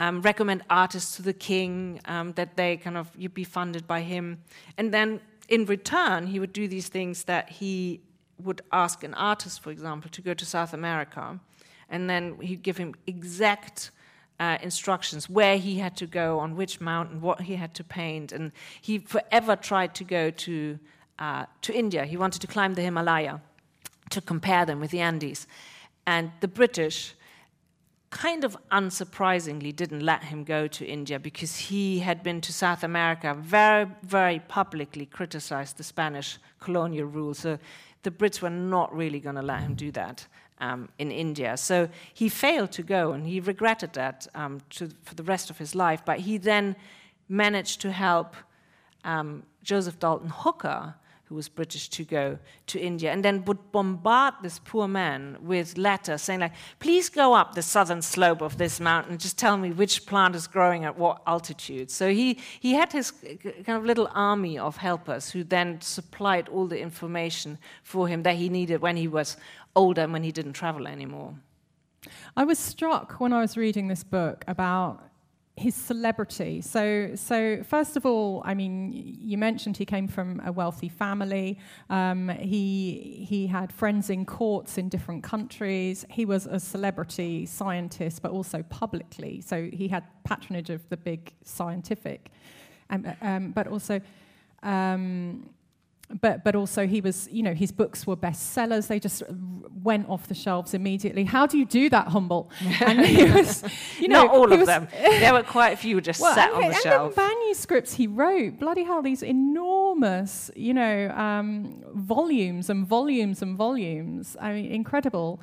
um, 0.00 0.20
recommend 0.22 0.62
artists 0.68 1.16
to 1.16 1.22
the 1.22 1.32
king 1.32 2.00
um, 2.04 2.32
that 2.32 2.56
they 2.56 2.76
kind 2.76 2.96
of 2.96 3.10
you'd 3.16 3.34
be 3.34 3.44
funded 3.44 3.86
by 3.86 4.02
him, 4.02 4.42
and 4.76 4.92
then 4.92 5.20
in 5.48 5.64
return 5.66 6.26
he 6.26 6.38
would 6.38 6.52
do 6.52 6.68
these 6.68 6.88
things 6.88 7.24
that 7.24 7.48
he 7.48 8.00
would 8.42 8.62
ask 8.72 9.04
an 9.04 9.14
artist, 9.14 9.62
for 9.62 9.70
example, 9.70 10.10
to 10.10 10.20
go 10.20 10.34
to 10.34 10.44
South 10.44 10.74
America, 10.74 11.38
and 11.88 12.10
then 12.10 12.36
he'd 12.40 12.62
give 12.62 12.76
him 12.76 12.94
exact. 13.06 13.90
Uh, 14.40 14.58
instructions 14.62 15.30
where 15.30 15.56
he 15.56 15.78
had 15.78 15.96
to 15.96 16.08
go, 16.08 16.40
on 16.40 16.56
which 16.56 16.80
mountain, 16.80 17.20
what 17.20 17.42
he 17.42 17.54
had 17.54 17.72
to 17.72 17.84
paint, 17.84 18.32
and 18.32 18.50
he 18.80 18.98
forever 18.98 19.54
tried 19.54 19.94
to 19.94 20.02
go 20.02 20.28
to 20.28 20.76
uh, 21.20 21.46
to 21.62 21.72
India. 21.72 22.04
He 22.04 22.16
wanted 22.16 22.40
to 22.40 22.48
climb 22.48 22.74
the 22.74 22.82
Himalaya, 22.82 23.40
to 24.10 24.20
compare 24.20 24.64
them 24.66 24.80
with 24.80 24.90
the 24.90 25.00
Andes. 25.00 25.46
And 26.06 26.30
the 26.40 26.48
British, 26.48 27.14
kind 28.10 28.44
of 28.44 28.56
unsurprisingly, 28.70 29.74
didn't 29.74 30.00
let 30.00 30.24
him 30.24 30.44
go 30.44 30.66
to 30.66 30.84
India 30.84 31.18
because 31.18 31.56
he 31.56 32.00
had 32.00 32.22
been 32.22 32.40
to 32.42 32.52
South 32.52 32.84
America, 32.84 33.34
very, 33.34 33.86
very 34.02 34.40
publicly 34.40 35.06
criticized 35.06 35.76
the 35.76 35.84
Spanish 35.84 36.38
colonial 36.60 37.06
rule. 37.06 37.34
So 37.34 37.58
the 38.02 38.10
Brits 38.10 38.42
were 38.42 38.50
not 38.50 38.94
really 38.94 39.20
going 39.20 39.36
to 39.36 39.42
let 39.42 39.60
him 39.60 39.74
do 39.74 39.90
that. 39.92 40.26
Um, 40.60 40.88
in 40.98 41.10
India. 41.10 41.56
So 41.56 41.88
he 42.14 42.28
failed 42.28 42.70
to 42.72 42.82
go, 42.84 43.12
and 43.12 43.26
he 43.26 43.40
regretted 43.40 43.92
that 43.94 44.28
um, 44.36 44.60
to, 44.70 44.88
for 45.02 45.16
the 45.16 45.24
rest 45.24 45.50
of 45.50 45.58
his 45.58 45.74
life. 45.74 46.02
But 46.06 46.20
he 46.20 46.38
then 46.38 46.76
managed 47.28 47.80
to 47.80 47.90
help 47.90 48.36
um, 49.04 49.42
Joseph 49.64 49.98
Dalton 49.98 50.30
Hooker 50.30 50.94
who 51.24 51.34
was 51.34 51.48
British, 51.48 51.88
to 51.88 52.04
go 52.04 52.38
to 52.66 52.78
India, 52.78 53.10
and 53.10 53.24
then 53.24 53.44
would 53.46 53.72
bombard 53.72 54.34
this 54.42 54.58
poor 54.58 54.86
man 54.86 55.38
with 55.40 55.78
letters 55.78 56.22
saying, 56.22 56.40
like, 56.40 56.52
please 56.80 57.08
go 57.08 57.32
up 57.32 57.54
the 57.54 57.62
southern 57.62 58.02
slope 58.02 58.42
of 58.42 58.58
this 58.58 58.78
mountain, 58.78 59.16
just 59.16 59.38
tell 59.38 59.56
me 59.56 59.70
which 59.70 60.04
plant 60.04 60.36
is 60.36 60.46
growing 60.46 60.84
at 60.84 60.98
what 60.98 61.22
altitude. 61.26 61.90
So 61.90 62.10
he, 62.12 62.38
he 62.60 62.74
had 62.74 62.92
his 62.92 63.10
kind 63.10 63.78
of 63.78 63.84
little 63.84 64.10
army 64.14 64.58
of 64.58 64.76
helpers 64.76 65.30
who 65.30 65.44
then 65.44 65.80
supplied 65.80 66.48
all 66.50 66.66
the 66.66 66.78
information 66.78 67.58
for 67.82 68.06
him 68.06 68.22
that 68.24 68.36
he 68.36 68.48
needed 68.50 68.82
when 68.82 68.96
he 68.96 69.08
was 69.08 69.38
older 69.74 70.02
and 70.02 70.12
when 70.12 70.22
he 70.22 70.32
didn't 70.32 70.52
travel 70.52 70.86
anymore. 70.86 71.34
I 72.36 72.44
was 72.44 72.58
struck 72.58 73.18
when 73.18 73.32
I 73.32 73.40
was 73.40 73.56
reading 73.56 73.88
this 73.88 74.04
book 74.04 74.44
about 74.46 75.02
his 75.56 75.74
celebrity. 75.74 76.60
So, 76.60 77.12
so 77.14 77.62
first 77.62 77.96
of 77.96 78.04
all, 78.04 78.42
I 78.44 78.54
mean, 78.54 78.92
you 78.92 79.38
mentioned 79.38 79.76
he 79.76 79.84
came 79.86 80.08
from 80.08 80.42
a 80.44 80.50
wealthy 80.50 80.88
family. 80.88 81.58
Um, 81.88 82.28
he 82.28 83.24
he 83.28 83.46
had 83.46 83.72
friends 83.72 84.10
in 84.10 84.24
courts 84.24 84.78
in 84.78 84.88
different 84.88 85.22
countries. 85.22 86.04
He 86.10 86.24
was 86.24 86.46
a 86.46 86.58
celebrity 86.58 87.46
scientist, 87.46 88.20
but 88.20 88.32
also 88.32 88.62
publicly. 88.64 89.40
So 89.40 89.70
he 89.72 89.86
had 89.86 90.04
patronage 90.24 90.70
of 90.70 90.88
the 90.88 90.96
big 90.96 91.32
scientific, 91.44 92.30
um, 92.90 93.06
um, 93.22 93.52
but 93.52 93.66
also. 93.68 94.00
Um, 94.62 95.50
but 96.20 96.44
but 96.44 96.54
also 96.54 96.86
he 96.86 97.00
was 97.00 97.28
you 97.30 97.42
know 97.42 97.54
his 97.54 97.72
books 97.72 98.06
were 98.06 98.16
bestsellers. 98.16 98.88
They 98.88 99.00
just 99.00 99.22
went 99.82 100.08
off 100.08 100.28
the 100.28 100.34
shelves 100.34 100.74
immediately. 100.74 101.24
How 101.24 101.46
do 101.46 101.58
you 101.58 101.64
do 101.64 101.88
that 101.90 102.08
humboldt? 102.08 102.50
And 102.84 103.04
he 103.04 103.24
was 103.24 103.64
you 103.98 104.08
know 104.08 104.24
not 104.24 104.34
all 104.34 104.52
of 104.52 104.58
was, 104.60 104.66
them. 104.66 104.88
There 104.92 105.32
were 105.32 105.42
quite 105.42 105.70
a 105.70 105.76
few 105.76 106.00
just 106.00 106.20
well, 106.20 106.34
sat 106.34 106.52
on 106.52 106.60
the 106.60 106.66
and 106.68 106.76
shelf. 106.76 107.14
the 107.14 107.20
manuscripts 107.20 107.94
he 107.94 108.06
wrote 108.06 108.58
bloody 108.58 108.84
hell 108.84 109.02
these 109.02 109.22
enormous 109.22 110.50
you 110.54 110.74
know 110.74 111.10
um, 111.10 111.82
volumes 111.94 112.68
and 112.68 112.86
volumes 112.86 113.42
and 113.42 113.56
volumes. 113.56 114.36
I 114.40 114.52
mean 114.52 114.66
incredible 114.72 115.40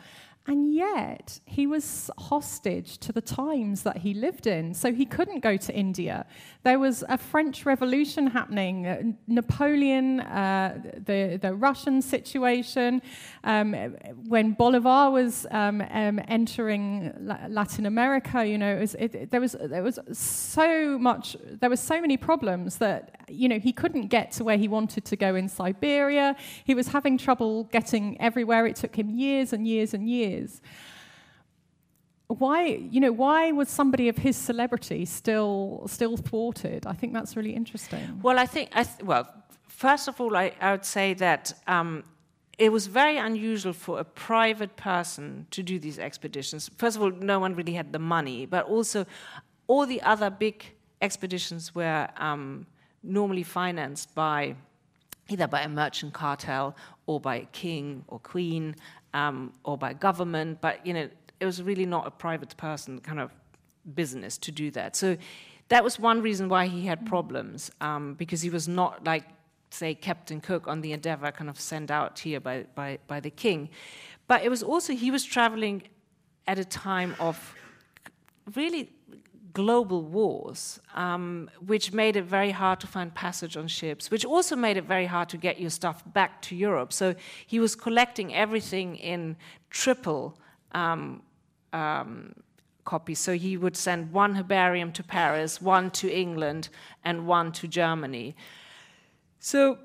and 0.48 0.74
yet, 0.74 1.40
he 1.46 1.68
was 1.68 2.10
hostage 2.18 2.98
to 3.00 3.12
the 3.12 3.22
times 3.22 3.84
that 3.84 3.98
he 3.98 4.16
lived 4.16 4.48
in. 4.48 4.74
So 4.74 4.92
he 4.92 5.06
couldn't 5.06 5.42
go 5.42 5.56
to 5.56 5.72
India. 5.74 6.26
There 6.64 6.80
was 6.80 7.04
a 7.08 7.18
French 7.18 7.64
Revolution 7.64 8.26
happening, 8.26 8.88
uh, 8.88 9.04
Napoleon, 9.28 10.20
uh, 10.22 10.82
the, 11.06 11.38
the 11.40 11.54
Russian 11.54 12.02
situation. 12.02 13.04
Um, 13.44 13.74
when 14.28 14.54
Bolivar 14.54 15.12
was 15.12 15.46
um, 15.52 15.82
um, 15.92 16.20
entering 16.28 17.14
Latin 17.48 17.86
America, 17.86 18.44
you 18.44 18.58
know, 18.58 18.78
it 18.78 18.80
was, 18.80 18.96
it, 18.96 19.30
there, 19.30 19.42
was, 19.42 19.56
there 19.62 19.84
was 19.84 20.00
so 20.12 20.98
much, 20.98 21.38
there 21.46 21.70
were 21.70 21.76
so 21.76 22.02
many 22.02 22.18
problems 22.18 22.78
that, 22.78 23.26
you 23.30 23.48
know, 23.48 23.60
he 23.60 23.72
couldn't 23.72 24.08
get 24.08 24.32
to 24.32 24.44
where 24.44 24.58
he 24.58 24.68
wanted 24.68 25.06
to 25.06 25.16
go 25.16 25.36
in 25.36 25.48
Siberia. 25.48 26.36
He 26.64 26.74
was 26.74 26.88
having 26.88 27.20
trouble 27.20 27.66
getting 27.66 28.20
everywhere. 28.20 28.66
It 28.66 28.76
took 28.76 28.96
him 28.96 29.12
years 29.12 29.54
and 29.54 29.68
years 29.68 29.94
and 29.94 30.10
years 30.10 30.31
is. 30.34 30.62
Why, 32.28 32.65
you 32.65 33.02
know, 33.02 33.12
why 33.12 33.52
was 33.52 33.67
somebody 33.70 34.08
of 34.08 34.17
his 34.17 34.38
celebrity 34.38 35.06
still 35.06 35.84
still 35.88 36.15
thwarted? 36.15 36.86
I 36.88 36.94
think 36.94 37.13
that's 37.13 37.36
really 37.36 37.54
interesting. 37.54 38.22
Well, 38.22 38.39
I 38.39 38.46
think, 38.46 38.70
I 38.74 38.84
th- 38.84 39.04
well, 39.04 39.28
first 39.67 40.08
of 40.08 40.22
all, 40.22 40.38
I, 40.38 40.54
I 40.62 40.72
would 40.72 40.86
say 40.86 41.13
that 41.15 41.54
um, 41.67 42.04
it 42.58 42.72
was 42.72 42.88
very 42.88 43.17
unusual 43.17 43.74
for 43.74 44.00
a 44.00 44.04
private 44.04 44.76
person 44.76 45.48
to 45.52 45.63
do 45.63 45.80
these 45.80 46.00
expeditions. 46.00 46.70
First 46.78 46.96
of 46.96 47.02
all, 47.02 47.12
no 47.12 47.39
one 47.39 47.56
really 47.56 47.74
had 47.74 47.91
the 47.91 48.00
money, 48.00 48.46
but 48.46 48.65
also 48.65 49.06
all 49.67 49.86
the 49.86 50.02
other 50.04 50.30
big 50.30 50.63
expeditions 51.02 51.74
were 51.74 52.08
um, 52.17 52.65
normally 53.04 53.44
financed 53.44 54.13
by 54.15 54.56
either 55.30 55.47
by 55.47 55.62
a 55.62 55.70
merchant 55.70 56.14
cartel 56.14 56.76
or 57.06 57.20
by 57.20 57.36
a 57.38 57.45
king 57.45 58.03
or 58.08 58.20
queen 58.20 58.76
um, 59.14 59.53
or 59.64 59.78
by 59.78 59.93
government, 59.93 60.59
but 60.62 60.86
you 60.86 60.93
know, 60.93 61.09
it 61.39 61.45
was 61.45 61.62
really 61.62 61.86
not 61.86 62.07
a 62.07 62.12
private 62.12 62.55
person 62.57 62.99
kind 62.99 63.20
of 63.20 63.32
business 63.95 64.38
to 64.38 64.51
do 64.51 64.72
that. 64.72 64.95
So 64.95 65.18
that 65.70 65.84
was 65.84 65.99
one 65.99 66.22
reason 66.22 66.49
why 66.49 66.68
he 66.68 66.86
had 66.86 67.05
problems, 67.05 67.72
um, 67.82 68.14
because 68.16 68.41
he 68.41 68.49
was 68.49 68.68
not 68.68 69.03
like, 69.05 69.24
say, 69.70 69.95
Captain 69.95 70.41
Cook 70.41 70.68
on 70.68 70.82
the 70.82 70.91
Endeavour, 70.91 71.32
kind 71.32 71.49
of 71.49 71.59
sent 71.59 71.89
out 71.89 72.20
here 72.20 72.39
by, 72.39 72.66
by, 72.76 72.99
by 73.07 73.20
the 73.20 73.30
king. 73.30 73.70
But 74.28 74.43
it 74.43 74.49
was 74.49 74.64
also, 74.64 74.93
he 74.93 75.12
was 75.12 75.24
traveling 75.24 75.84
at 76.47 76.59
a 76.59 76.66
time 76.66 77.16
of 77.20 77.55
really 78.55 78.91
global 79.54 80.02
wars, 80.02 80.80
um, 80.95 81.49
which 81.66 81.93
made 81.93 82.16
it 82.16 82.24
very 82.24 82.52
hard 82.52 82.80
to 82.80 82.88
find 82.88 83.14
passage 83.14 83.58
on 83.58 83.68
ships, 83.68 84.12
which 84.12 84.26
also 84.26 84.56
made 84.56 84.78
it 84.78 84.86
very 84.86 85.06
hard 85.06 85.30
to 85.30 85.38
get 85.38 85.60
your 85.60 85.70
stuff 85.70 86.04
back 86.14 86.41
to 86.43 86.56
Europe. 86.56 86.93
So 86.93 87.16
he 87.45 87.60
was 87.60 87.76
collecting 87.76 88.34
everything 88.34 88.95
in 88.95 89.36
triple 89.70 90.38
um, 90.74 91.22
um, 91.74 92.34
copies. 92.86 93.20
So 93.20 93.34
he 93.34 93.58
would 93.58 93.78
send 93.78 94.12
one 94.12 94.36
herbarium 94.36 94.91
to 94.93 95.04
Paris, 95.04 95.62
one 95.62 95.91
to 95.91 96.12
England, 96.12 96.70
and 97.04 97.28
one 97.28 97.52
to 97.54 97.68
Germany. 97.68 98.36
So, 99.39 99.78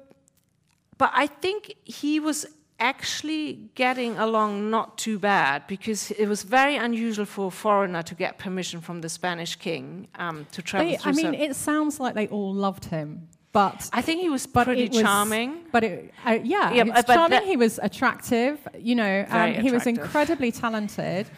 but 0.99 1.11
I 1.15 1.27
think 1.27 1.75
he 1.85 2.21
was 2.21 2.47
actually 2.79 3.71
getting 3.75 4.17
along 4.19 4.71
not 4.71 4.99
too 4.99 5.19
bad 5.19 5.67
because 5.67 6.11
it 6.13 6.27
was 6.27 6.43
very 6.43 6.77
unusual 6.77 7.25
for 7.25 7.47
a 7.49 7.51
foreigner 7.51 8.03
to 8.03 8.15
get 8.15 8.39
permission 8.39 8.81
from 8.81 9.01
the 9.01 9.09
Spanish 9.09 9.57
king 9.57 10.09
um, 10.17 10.47
to 10.53 10.63
travel 10.63 10.91
they, 10.91 10.97
through. 10.97 11.13
I 11.13 11.15
mean, 11.15 11.35
it 11.35 11.57
sounds 11.57 11.99
like 11.99 12.15
they 12.15 12.29
all 12.29 12.53
loved 12.53 12.85
him, 12.87 13.29
but 13.53 13.89
I 13.93 14.03
think 14.03 14.21
he 14.21 14.29
was 14.29 14.47
pretty 14.47 14.89
was, 14.89 15.01
charming. 15.01 15.65
But 15.73 15.85
it, 15.85 16.13
uh, 16.27 16.39
yeah, 16.43 16.73
Yeah, 16.73 16.85
he 16.85 16.91
was 16.91 17.05
but 17.07 17.15
charming. 17.15 17.31
that- 17.31 17.45
he 17.45 17.57
was 17.57 17.81
attractive. 17.83 18.67
You 18.79 18.95
know, 18.95 19.25
um, 19.31 19.55
he 19.55 19.71
was 19.71 19.87
incredibly 19.87 20.53
talented. 20.53 21.29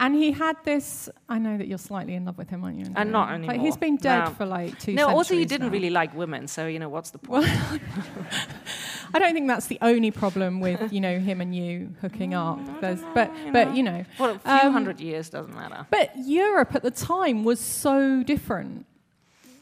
And 0.00 0.14
he 0.14 0.30
had 0.30 0.56
this. 0.62 1.08
I 1.28 1.38
know 1.40 1.58
that 1.58 1.66
you're 1.66 1.76
slightly 1.76 2.14
in 2.14 2.24
love 2.24 2.38
with 2.38 2.48
him, 2.48 2.62
aren't 2.62 2.78
you? 2.78 2.84
Uh, 2.94 3.02
not 3.02 3.30
But 3.44 3.56
he's 3.56 3.74
anymore. 3.74 3.78
been 3.78 3.96
dead 3.96 4.24
No. 4.26 4.30
for 4.30 4.46
like 4.46 4.78
two. 4.78 4.92
No, 4.94 5.08
also 5.08 5.34
he 5.34 5.44
didn't 5.44 5.66
now. 5.66 5.72
really 5.72 5.90
like 5.90 6.14
women, 6.14 6.46
so 6.46 6.68
you 6.68 6.78
know 6.78 6.88
what's 6.88 7.10
the 7.10 7.18
point? 7.18 7.48
I 9.14 9.18
don't 9.18 9.32
think 9.34 9.48
that's 9.48 9.66
the 9.66 9.78
only 9.82 10.10
problem 10.10 10.60
with 10.60 10.92
you 10.92 11.00
know 11.00 11.18
him 11.18 11.40
and 11.40 11.54
you 11.54 11.94
hooking 12.00 12.34
up. 12.34 12.58
There's, 12.80 13.00
but 13.14 13.30
you 13.44 13.52
but 13.52 13.68
know. 13.68 13.74
you 13.74 13.82
know, 13.82 14.04
well, 14.18 14.30
a 14.30 14.38
few 14.38 14.50
Um, 14.68 14.72
hundred 14.72 15.00
years 15.00 15.28
doesn't 15.30 15.54
matter. 15.54 15.86
But 15.90 16.10
Europe 16.16 16.74
at 16.74 16.82
the 16.82 16.90
time 16.90 17.44
was 17.44 17.60
so 17.60 18.22
different. 18.22 18.86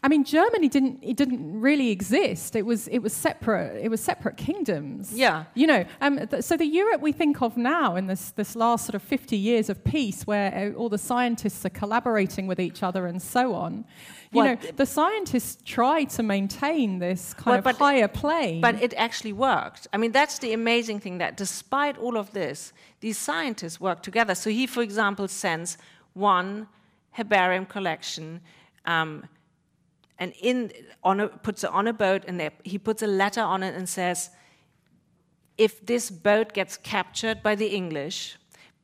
I 0.06 0.08
mean, 0.08 0.22
Germany 0.22 0.68
didn't 0.68 1.00
it 1.02 1.16
didn't 1.16 1.60
really 1.60 1.90
exist. 1.90 2.54
It 2.54 2.64
was 2.64 2.86
it 2.86 3.00
was 3.00 3.12
separate. 3.12 3.82
It 3.84 3.88
was 3.88 4.00
separate 4.00 4.36
kingdoms. 4.36 5.12
Yeah. 5.12 5.46
You 5.54 5.66
know, 5.66 5.84
um, 6.00 6.14
th- 6.28 6.44
so 6.44 6.56
the 6.56 6.64
Europe 6.64 7.00
we 7.00 7.10
think 7.10 7.42
of 7.42 7.56
now 7.56 7.96
in 7.96 8.06
this 8.06 8.30
this 8.30 8.54
last 8.54 8.86
sort 8.86 8.94
of 8.94 9.02
50 9.02 9.36
years 9.36 9.68
of 9.68 9.82
peace, 9.82 10.24
where 10.24 10.54
uh, 10.54 10.78
all 10.78 10.88
the 10.88 10.98
scientists 11.10 11.66
are 11.66 11.70
collaborating 11.82 12.46
with 12.46 12.60
each 12.60 12.84
other 12.84 13.06
and 13.06 13.20
so 13.20 13.52
on. 13.52 13.84
You 14.30 14.42
Well, 14.42 14.46
know, 14.46 14.56
the 14.76 14.86
scientists 14.86 15.60
try 15.64 16.04
to 16.16 16.22
maintain 16.22 17.00
this 17.00 17.34
kind 17.34 17.46
Well, 17.46 17.58
of 17.58 17.64
but- 17.64 17.76
higher 17.78 18.06
plane. 18.08 18.60
But 18.60 18.80
it 18.80 18.94
actually 18.96 19.32
worked. 19.32 19.88
I 19.92 19.96
mean, 19.96 20.12
that's 20.12 20.38
the 20.38 20.52
amazing 20.52 21.00
thing 21.00 21.18
that 21.18 21.36
despite 21.36 21.98
all 21.98 22.16
of 22.16 22.30
this, 22.30 22.72
these 23.00 23.18
scientists 23.18 23.80
work 23.80 24.02
together. 24.02 24.34
So 24.36 24.50
he, 24.50 24.68
for 24.68 24.82
example, 24.82 25.26
sends 25.26 25.78
one 26.14 26.68
herbarium 27.18 27.66
collection. 27.66 28.40
Um, 28.84 29.24
and 30.18 30.32
in 30.40 30.72
on 31.02 31.20
a, 31.20 31.28
puts 31.28 31.64
it 31.64 31.70
on 31.70 31.86
a 31.86 31.92
boat, 31.92 32.24
and 32.26 32.40
there, 32.40 32.52
he 32.64 32.78
puts 32.78 33.02
a 33.02 33.06
letter 33.06 33.42
on 33.42 33.62
it 33.62 33.74
and 33.74 33.88
says, 33.88 34.30
"If 35.58 35.84
this 35.84 36.10
boat 36.10 36.52
gets 36.52 36.76
captured 36.76 37.42
by 37.42 37.54
the 37.54 37.66
English, 37.66 38.36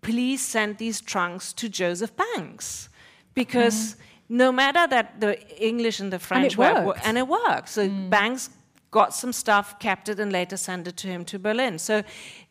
please 0.02 0.44
send 0.44 0.78
these 0.78 1.00
trunks 1.00 1.52
to 1.54 1.68
Joseph 1.68 2.12
Banks, 2.16 2.88
because 3.34 3.96
no 4.28 4.52
matter 4.52 4.86
that 4.86 5.20
the 5.20 5.34
English 5.64 6.00
and 6.00 6.12
the 6.12 6.18
French 6.18 6.56
were, 6.56 6.86
worked. 6.86 7.06
and 7.06 7.18
it 7.18 7.28
worked. 7.28 7.68
So 7.68 7.88
Banks 7.88 8.50
got 8.90 9.14
some 9.14 9.32
stuff, 9.32 9.78
kept 9.78 10.08
it, 10.08 10.20
and 10.20 10.32
later 10.32 10.56
sent 10.56 10.86
it 10.86 10.96
to 10.98 11.08
him 11.08 11.24
to 11.24 11.38
Berlin. 11.38 11.78
So 11.78 12.02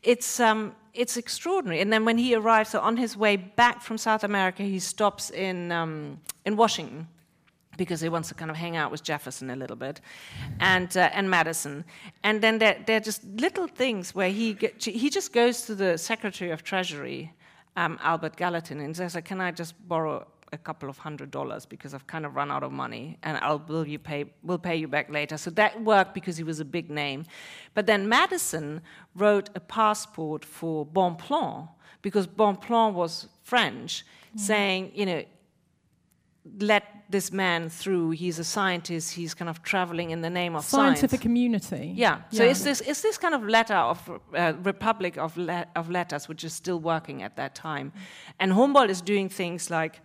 it's 0.02 0.40
um, 0.40 0.76
it's 0.94 1.18
extraordinary. 1.18 1.82
And 1.82 1.94
then 1.94 2.04
when 2.06 2.18
he 2.18 2.36
arrives, 2.36 2.72
so 2.72 2.80
on 2.80 2.98
his 2.98 3.16
way 3.16 3.36
back 3.38 3.82
from 3.82 3.98
South 3.98 4.24
America, 4.24 4.64
he 4.64 4.80
stops 4.80 5.30
in 5.30 5.72
um, 5.72 6.20
in 6.46 6.56
Washington 6.58 7.08
because 7.82 8.00
he 8.00 8.10
wants 8.10 8.30
to 8.30 8.36
kind 8.36 8.52
of 8.52 8.58
hang 8.58 8.78
out 8.78 8.92
with 8.92 9.02
Jefferson 9.02 9.50
a 9.50 9.56
little 9.56 9.76
bit, 9.76 10.02
and 10.60 10.96
uh, 10.96 11.18
and 11.18 11.28
Madison, 11.28 11.84
and 12.22 12.40
then 12.40 12.60
there 12.60 12.78
there 12.86 12.98
are 12.98 13.06
just 13.12 13.24
little 13.48 13.68
things 13.68 14.14
where 14.14 14.30
he 14.30 14.54
get, 14.54 14.84
he 14.84 15.10
just 15.10 15.34
goes 15.34 15.64
to 15.64 15.74
the 15.74 15.98
Secretary 15.98 16.52
of 16.52 16.64
Treasury, 16.64 17.34
um, 17.76 17.98
Albert 18.04 18.36
Gallatin, 18.36 18.80
and 18.82 18.96
says, 18.96 19.18
"Can 19.26 19.42
I 19.42 19.50
just 19.50 19.74
borrow 19.88 20.28
a 20.54 20.60
couple 20.60 20.90
of 20.90 20.98
hundred 21.00 21.32
dollars 21.32 21.66
because 21.66 21.96
I've 21.96 22.06
kind 22.06 22.24
of 22.24 22.36
run 22.36 22.52
out 22.52 22.62
of 22.62 22.72
money, 22.72 23.18
and 23.24 23.36
I'll 23.42 23.64
will 23.68 23.88
you 23.88 23.98
pay 23.98 24.26
will 24.44 24.60
pay 24.60 24.76
you 24.76 24.88
back 24.88 25.10
later." 25.10 25.38
So 25.38 25.50
that 25.62 25.84
worked 25.84 26.14
because 26.14 26.38
he 26.38 26.44
was 26.44 26.60
a 26.60 26.66
big 26.78 26.92
name, 26.92 27.26
but 27.74 27.88
then 27.88 28.08
Madison 28.08 28.82
wrote 29.16 29.50
a 29.56 29.60
passport 29.60 30.46
for 30.46 30.86
Bonpland 30.86 31.70
because 32.04 32.28
Bonpland 32.28 32.94
was 32.94 33.28
French, 33.44 34.06
saying, 34.36 34.92
you 34.94 35.08
know 35.08 35.24
let 36.60 37.01
this 37.12 37.32
man 37.32 37.70
through. 37.70 38.12
He's 38.12 38.39
a 38.39 38.43
scientist. 38.43 39.14
He's 39.14 39.34
kind 39.34 39.49
of 39.49 39.62
traveling 39.62 40.12
in 40.12 40.22
the 40.22 40.30
name 40.30 40.55
of 40.55 40.64
scientific 40.64 41.09
science. 41.09 41.22
community. 41.22 41.93
Yeah. 41.95 42.22
So 42.32 42.43
it's 42.43 42.64
this 42.64 42.82
it's 42.82 43.01
this 43.01 43.18
kind 43.18 43.34
of 43.34 43.43
letter 43.43 43.76
of 43.76 44.20
uh, 44.34 44.53
Republic 44.64 45.18
of 45.18 45.36
le- 45.38 45.68
of 45.76 45.89
Letters, 45.89 46.28
which 46.28 46.43
is 46.43 46.53
still 46.53 46.80
working 46.80 47.22
at 47.24 47.36
that 47.36 47.55
time, 47.55 47.91
and 48.39 48.53
Humboldt 48.53 48.89
is 48.89 49.01
doing 49.01 49.30
things 49.30 49.70
like 49.70 50.01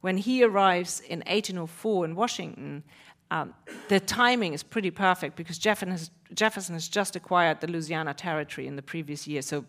when 0.00 0.16
he 0.16 0.42
arrives 0.42 1.00
in 1.00 1.20
1804 1.20 2.04
in 2.04 2.14
Washington. 2.14 2.82
Um, 3.28 3.54
the 3.88 3.98
timing 3.98 4.52
is 4.52 4.62
pretty 4.62 4.92
perfect 4.92 5.34
because 5.34 5.58
Jefferson 5.58 5.90
has, 5.90 6.10
Jefferson 6.32 6.74
has 6.74 6.86
just 6.86 7.16
acquired 7.16 7.60
the 7.60 7.66
Louisiana 7.66 8.14
Territory 8.14 8.68
in 8.68 8.76
the 8.76 8.82
previous 8.82 9.26
year, 9.26 9.42
so 9.42 9.64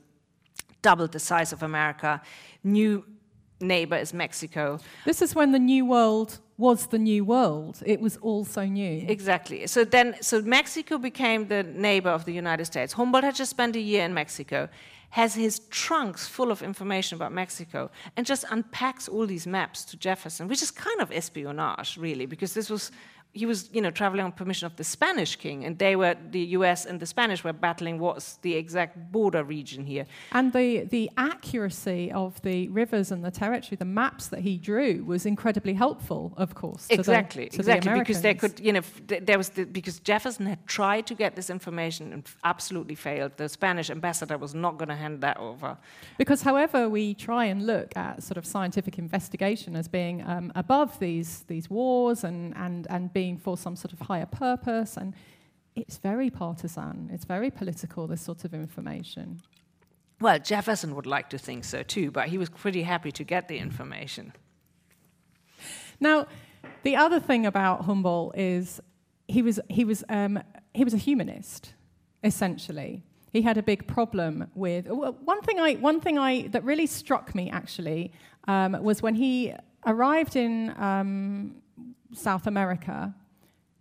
doubled 0.84 1.12
the 1.12 1.20
size 1.20 1.52
of 1.54 1.64
America. 1.64 2.22
New 2.64 3.04
neighbor 3.60 3.96
is 3.96 4.14
Mexico. 4.14 4.80
This 5.06 5.22
is 5.22 5.34
when 5.34 5.52
the 5.52 5.60
New 5.60 5.86
World 5.86 6.40
was 6.58 6.88
the 6.88 6.98
New 6.98 7.24
World. 7.24 7.82
It 7.86 8.02
was 8.02 8.18
all 8.18 8.44
so 8.44 8.66
new. 8.66 9.06
Exactly. 9.08 9.68
So 9.68 9.86
then, 9.86 10.16
so 10.22 10.42
Mexico 10.42 10.98
became 10.98 11.48
the 11.48 11.64
neighbor 11.64 12.10
of 12.10 12.26
the 12.26 12.34
United 12.34 12.66
States. 12.66 12.94
Humboldt 12.94 13.24
had 13.24 13.36
just 13.36 13.52
spent 13.52 13.76
a 13.76 13.80
year 13.80 14.04
in 14.04 14.14
Mexico, 14.14 14.68
has 15.12 15.36
his 15.36 15.60
trunks 15.70 16.28
full 16.28 16.52
of 16.52 16.62
information 16.64 17.16
about 17.16 17.32
Mexico, 17.32 17.92
and 18.16 18.26
just 18.26 18.44
unpacks 18.50 19.08
all 19.08 19.28
these 19.28 19.46
maps 19.46 19.86
to 19.86 19.98
Jefferson, 19.98 20.48
which 20.48 20.64
is 20.64 20.72
kind 20.72 21.00
of 21.00 21.12
espionage, 21.12 21.98
really, 21.98 22.26
because 22.26 22.54
this 22.54 22.70
was. 22.70 22.92
He 23.38 23.46
was, 23.46 23.70
you 23.72 23.82
know, 23.82 23.92
traveling 23.92 24.26
on 24.26 24.32
permission 24.32 24.66
of 24.66 24.76
the 24.76 24.84
Spanish 24.84 25.36
king, 25.36 25.66
and 25.66 25.78
they 25.78 25.96
were 25.96 26.16
the 26.32 26.40
U.S. 26.58 26.86
and 26.86 27.00
the 27.00 27.06
Spanish 27.06 27.44
were 27.44 27.54
battling 27.54 28.00
what's 28.00 28.38
the 28.38 28.56
exact 28.56 29.12
border 29.12 29.44
region 29.44 29.86
here. 29.86 30.06
And 30.32 30.54
the, 30.54 30.86
the 30.86 31.10
accuracy 31.18 32.12
of 32.12 32.42
the 32.42 32.68
rivers 32.70 33.12
and 33.12 33.24
the 33.24 33.32
territory, 33.32 33.78
the 33.78 33.86
maps 33.86 34.28
that 34.28 34.42
he 34.42 34.58
drew, 34.58 35.04
was 35.04 35.26
incredibly 35.26 35.74
helpful, 35.74 36.34
of 36.38 36.56
course. 36.56 36.88
exactly, 36.90 37.50
the 37.50 37.58
exactly, 37.58 38.00
because 38.00 38.22
they 38.22 38.34
could, 38.34 38.60
you 38.60 38.74
know, 38.74 38.82
there 39.08 39.38
was 39.38 39.50
the, 39.50 39.66
because 39.66 40.00
Jefferson 40.00 40.46
had 40.46 40.66
tried 40.68 41.06
to 41.08 41.16
get 41.16 41.36
this 41.36 41.50
information 41.50 42.14
and 42.14 42.28
absolutely 42.44 42.96
failed. 42.96 43.34
The 43.38 43.50
Spanish 43.50 43.90
ambassador 43.90 44.38
was 44.38 44.54
not 44.56 44.78
going 44.78 44.90
to 44.90 44.96
hand 44.96 45.22
that 45.22 45.38
over. 45.38 45.78
Because, 46.18 46.42
however, 46.42 46.90
we 46.90 47.14
try 47.14 47.46
and 47.46 47.66
look 47.66 47.96
at 47.98 48.24
sort 48.24 48.38
of 48.38 48.46
scientific 48.46 48.98
investigation 48.98 49.76
as 49.76 49.88
being 49.88 50.24
um, 50.24 50.52
above 50.56 50.98
these, 51.00 51.44
these 51.48 51.70
wars 51.70 52.24
and, 52.24 52.56
and, 52.56 52.88
and 52.90 53.12
being 53.14 53.27
for 53.36 53.58
some 53.58 53.76
sort 53.76 53.92
of 53.92 54.00
higher 54.00 54.28
purpose, 54.28 54.96
and 54.96 55.14
it's 55.76 55.98
very 55.98 56.30
partisan, 56.30 57.10
it's 57.12 57.26
very 57.26 57.52
political, 57.52 58.08
this 58.08 58.22
sort 58.22 58.46
of 58.46 58.54
information. 58.54 59.42
Well, 60.22 60.40
Jefferson 60.40 60.96
would 60.96 61.06
like 61.06 61.30
to 61.32 61.38
think 61.38 61.66
so 61.66 61.84
too, 61.84 62.12
but 62.12 62.30
he 62.30 62.38
was 62.38 62.50
pretty 62.50 62.84
happy 62.84 63.12
to 63.12 63.24
get 63.24 63.48
the 63.48 63.58
information. 63.58 64.34
Now, 66.00 66.28
the 66.84 66.96
other 66.96 67.20
thing 67.20 67.46
about 67.46 67.86
Humboldt 67.86 68.38
is 68.38 68.80
he 69.28 69.42
was, 69.42 69.60
he 69.68 69.84
was, 69.84 70.04
um, 70.10 70.40
he 70.74 70.84
was 70.84 70.94
a 70.94 70.98
humanist, 70.98 71.74
essentially. 72.24 73.04
He 73.34 73.42
had 73.42 73.58
a 73.58 73.64
big 73.64 73.88
problem 73.88 74.48
with 74.56 74.88
one 74.88 75.42
thing. 75.42 75.60
I 75.60 75.74
one 75.76 76.00
thing 76.00 76.18
I 76.18 76.48
that 76.48 76.64
really 76.64 76.88
struck 76.88 77.36
me 77.36 77.50
actually 77.52 78.12
um, 78.48 78.82
was 78.82 79.04
when 79.04 79.16
he 79.16 79.54
arrived 79.86 80.36
in 80.36 80.74
um, 80.82 81.56
South 82.14 82.48
America. 82.48 83.14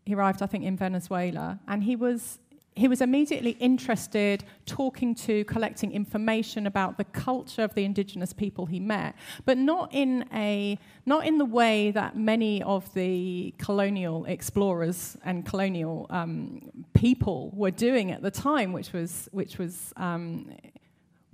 He 0.04 0.14
arrived, 0.14 0.42
I 0.42 0.46
think, 0.46 0.64
in 0.64 0.76
Venezuela, 0.76 1.58
and 1.66 1.82
he 1.82 1.96
was 1.96 2.38
he 2.76 2.88
was 2.88 3.00
immediately 3.00 3.52
interested, 3.52 4.44
talking 4.66 5.14
to, 5.14 5.44
collecting 5.44 5.92
information 5.92 6.66
about 6.66 6.98
the 6.98 7.04
culture 7.04 7.62
of 7.62 7.74
the 7.74 7.84
indigenous 7.84 8.34
people 8.34 8.66
he 8.66 8.78
met, 8.78 9.14
but 9.46 9.56
not 9.56 9.88
in 9.94 10.26
a 10.34 10.78
not 11.06 11.26
in 11.26 11.38
the 11.38 11.46
way 11.46 11.90
that 11.90 12.16
many 12.16 12.62
of 12.62 12.92
the 12.92 13.54
colonial 13.56 14.26
explorers 14.26 15.16
and 15.24 15.46
colonial 15.46 16.06
um, 16.10 16.60
people 16.92 17.50
were 17.54 17.70
doing 17.70 18.10
at 18.12 18.22
the 18.22 18.30
time, 18.30 18.72
which 18.72 18.92
was 18.92 19.28
which 19.32 19.58
was. 19.58 19.92
Um, 19.96 20.54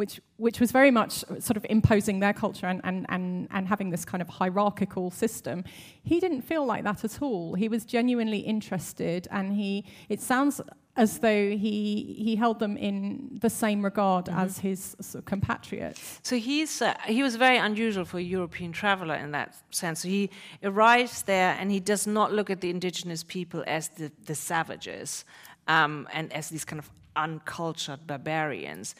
which, 0.02 0.20
which 0.36 0.58
was 0.58 0.72
very 0.72 0.90
much 0.90 1.12
sort 1.38 1.56
of 1.56 1.64
imposing 1.70 2.18
their 2.18 2.32
culture 2.32 2.66
and, 2.66 2.80
and, 2.82 3.06
and, 3.08 3.46
and 3.52 3.68
having 3.68 3.90
this 3.90 4.04
kind 4.04 4.20
of 4.20 4.28
hierarchical 4.28 5.12
system. 5.12 5.62
He 6.02 6.18
didn't 6.18 6.42
feel 6.42 6.66
like 6.66 6.82
that 6.82 7.04
at 7.04 7.22
all. 7.22 7.54
He 7.54 7.68
was 7.68 7.84
genuinely 7.84 8.40
interested, 8.40 9.28
and 9.30 9.52
he, 9.52 9.84
it 10.08 10.20
sounds 10.20 10.60
as 10.96 11.20
though 11.20 11.56
he 11.66 12.16
he 12.26 12.36
held 12.36 12.58
them 12.58 12.76
in 12.76 13.38
the 13.40 13.48
same 13.48 13.80
regard 13.84 14.24
mm-hmm. 14.24 14.40
as 14.40 14.58
his 14.58 14.96
sort 15.00 15.20
of 15.22 15.24
compatriots. 15.24 16.20
So 16.22 16.34
he's 16.36 16.82
uh, 16.82 16.94
he 17.06 17.22
was 17.22 17.36
very 17.36 17.58
unusual 17.58 18.04
for 18.04 18.18
a 18.18 18.26
European 18.38 18.72
traveler 18.72 19.14
in 19.14 19.30
that 19.30 19.48
sense. 19.70 20.00
So 20.02 20.08
he 20.08 20.30
arrives 20.64 21.22
there 21.22 21.56
and 21.58 21.70
he 21.70 21.80
does 21.80 22.06
not 22.06 22.32
look 22.32 22.50
at 22.50 22.60
the 22.60 22.70
indigenous 22.70 23.22
people 23.24 23.62
as 23.66 23.88
the, 23.98 24.10
the 24.26 24.34
savages 24.34 25.24
um, 25.68 26.08
and 26.12 26.32
as 26.32 26.48
these 26.48 26.64
kind 26.64 26.80
of 26.80 26.90
uncultured 27.16 28.06
barbarians. 28.06 28.94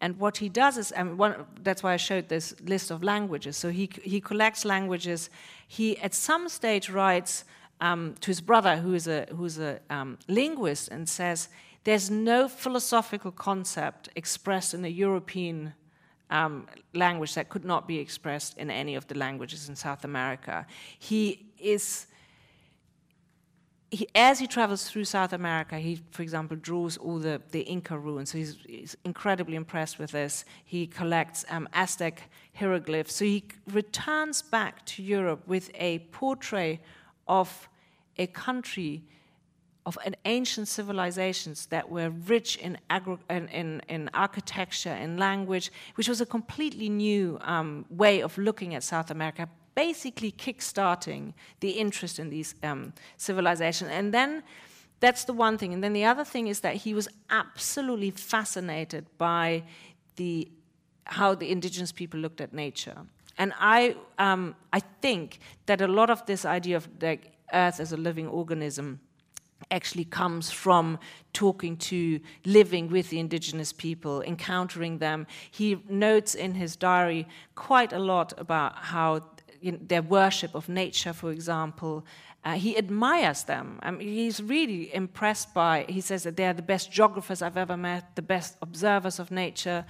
And 0.00 0.18
what 0.18 0.36
he 0.36 0.48
does 0.48 0.78
is, 0.78 0.92
and 0.92 1.18
one, 1.18 1.34
that's 1.62 1.82
why 1.82 1.92
I 1.92 1.96
showed 1.96 2.28
this 2.28 2.54
list 2.60 2.90
of 2.90 3.02
languages. 3.02 3.56
So 3.56 3.70
he 3.70 3.90
he 4.02 4.20
collects 4.20 4.64
languages. 4.64 5.30
He 5.66 5.98
at 5.98 6.14
some 6.14 6.48
stage 6.48 6.88
writes 6.88 7.44
um, 7.80 8.14
to 8.20 8.26
his 8.28 8.40
brother, 8.40 8.76
who 8.76 8.94
is 8.94 9.06
a, 9.06 9.26
who's 9.36 9.58
a 9.58 9.80
um, 9.90 10.18
linguist, 10.28 10.88
and 10.88 11.08
says, 11.08 11.48
There's 11.84 12.10
no 12.10 12.48
philosophical 12.48 13.30
concept 13.30 14.08
expressed 14.16 14.74
in 14.74 14.84
a 14.84 14.88
European 14.88 15.74
um, 16.30 16.66
language 16.94 17.34
that 17.34 17.48
could 17.48 17.64
not 17.64 17.86
be 17.86 17.98
expressed 17.98 18.58
in 18.58 18.70
any 18.70 18.94
of 18.94 19.06
the 19.06 19.16
languages 19.16 19.68
in 19.68 19.76
South 19.76 20.04
America. 20.04 20.66
He 20.98 21.46
is. 21.58 22.06
He, 23.90 24.06
as 24.14 24.38
he 24.38 24.46
travels 24.46 24.88
through 24.88 25.06
South 25.06 25.32
America, 25.32 25.78
he, 25.78 26.00
for 26.10 26.22
example, 26.22 26.56
draws 26.56 26.98
all 26.98 27.18
the, 27.18 27.40
the 27.52 27.60
Inca 27.60 27.98
ruins. 27.98 28.32
So 28.32 28.38
he's, 28.38 28.58
he's 28.66 28.96
incredibly 29.04 29.56
impressed 29.56 29.98
with 29.98 30.10
this. 30.12 30.44
He 30.64 30.86
collects 30.86 31.46
um, 31.48 31.68
Aztec 31.72 32.30
hieroglyphs. 32.54 33.14
So 33.14 33.24
he 33.24 33.44
returns 33.66 34.42
back 34.42 34.84
to 34.86 35.02
Europe 35.02 35.42
with 35.46 35.70
a 35.74 36.00
portrait 36.10 36.80
of 37.26 37.68
a 38.18 38.26
country 38.26 39.02
of 39.88 39.96
an 40.04 40.14
ancient 40.26 40.68
civilizations 40.68 41.64
that 41.66 41.88
were 41.88 42.10
rich 42.10 42.58
in, 42.58 42.76
agri- 42.90 43.16
in, 43.30 43.48
in, 43.48 43.82
in, 43.88 44.10
architecture 44.12 44.94
language, 45.16 45.72
which 45.94 46.08
was 46.08 46.20
a 46.20 46.26
completely 46.26 46.90
new 46.90 47.38
um, 47.40 47.86
way 47.88 48.20
of 48.20 48.36
looking 48.36 48.74
at 48.74 48.82
South 48.82 49.10
America, 49.10 49.48
basically 49.78 50.32
kickstarting 50.32 51.32
the 51.60 51.70
interest 51.70 52.18
in 52.18 52.30
these 52.30 52.56
um, 52.64 52.92
civilizations. 53.16 53.88
And 53.92 54.12
then 54.12 54.42
that's 54.98 55.24
the 55.24 55.32
one 55.32 55.56
thing. 55.56 55.72
And 55.72 55.84
then 55.84 55.92
the 55.92 56.04
other 56.04 56.24
thing 56.24 56.48
is 56.48 56.60
that 56.60 56.74
he 56.74 56.94
was 56.94 57.08
absolutely 57.30 58.10
fascinated 58.10 59.06
by 59.18 59.62
the 60.16 60.50
how 61.04 61.36
the 61.36 61.48
indigenous 61.50 61.92
people 61.92 62.18
looked 62.20 62.40
at 62.40 62.52
nature. 62.52 62.98
And 63.38 63.52
I, 63.58 63.96
um, 64.18 64.56
I 64.72 64.80
think 65.00 65.38
that 65.66 65.80
a 65.80 65.86
lot 65.86 66.10
of 66.10 66.26
this 66.26 66.44
idea 66.44 66.76
of 66.76 66.86
the 66.98 67.18
Earth 67.52 67.80
as 67.80 67.92
a 67.92 67.96
living 67.96 68.26
organism 68.26 69.00
actually 69.70 70.04
comes 70.04 70.50
from 70.50 70.98
talking 71.32 71.76
to, 71.76 72.20
living 72.44 72.88
with 72.90 73.10
the 73.10 73.18
indigenous 73.18 73.72
people, 73.72 74.22
encountering 74.22 74.98
them. 74.98 75.26
He 75.50 75.82
notes 75.88 76.34
in 76.34 76.54
his 76.54 76.76
diary 76.76 77.26
quite 77.54 77.92
a 77.92 77.98
lot 77.98 78.32
about 78.38 78.72
how 78.76 79.22
you 79.60 79.72
know, 79.72 79.78
their 79.80 80.02
worship 80.02 80.54
of 80.54 80.68
nature, 80.68 81.12
for 81.12 81.30
example, 81.30 82.04
uh, 82.44 82.54
he 82.54 82.76
admires 82.76 83.44
them. 83.44 83.78
I 83.82 83.90
mean, 83.90 84.08
he's 84.08 84.42
really 84.42 84.94
impressed 84.94 85.52
by, 85.52 85.84
he 85.88 86.00
says 86.00 86.22
that 86.22 86.36
they're 86.36 86.52
the 86.52 86.62
best 86.62 86.90
geographers 86.92 87.42
I've 87.42 87.56
ever 87.56 87.76
met, 87.76 88.16
the 88.16 88.22
best 88.22 88.56
observers 88.62 89.18
of 89.18 89.30
nature. 89.30 89.84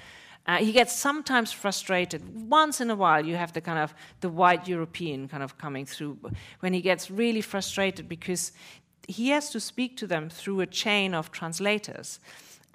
Uh, 0.46 0.56
he 0.56 0.72
gets 0.72 0.96
sometimes 0.96 1.52
frustrated. 1.52 2.22
Once 2.48 2.80
in 2.80 2.90
a 2.90 2.96
while, 2.96 3.24
you 3.24 3.36
have 3.36 3.52
the 3.52 3.60
kind 3.60 3.78
of 3.78 3.94
the 4.20 4.30
white 4.30 4.66
European 4.66 5.28
kind 5.28 5.42
of 5.42 5.58
coming 5.58 5.84
through 5.84 6.18
when 6.60 6.72
he 6.72 6.80
gets 6.80 7.10
really 7.10 7.42
frustrated 7.42 8.08
because 8.08 8.52
he 9.06 9.28
has 9.28 9.50
to 9.50 9.60
speak 9.60 9.96
to 9.98 10.06
them 10.06 10.30
through 10.30 10.60
a 10.60 10.66
chain 10.66 11.14
of 11.14 11.30
translators. 11.30 12.18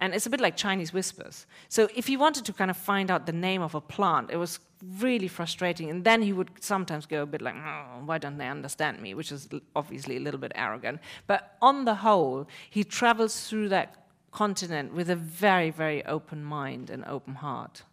And 0.03 0.13
it's 0.13 0.25
a 0.25 0.29
bit 0.29 0.41
like 0.41 0.57
Chinese 0.57 0.91
whispers. 0.91 1.45
So 1.69 1.87
if 1.95 2.07
he 2.07 2.17
wanted 2.17 2.43
to 2.43 2.51
kind 2.51 2.69
of 2.69 2.75
find 2.75 3.09
out 3.09 3.25
the 3.25 3.31
name 3.31 3.61
of 3.61 3.73
a 3.73 3.79
plant, 3.79 4.31
it 4.31 4.35
was 4.35 4.59
really 4.99 5.29
frustrating. 5.29 5.89
And 5.89 6.03
then 6.03 6.21
he 6.21 6.33
would 6.33 6.49
sometimes 6.59 7.05
go 7.05 7.21
a 7.21 7.25
bit 7.25 7.41
like, 7.41 7.55
oh, 7.55 8.01
why 8.03 8.17
don't 8.17 8.37
they 8.37 8.49
understand 8.49 8.99
me? 8.99 9.13
Which 9.13 9.31
is 9.31 9.47
obviously 9.77 10.17
a 10.17 10.19
little 10.19 10.41
bit 10.41 10.51
arrogant. 10.55 10.99
But 11.25 11.55
on 11.61 11.85
the 11.85 11.95
whole, 11.95 12.49
he 12.69 12.83
travels 12.83 13.47
through 13.47 13.69
that 13.69 14.07
continent 14.31 14.93
with 14.93 15.09
a 15.09 15.15
very, 15.15 15.69
very 15.69 16.05
open 16.05 16.43
mind 16.43 16.89
and 16.89 17.05
open 17.05 17.35
heart. 17.35 17.83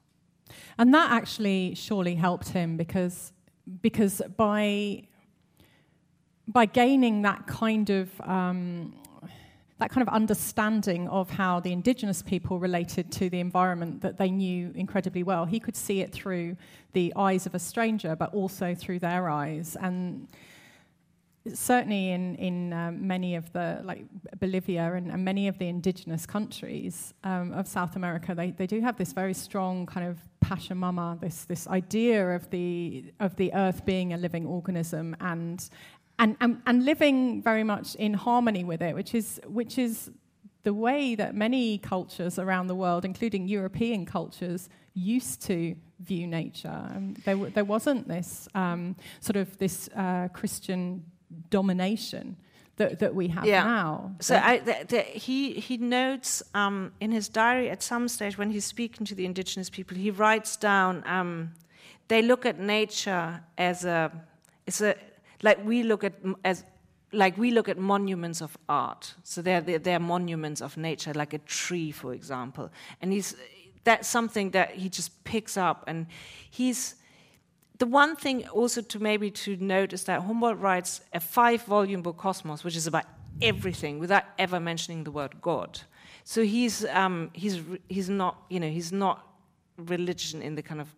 And 0.79 0.93
that 0.93 1.13
actually 1.13 1.77
surely 1.77 2.17
helped 2.17 2.49
him 2.49 2.77
because, 2.77 3.33
because 3.83 4.21
by, 4.37 5.05
by 6.49 6.67
gaining 6.67 7.23
that 7.23 7.47
kind 7.47 7.89
of 7.89 8.21
um, 8.23 8.95
that 9.81 9.91
kind 9.91 10.07
of 10.07 10.13
understanding 10.15 11.09
of 11.09 11.31
how 11.31 11.59
the 11.59 11.73
indigenous 11.73 12.23
people 12.23 12.59
related 12.59 13.11
to 13.13 13.29
the 13.29 13.41
environment 13.41 14.01
that 14.03 14.19
they 14.19 14.31
knew 14.31 14.73
incredibly 14.75 15.23
well. 15.23 15.45
He 15.47 15.59
could 15.59 15.77
see 15.77 16.01
it 16.01 16.13
through 16.13 16.57
the 16.93 17.13
eyes 17.17 17.47
of 17.47 17.55
a 17.55 17.59
stranger, 17.59 18.15
but 18.15 18.33
also 18.33 18.75
through 18.75 19.01
their 19.01 19.29
eyes. 19.29 19.77
And 19.81 20.29
certainly 21.55 22.11
in 22.11 22.35
in 22.37 22.73
um, 22.73 23.07
many 23.07 23.35
of 23.35 23.51
the 23.53 23.81
like 23.85 24.05
Bolivia 24.39 24.93
and, 24.93 25.11
and 25.11 25.25
many 25.25 25.49
of 25.49 25.59
the 25.59 25.69
indigenous 25.69 26.27
countries 26.27 27.15
um, 27.25 27.53
of 27.53 27.67
South 27.67 27.97
America, 27.97 28.35
they, 28.35 28.51
they 28.51 28.67
do 28.67 28.81
have 28.81 28.97
this 28.97 29.13
very 29.13 29.35
strong 29.35 29.87
kind 29.87 30.07
of 30.07 30.19
Pachamama, 30.45 31.19
this 31.21 31.45
this 31.45 31.67
idea 31.69 32.31
of 32.31 32.51
the 32.51 33.05
of 33.21 33.37
the 33.37 33.53
earth 33.55 33.85
being 33.87 34.13
a 34.13 34.17
living 34.17 34.47
organism 34.47 35.17
and 35.21 35.71
and, 36.21 36.37
and, 36.41 36.63
and 36.67 36.85
living 36.85 37.43
very 37.43 37.65
much 37.65 37.95
in 37.97 38.15
harmony 38.15 38.63
with 38.63 38.83
it, 38.83 38.95
which 38.95 39.15
is 39.15 39.41
which 39.47 39.79
is 39.79 40.11
the 40.63 40.75
way 40.75 41.15
that 41.15 41.35
many 41.35 41.79
cultures 41.79 42.39
around 42.39 42.67
the 42.67 42.75
world, 42.75 43.05
including 43.05 43.49
European 43.49 44.05
cultures, 44.05 44.69
used 44.95 45.41
to 45.43 45.75
view 46.01 46.27
nature. 46.27 46.69
Um, 46.69 47.15
there, 47.25 47.35
w- 47.35 47.51
there 47.53 47.65
wasn't 47.65 48.07
this 48.07 48.47
um, 48.55 48.95
sort 49.21 49.37
of 49.37 49.57
this 49.57 49.89
uh, 49.97 50.29
Christian 50.35 51.05
domination 51.49 52.37
that, 52.77 52.99
that 52.99 53.15
we 53.15 53.29
have 53.29 53.47
yeah. 53.47 53.63
now. 53.63 54.15
So 54.21 54.37
I, 54.37 54.59
the, 54.59 54.77
the, 54.89 55.01
he, 55.01 55.55
he 55.55 55.79
notes 55.79 56.43
um, 56.55 56.93
in 57.01 57.11
his 57.11 57.29
diary 57.29 57.71
at 57.71 57.83
some 57.83 58.09
stage 58.09 58.37
when 58.37 58.51
he's 58.51 58.65
speaking 58.65 59.07
to 59.07 59.15
the 59.15 59.25
indigenous 59.25 59.71
people, 59.71 59.97
he 59.97 60.11
writes 60.11 60.57
down 60.57 61.03
um, 61.07 61.53
they 62.09 62.23
look 62.23 62.45
at 62.45 62.59
nature 62.59 63.43
as 63.57 63.85
a, 63.85 64.11
it's 64.67 64.81
a 64.81 64.97
like 65.43 65.65
we 65.65 65.83
look 65.83 66.05
at 66.05 66.15
as 66.45 66.65
like 67.13 67.37
we 67.37 67.51
look 67.51 67.69
at 67.69 67.79
monuments 67.79 68.41
of 68.41 68.57
art. 68.69 69.15
So 69.25 69.43
they're, 69.43 69.61
they're, 69.61 69.79
they're 69.81 69.99
monuments 69.99 70.61
of 70.61 70.77
nature, 70.77 71.13
like 71.13 71.35
a 71.35 71.39
tree, 71.39 71.91
for 71.91 72.15
example. 72.15 72.71
And 73.01 73.13
he's 73.13 73.35
that's 73.83 74.09
something 74.09 74.51
that 74.51 74.73
he 74.73 74.89
just 74.89 75.25
picks 75.25 75.57
up 75.57 75.85
and 75.87 76.07
he's 76.51 76.97
the 77.79 77.87
one 77.87 78.15
thing 78.15 78.47
also 78.49 78.83
to 78.83 78.99
maybe 78.99 79.31
to 79.31 79.57
note 79.57 79.95
is 79.95 80.05
that 80.05 80.21
Humboldt 80.21 80.59
writes 80.59 81.01
a 81.15 81.21
five-volume 81.21 82.03
book, 82.03 82.19
Cosmos, 82.19 82.63
which 82.63 82.77
is 82.77 82.87
about 82.87 83.07
everything 83.41 83.99
without 83.99 84.25
ever 84.39 84.61
mentioning 84.61 85.03
the 85.03 85.11
word 85.11 85.41
God. 85.41 85.81
So 86.25 86.45
he's 86.45 86.85
um, 86.85 87.31
he's 87.33 87.63
he's 87.89 88.11
not 88.11 88.37
you 88.51 88.61
know 88.61 88.69
he's 88.69 88.93
not 88.93 89.27
religion 89.79 90.43
in 90.43 90.55
the 90.55 90.63
kind 90.63 90.81
of 90.81 90.95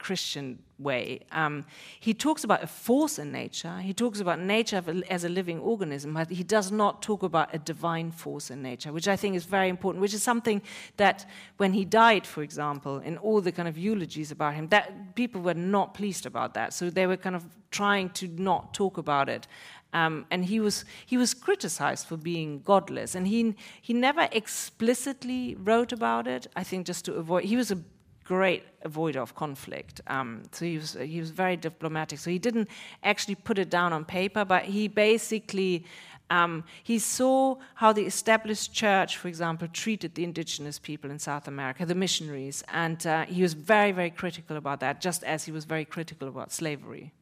Christian 0.00 0.58
way. 0.78 1.20
Um, 1.30 1.64
he 2.00 2.14
talks 2.14 2.42
about 2.42 2.64
a 2.64 2.66
force 2.66 3.18
in 3.18 3.30
nature. 3.30 3.78
He 3.78 3.92
talks 3.92 4.18
about 4.18 4.40
nature 4.40 4.82
as 5.10 5.24
a 5.24 5.28
living 5.28 5.60
organism, 5.60 6.14
but 6.14 6.30
he 6.30 6.42
does 6.42 6.72
not 6.72 7.02
talk 7.02 7.22
about 7.22 7.54
a 7.54 7.58
divine 7.58 8.10
force 8.10 8.50
in 8.50 8.62
nature, 8.62 8.92
which 8.92 9.06
I 9.06 9.16
think 9.16 9.36
is 9.36 9.44
very 9.44 9.68
important. 9.68 10.00
Which 10.00 10.14
is 10.14 10.22
something 10.22 10.62
that, 10.96 11.28
when 11.58 11.72
he 11.74 11.84
died, 11.84 12.26
for 12.26 12.42
example, 12.42 12.98
in 12.98 13.18
all 13.18 13.40
the 13.42 13.52
kind 13.52 13.68
of 13.68 13.76
eulogies 13.76 14.30
about 14.32 14.54
him, 14.54 14.68
that 14.68 15.14
people 15.14 15.40
were 15.42 15.54
not 15.76 15.94
pleased 15.94 16.26
about 16.26 16.54
that. 16.54 16.72
So 16.72 16.90
they 16.90 17.06
were 17.06 17.18
kind 17.18 17.36
of 17.36 17.44
trying 17.70 18.10
to 18.10 18.26
not 18.26 18.74
talk 18.74 18.98
about 18.98 19.28
it. 19.28 19.46
Um, 19.92 20.24
and 20.30 20.44
he 20.44 20.60
was 20.60 20.84
he 21.04 21.16
was 21.16 21.34
criticized 21.34 22.06
for 22.06 22.16
being 22.16 22.62
godless, 22.62 23.14
and 23.14 23.26
he 23.26 23.54
he 23.82 23.92
never 23.92 24.28
explicitly 24.32 25.56
wrote 25.56 25.92
about 25.92 26.26
it. 26.26 26.46
I 26.56 26.64
think 26.64 26.86
just 26.86 27.04
to 27.04 27.14
avoid 27.14 27.44
he 27.44 27.56
was 27.56 27.70
a 27.70 27.78
great 28.24 28.62
avoider 28.84 29.16
of 29.16 29.34
conflict. 29.34 30.00
Um, 30.06 30.42
so 30.52 30.64
he 30.64 30.76
was, 30.78 30.94
he 30.94 31.20
was 31.20 31.30
very 31.30 31.56
diplomatic. 31.56 32.18
So 32.18 32.30
he 32.30 32.38
didn't 32.38 32.68
actually 33.02 33.34
put 33.34 33.58
it 33.58 33.70
down 33.70 33.92
on 33.92 34.04
paper, 34.04 34.44
but 34.44 34.64
he 34.64 34.88
basically 34.88 35.84
um, 36.30 36.62
he 36.84 36.98
saw 36.98 37.56
how 37.74 37.92
the 37.92 38.02
established 38.02 38.72
church, 38.72 39.16
for 39.16 39.26
example, 39.26 39.66
treated 39.72 40.14
the 40.14 40.22
indigenous 40.22 40.78
people 40.78 41.10
in 41.10 41.18
South 41.18 41.48
America, 41.48 41.84
the 41.84 41.94
missionaries, 41.94 42.62
and 42.72 43.04
uh, 43.04 43.24
he 43.24 43.42
was 43.42 43.54
very, 43.54 43.90
very 43.90 44.10
critical 44.10 44.56
about 44.56 44.78
that, 44.80 45.00
just 45.00 45.24
as 45.24 45.44
he 45.44 45.52
was 45.52 45.64
very 45.64 45.84
critical 45.84 46.28
about 46.28 46.52
slavery. 46.52 47.12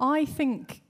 I 0.00 0.24
think 0.24 0.82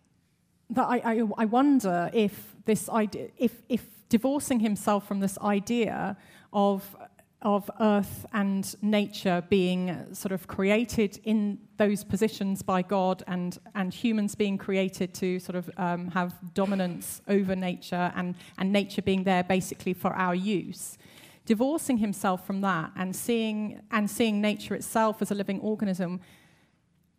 that 0.70 0.86
I, 0.86 0.96
I, 1.04 1.22
I 1.36 1.44
wonder 1.44 2.10
if 2.14 2.54
this 2.64 2.88
idea, 2.88 3.28
if, 3.36 3.62
if 3.68 3.84
divorcing 4.08 4.60
himself 4.60 5.06
from 5.06 5.20
this 5.20 5.38
idea 5.40 6.16
of 6.52 6.96
of 7.43 7.70
earth 7.78 8.26
and 8.32 8.74
nature 8.82 9.45
being 9.49 10.07
sort 10.12 10.32
of 10.32 10.49
created 10.49 11.20
in 11.22 11.59
those 11.76 12.03
positions 12.03 12.62
by 12.62 12.82
God 12.82 13.22
and, 13.28 13.59
and 13.76 13.95
humans 13.95 14.34
being 14.34 14.59
created 14.59 15.14
to 15.14 15.39
sort 15.39 15.55
of 15.55 15.70
um, 15.76 16.09
have 16.09 16.34
dominance 16.55 17.20
over 17.28 17.55
nature 17.55 18.12
and, 18.16 18.34
and 18.59 18.72
nature 18.72 19.03
being 19.03 19.22
there 19.22 19.45
basically 19.45 19.93
for 19.93 20.12
our 20.14 20.34
use. 20.34 20.99
Divorcing 21.47 21.99
himself 21.99 22.45
from 22.45 22.61
that 22.62 22.91
and 22.97 23.14
seeing, 23.14 23.82
and 23.93 24.11
seeing 24.11 24.41
nature 24.41 24.74
itself 24.74 25.22
as 25.22 25.30
a 25.30 25.34
living 25.34 25.61
organism 25.61 26.20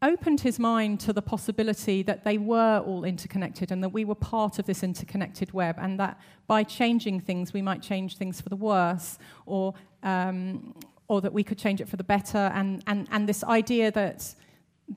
opened 0.01 0.41
his 0.41 0.59
mind 0.59 0.99
to 0.99 1.11
the 1.13 1.22
possibility 1.22 2.03
that 2.03 2.24
they 2.24 2.38
were 2.38 2.80
all 2.86 3.03
interconnected 3.03 3.72
and 3.72 3.84
that 3.84 3.89
we 3.89 4.05
were 4.05 4.15
part 4.15 4.57
of 4.59 4.65
this 4.65 4.82
interconnected 4.82 5.51
web, 5.51 5.76
and 5.78 5.99
that 5.99 6.17
by 6.47 6.63
changing 6.63 7.20
things, 7.20 7.51
we 7.51 7.61
might 7.61 7.82
change 7.82 8.17
things 8.17 8.39
for 8.39 8.49
the 8.49 8.55
worse, 8.55 9.17
or, 9.45 9.74
um, 10.03 10.73
or 11.07 11.21
that 11.21 11.33
we 11.33 11.43
could 11.43 11.57
change 11.57 11.81
it 11.81 11.89
for 11.89 11.97
the 11.97 12.03
better. 12.03 12.37
And, 12.37 12.83
and, 12.87 13.07
and 13.11 13.27
this 13.27 13.43
idea 13.43 13.91
that, 13.91 14.33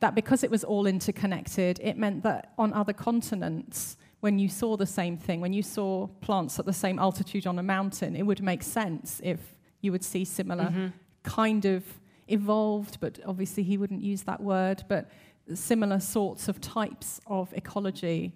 that 0.00 0.14
because 0.14 0.44
it 0.44 0.50
was 0.50 0.64
all 0.64 0.86
interconnected, 0.86 1.80
it 1.82 1.96
meant 1.96 2.22
that 2.22 2.52
on 2.58 2.72
other 2.72 2.92
continents, 2.92 3.96
when 4.20 4.38
you 4.38 4.48
saw 4.48 4.76
the 4.76 4.86
same 4.86 5.16
thing, 5.16 5.40
when 5.40 5.52
you 5.52 5.62
saw 5.62 6.06
plants 6.20 6.58
at 6.58 6.66
the 6.66 6.72
same 6.72 6.98
altitude 6.98 7.46
on 7.46 7.58
a 7.58 7.62
mountain, 7.62 8.14
it 8.14 8.22
would 8.22 8.42
make 8.42 8.62
sense 8.62 9.20
if 9.24 9.40
you 9.80 9.90
would 9.90 10.04
see 10.04 10.24
similar 10.24 10.66
mm-hmm. 10.66 10.86
kind 11.24 11.64
of 11.64 11.84
evolved, 12.28 12.98
but 13.00 13.18
obviously 13.26 13.62
he 13.62 13.76
wouldn't 13.76 14.02
use 14.02 14.22
that 14.22 14.40
word, 14.40 14.84
but 14.88 15.10
similar 15.54 15.98
sorts 15.98 16.48
of 16.48 16.60
types 16.60 17.20
of 17.26 17.52
ecology 17.54 18.32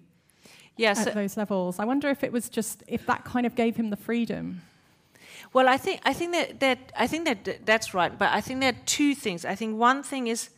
yes, 0.77 1.07
at 1.07 1.13
those 1.13 1.37
levels. 1.37 1.79
I 1.79 1.85
wonder 1.85 2.09
if 2.09 2.23
it 2.23 2.31
was 2.31 2.49
just 2.49 2.83
if 2.87 3.05
that 3.07 3.25
kind 3.25 3.45
of 3.45 3.55
gave 3.55 3.75
him 3.75 3.89
the 3.89 3.95
freedom. 3.95 4.61
Well, 5.53 5.67
I 5.67 5.77
think 5.77 6.01
I 6.03 6.13
think 6.13 6.31
that, 6.33 6.59
that 6.59 6.91
I 6.97 7.07
think 7.07 7.25
that 7.25 7.65
that's 7.65 7.93
right, 7.93 8.17
but 8.17 8.29
I 8.31 8.41
think 8.41 8.59
there 8.59 8.69
are 8.69 8.85
two 8.85 9.15
things. 9.15 9.45
I 9.45 9.55
think 9.55 9.79
one 9.79 10.03
thing 10.03 10.27
is 10.27 10.49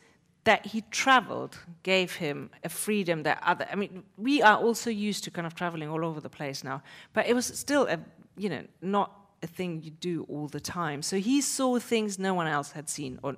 that 0.43 0.65
he 0.65 0.81
traveled 0.89 1.57
gave 1.83 2.15
him 2.15 2.49
a 2.63 2.69
freedom 2.69 3.23
that 3.23 3.41
other. 3.45 3.67
I 3.71 3.75
mean, 3.75 4.03
we 4.17 4.41
are 4.41 4.57
also 4.57 4.89
used 4.89 5.23
to 5.25 5.31
kind 5.31 5.45
of 5.45 5.53
traveling 5.53 5.89
all 5.89 6.03
over 6.05 6.19
the 6.19 6.29
place 6.29 6.63
now, 6.63 6.81
but 7.13 7.27
it 7.27 7.33
was 7.33 7.45
still 7.45 7.87
a 7.87 7.99
you 8.37 8.49
know 8.49 8.63
not 8.81 9.11
a 9.43 9.47
thing 9.47 9.81
you 9.83 9.91
do 9.91 10.25
all 10.29 10.47
the 10.47 10.59
time. 10.59 11.01
So 11.01 11.17
he 11.17 11.41
saw 11.41 11.79
things 11.79 12.19
no 12.19 12.33
one 12.33 12.47
else 12.47 12.71
had 12.71 12.89
seen 12.89 13.19
or 13.23 13.35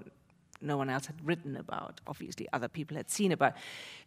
no 0.62 0.78
one 0.78 0.90
else 0.90 1.08
had 1.08 1.16
written 1.24 1.58
about. 1.58 2.02
Obviously, 2.08 2.48
other 2.54 2.68
people 2.68 2.96
had 2.96 3.10
seen 3.10 3.32
about. 3.32 3.54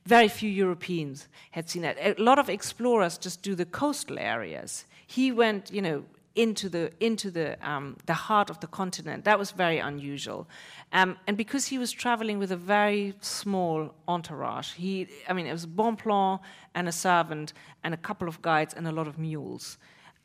Very 0.07 0.29
few 0.29 0.51
Europeans 0.51 1.29
had 1.51 1.69
seen 1.69 1.83
that. 1.83 1.97
A 2.01 2.15
lot 2.23 2.39
of 2.39 2.49
explorers 2.49 3.19
just 3.19 3.43
do 3.43 3.55
the 3.55 3.65
coastal 3.65 4.19
areas. 4.19 4.85
He 5.07 5.33
went, 5.33 5.73
you 5.73 5.83
know, 5.83 6.05
into 6.35 6.69
the 6.69 6.91
into 7.01 7.31
the 7.31 7.57
um, 7.69 7.97
the 8.07 8.15
heart 8.15 8.51
of 8.51 8.59
the 8.61 8.67
continent. 8.67 9.25
That 9.25 9.39
was 9.39 9.53
very 9.53 9.79
unusual, 9.79 10.49
um, 10.93 11.17
and 11.27 11.37
because 11.37 11.67
he 11.67 11.79
was 11.79 11.93
traveling 11.93 12.39
with 12.39 12.51
a 12.51 12.57
very 12.57 13.15
small 13.21 13.95
entourage, 14.09 14.73
he 14.73 15.09
I 15.29 15.33
mean 15.33 15.47
it 15.47 15.53
was 15.53 15.67
Bonpland 15.67 16.41
and 16.75 16.89
a 16.89 16.93
servant 16.93 17.53
and 17.85 17.95
a 17.95 17.97
couple 17.99 18.29
of 18.29 18.43
guides 18.43 18.75
and 18.75 18.87
a 18.89 18.93
lot 18.93 19.07
of 19.07 19.19
mules. 19.19 19.79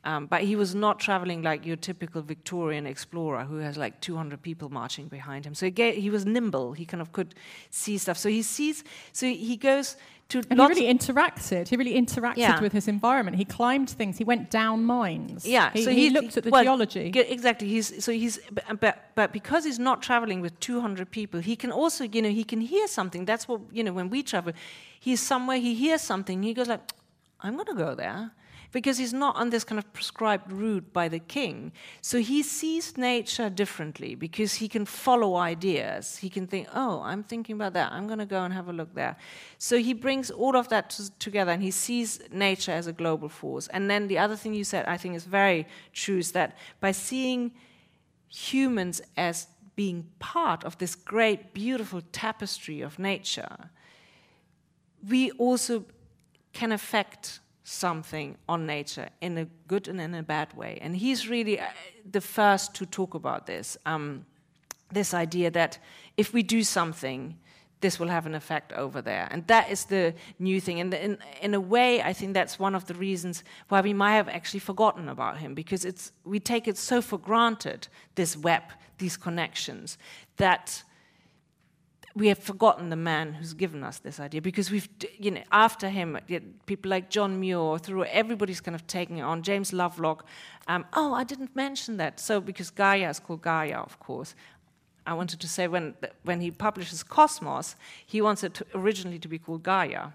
Um, 0.06 0.28
but 0.28 0.44
he 0.44 0.56
was 0.56 0.74
not 0.74 0.98
traveling 1.00 1.42
like 1.42 1.66
your 1.66 1.76
typical 1.76 2.22
Victorian 2.22 2.86
explorer 2.86 3.44
who 3.44 3.58
has 3.58 3.76
like 3.76 4.00
200 4.00 4.42
people 4.42 4.70
marching 4.70 5.10
behind 5.10 5.46
him. 5.46 5.54
So 5.54 5.70
he, 5.70 5.92
he 5.92 6.10
was 6.10 6.26
nimble. 6.26 6.72
He 6.72 6.86
kind 6.86 7.02
of 7.02 7.12
could 7.12 7.36
see 7.70 7.98
stuff. 7.98 8.18
So 8.18 8.30
he 8.30 8.42
sees, 8.42 8.86
so 9.12 9.28
he 9.28 9.58
goes 9.58 9.98
to. 10.30 10.42
And 10.50 10.60
he 10.60 10.68
really 10.68 10.94
interacted. 10.94 11.68
He 11.68 11.76
really 11.76 11.94
interacted 11.94 12.38
yeah. 12.38 12.62
with 12.62 12.72
his 12.72 12.88
environment. 12.88 13.38
He 13.38 13.46
climbed 13.46 13.90
things. 13.90 14.18
He 14.18 14.24
went 14.24 14.50
down 14.50 14.86
mines. 14.86 15.46
Yeah. 15.46 15.72
He, 15.72 15.84
so 15.84 15.92
he, 15.92 16.08
he 16.08 16.10
looked 16.10 16.38
at 16.38 16.44
the 16.44 16.50
well, 16.50 16.64
geology. 16.64 17.12
Exactly. 17.16 17.68
He's, 17.68 18.04
so 18.04 18.12
he's, 18.12 18.40
but, 18.80 19.12
but 19.16 19.34
because 19.34 19.66
he's 19.66 19.80
not 19.80 20.02
traveling 20.02 20.42
with 20.42 20.60
200 20.60 21.12
people, 21.12 21.40
he 21.40 21.56
can 21.56 21.72
also, 21.72 22.04
you 22.04 22.22
know, 22.22 22.30
he 22.30 22.44
can 22.44 22.62
hear 22.62 22.88
something. 22.88 23.26
That's 23.26 23.48
what, 23.48 23.62
you 23.72 23.84
know, 23.84 23.94
when 23.94 24.10
we 24.10 24.24
travel, 24.24 24.54
he's 25.00 25.22
somewhere, 25.22 25.58
he 25.58 25.74
hears 25.76 26.02
something, 26.02 26.44
he 26.44 26.54
goes 26.54 26.68
like, 26.68 26.82
I'm 27.42 27.56
going 27.56 27.68
to 27.68 27.76
go 27.76 27.96
there 27.96 28.32
because 28.72 28.98
he's 28.98 29.14
not 29.14 29.36
on 29.36 29.50
this 29.50 29.64
kind 29.64 29.80
of 29.80 29.92
prescribed 29.94 30.52
route 30.52 30.94
by 30.94 31.08
the 31.08 31.20
king. 31.20 31.72
So 32.02 32.20
he 32.20 32.44
sees 32.44 32.98
nature 32.98 33.50
differently 33.50 34.16
because 34.16 34.56
he 34.56 34.68
can 34.68 34.86
follow 34.86 35.36
ideas. 35.36 36.18
He 36.18 36.30
can 36.30 36.46
think, 36.46 36.68
oh, 36.74 37.02
I'm 37.04 37.24
thinking 37.24 37.56
about 37.56 37.74
that. 37.74 37.92
I'm 37.92 38.06
going 38.06 38.20
to 38.20 38.26
go 38.26 38.44
and 38.44 38.54
have 38.54 38.68
a 38.68 38.74
look 38.74 38.94
there. 38.94 39.18
So 39.58 39.78
he 39.78 39.94
brings 39.94 40.30
all 40.30 40.56
of 40.56 40.70
that 40.70 40.90
together 41.20 41.52
and 41.52 41.64
he 41.64 41.72
sees 41.72 42.20
nature 42.32 42.72
as 42.72 42.86
a 42.86 42.94
global 42.94 43.30
force. 43.30 43.68
And 43.70 43.90
then 43.90 44.08
the 44.08 44.20
other 44.20 44.36
thing 44.36 44.54
you 44.54 44.64
said, 44.64 44.86
I 44.86 44.98
think, 44.98 45.16
is 45.16 45.26
very 45.26 45.68
true 45.94 46.20
is 46.20 46.32
that 46.34 46.56
by 46.80 46.92
seeing 46.92 47.52
humans 48.28 49.02
as 49.18 49.48
being 49.76 50.08
part 50.20 50.64
of 50.64 50.78
this 50.78 50.94
great, 50.94 51.54
beautiful 51.54 52.02
tapestry 52.12 52.82
of 52.82 53.00
nature, 53.00 53.70
we 55.08 55.32
also 55.32 55.86
can 56.54 56.72
affect 56.72 57.40
something 57.70 58.36
on 58.48 58.66
nature 58.66 59.10
in 59.22 59.38
a 59.38 59.46
good 59.68 59.88
and 59.88 60.02
in 60.02 60.16
a 60.16 60.24
bad 60.24 60.54
way. 60.54 60.80
And 60.82 60.96
he's 60.96 61.30
really 61.30 61.60
uh, 61.60 61.66
the 62.12 62.22
first 62.22 62.74
to 62.76 62.86
talk 62.86 63.14
about 63.14 63.46
this 63.46 63.78
um, 63.86 64.26
this 64.92 65.14
idea 65.14 65.52
that 65.52 65.78
if 66.18 66.34
we 66.34 66.42
do 66.42 66.64
something, 66.64 67.38
this 67.82 68.00
will 68.00 68.08
have 68.08 68.26
an 68.26 68.36
effect 68.36 68.74
over 68.74 69.02
there. 69.02 69.28
And 69.32 69.46
that 69.48 69.70
is 69.70 69.86
the 69.86 70.14
new 70.40 70.60
thing. 70.60 70.80
And 70.80 70.94
in, 70.94 71.18
in 71.42 71.54
a 71.54 71.60
way, 71.60 72.02
I 72.02 72.12
think 72.12 72.34
that's 72.34 72.60
one 72.60 72.76
of 72.76 72.86
the 72.86 72.96
reasons 72.96 73.44
why 73.68 73.82
we 73.82 73.94
might 73.94 74.16
have 74.16 74.28
actually 74.28 74.60
forgotten 74.62 75.08
about 75.08 75.38
him, 75.38 75.54
because 75.54 75.86
it's, 75.86 76.12
we 76.26 76.40
take 76.40 76.68
it 76.68 76.78
so 76.78 77.02
for 77.02 77.20
granted, 77.20 77.88
this 78.16 78.36
web, 78.36 78.64
these 78.98 79.16
connections, 79.16 79.98
that 80.38 80.84
we 82.20 82.28
have 82.28 82.38
forgotten 82.38 82.90
the 82.90 82.98
man 82.98 83.34
who's 83.34 83.54
given 83.54 83.82
us 83.82 84.00
this 84.00 84.20
idea 84.20 84.42
because 84.42 84.70
we've, 84.70 84.90
you 85.18 85.32
know, 85.32 85.44
after 85.54 85.88
him, 85.88 86.20
people 86.66 86.92
like 86.92 87.10
John 87.10 87.40
Muir, 87.40 87.80
through 87.80 88.04
everybody's 88.04 88.60
kind 88.60 88.76
of 88.76 88.86
taking 88.88 89.18
it 89.20 89.22
on. 89.22 89.42
James 89.42 89.72
Lovelock. 89.72 90.26
Um, 90.68 90.86
oh, 90.94 91.14
I 91.14 91.24
didn't 91.24 91.56
mention 91.56 91.96
that. 91.98 92.20
So 92.20 92.42
because 92.42 92.70
Gaia 92.72 93.10
is 93.10 93.20
called 93.20 93.42
Gaia, 93.42 93.78
of 93.78 94.00
course. 94.00 94.36
I 95.08 95.14
wanted 95.14 95.40
to 95.40 95.48
say 95.48 95.68
when 95.68 95.96
when 96.24 96.42
he 96.42 96.52
publishes 96.52 97.04
Cosmos, 97.04 97.76
he 98.06 98.22
wants 98.22 98.44
it 98.44 98.54
to 98.56 98.66
originally 98.76 99.18
to 99.20 99.30
be 99.30 99.40
called 99.40 99.64
Gaia, 99.64 100.10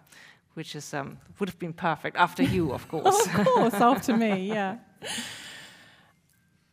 which 0.53 0.77
is 0.77 0.93
um, 0.93 1.19
would 1.41 1.49
have 1.49 1.59
been 1.59 1.73
perfect 1.73 2.17
after 2.17 2.43
you, 2.43 2.73
of 2.73 2.87
course. 2.93 3.27
of 3.27 3.47
course, 3.47 3.75
after 3.75 4.17
me, 4.17 4.49
yeah. 4.49 4.77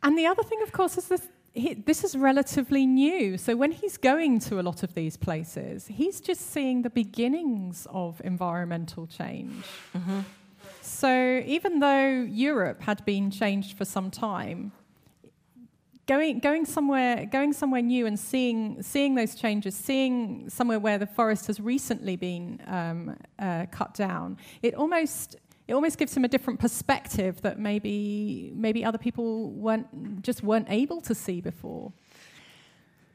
And 0.03 0.17
the 0.17 0.25
other 0.25 0.41
thing, 0.41 0.63
of 0.63 0.71
course, 0.71 0.97
is 0.97 1.07
this 1.07 1.27
he, 1.53 1.73
this 1.73 2.03
is 2.03 2.15
relatively 2.15 2.85
new. 2.85 3.37
So 3.37 3.55
when 3.55 3.71
he's 3.71 3.97
going 3.97 4.39
to 4.41 4.59
a 4.59 4.63
lot 4.63 4.83
of 4.83 4.93
these 4.93 5.17
places, 5.17 5.87
he's 5.87 6.21
just 6.21 6.51
seeing 6.51 6.81
the 6.81 6.89
beginnings 6.89 7.87
of 7.89 8.21
environmental 8.23 9.07
change. 9.07 9.65
Mm-hmm. 9.95 10.21
So 10.81 11.43
even 11.45 11.79
though 11.79 12.21
Europe 12.21 12.81
had 12.81 13.03
been 13.05 13.31
changed 13.31 13.77
for 13.77 13.85
some 13.85 14.11
time, 14.11 14.71
going 16.07 16.39
going 16.39 16.65
somewhere 16.65 17.25
going 17.25 17.53
somewhere 17.53 17.81
new 17.81 18.05
and 18.05 18.19
seeing 18.19 18.81
seeing 18.81 19.15
those 19.15 19.35
changes, 19.35 19.75
seeing 19.75 20.49
somewhere 20.49 20.79
where 20.79 20.97
the 20.97 21.05
forest 21.05 21.47
has 21.47 21.59
recently 21.59 22.15
been 22.15 22.61
um, 22.67 23.17
uh, 23.39 23.65
cut 23.71 23.93
down, 23.93 24.37
it 24.61 24.73
almost 24.75 25.35
it 25.71 25.73
almost 25.73 25.97
gives 25.97 26.15
him 26.17 26.25
a 26.25 26.27
different 26.27 26.59
perspective 26.59 27.41
that 27.43 27.57
maybe 27.57 28.51
maybe 28.53 28.83
other 28.83 28.97
people 28.97 29.51
weren't 29.51 29.87
just 30.21 30.43
weren't 30.43 30.69
able 30.69 30.99
to 31.09 31.15
see 31.15 31.39
before. 31.39 31.93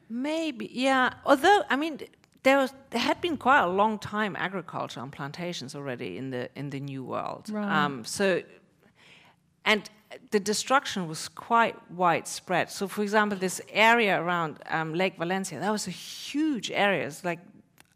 Maybe, 0.09 0.67
yeah. 0.73 1.11
Although, 1.23 1.61
I 1.69 1.75
mean, 1.75 1.99
there 2.41 2.57
was 2.57 2.73
there 2.89 3.05
had 3.11 3.21
been 3.21 3.37
quite 3.37 3.61
a 3.61 3.67
long 3.67 3.99
time 3.99 4.35
agriculture 4.35 4.99
on 4.99 5.11
plantations 5.11 5.75
already 5.75 6.17
in 6.17 6.31
the 6.31 6.49
in 6.55 6.71
the 6.71 6.79
New 6.79 7.03
World. 7.03 7.43
Right. 7.51 7.71
Um, 7.77 8.03
so, 8.03 8.41
and 9.63 9.87
the 10.31 10.39
destruction 10.39 11.07
was 11.07 11.27
quite 11.27 11.75
widespread. 11.91 12.71
So, 12.71 12.87
for 12.87 13.03
example, 13.03 13.37
this 13.37 13.61
area 13.69 14.19
around 14.19 14.57
um, 14.71 14.95
Lake 14.95 15.15
Valencia, 15.19 15.59
that 15.59 15.71
was 15.71 15.85
a 15.85 15.97
huge 16.31 16.71
area. 16.71 17.05
It's 17.05 17.23
like 17.23 17.39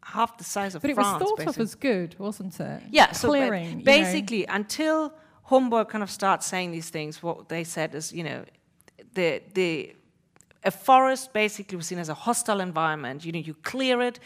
half 0.02 0.36
the 0.38 0.44
size 0.44 0.74
of 0.74 0.82
but 0.82 0.92
France. 0.92 1.08
But 1.08 1.14
it 1.14 1.20
was 1.20 1.28
thought 1.30 1.38
basically. 1.38 1.62
of 1.62 1.68
as 1.68 1.74
good, 1.74 2.18
wasn't 2.18 2.60
it? 2.60 2.82
Yeah, 2.90 3.06
clearing. 3.06 3.78
So 3.80 3.84
basically, 3.84 4.46
until 4.46 5.12
Humboldt 5.44 5.88
kind 5.88 6.02
of 6.02 6.10
starts 6.10 6.46
saying 6.46 6.72
these 6.72 6.90
things, 6.90 7.22
what 7.22 7.48
they 7.48 7.64
said 7.64 7.94
is, 7.94 8.12
you 8.12 8.24
know, 8.24 8.44
the 9.14 9.42
the 9.54 9.94
a 10.64 10.70
forest 10.70 11.32
basically 11.32 11.76
was 11.76 11.86
seen 11.86 11.98
as 11.98 12.08
a 12.08 12.14
hostile 12.14 12.60
environment. 12.60 13.24
You 13.24 13.32
know, 13.32 13.38
you 13.38 13.54
clear 13.54 14.00
it, 14.00 14.20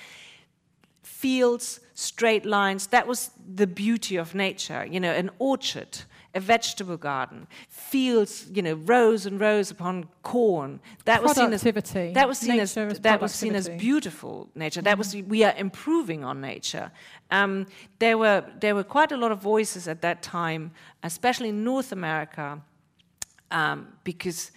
fields, 1.02 1.80
straight 1.94 2.44
lines. 2.44 2.88
That 2.88 3.06
was 3.06 3.30
the 3.54 3.66
beauty 3.66 4.16
of 4.16 4.34
nature. 4.34 4.84
You 4.84 5.00
know, 5.00 5.12
an 5.12 5.30
orchard 5.38 5.98
a 6.36 6.40
vegetable 6.40 6.98
garden, 6.98 7.46
fields, 7.68 8.46
you 8.52 8.62
know, 8.62 8.74
rows 8.74 9.26
and 9.26 9.40
rows 9.40 9.70
upon 9.70 10.06
corn. 10.22 10.80
That 11.06 11.22
was 11.22 11.32
seen 11.32 11.52
as 11.52 11.62
that 11.62 12.28
was 12.28 12.38
seen 12.38 12.60
as 12.60 12.74
that 12.74 13.20
was 13.20 13.32
seen 13.32 13.54
as 13.54 13.68
beautiful 13.70 14.48
nature. 14.54 14.82
That 14.82 14.98
was 14.98 15.16
we 15.16 15.42
are 15.44 15.54
improving 15.56 16.22
on 16.24 16.40
nature. 16.40 16.92
Um, 17.30 17.66
there 17.98 18.18
were 18.18 18.44
there 18.60 18.74
were 18.74 18.84
quite 18.84 19.12
a 19.12 19.16
lot 19.16 19.32
of 19.32 19.40
voices 19.40 19.88
at 19.88 20.02
that 20.02 20.22
time, 20.22 20.72
especially 21.02 21.48
in 21.48 21.64
North 21.64 21.90
America, 21.90 22.60
um, 23.50 23.88
because 24.04 24.52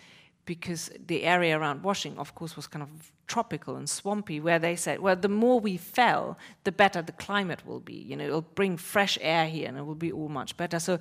because 0.46 0.92
the 1.06 1.24
area 1.24 1.58
around 1.58 1.84
Washington, 1.84 2.20
of 2.20 2.36
course, 2.36 2.56
was 2.56 2.68
kind 2.68 2.84
of 2.84 2.90
tropical 3.30 3.76
and 3.76 3.90
swampy, 3.90 4.40
where 4.42 4.60
they 4.60 4.76
said, 4.76 5.00
well, 5.00 5.16
the 5.16 5.30
more 5.30 5.60
we 5.60 5.78
fell, 5.78 6.38
the 6.64 6.72
better 6.72 7.02
the 7.02 7.14
climate 7.14 7.66
will 7.66 7.80
be. 7.80 7.94
You 7.94 8.18
know, 8.18 8.26
it'll 8.26 8.42
bring 8.42 8.76
fresh 8.76 9.18
air 9.22 9.46
here 9.46 9.70
and 9.70 9.78
it 9.78 9.86
will 9.86 9.96
be 9.96 10.12
all 10.12 10.28
much 10.28 10.58
better. 10.58 10.80
So 10.80 11.00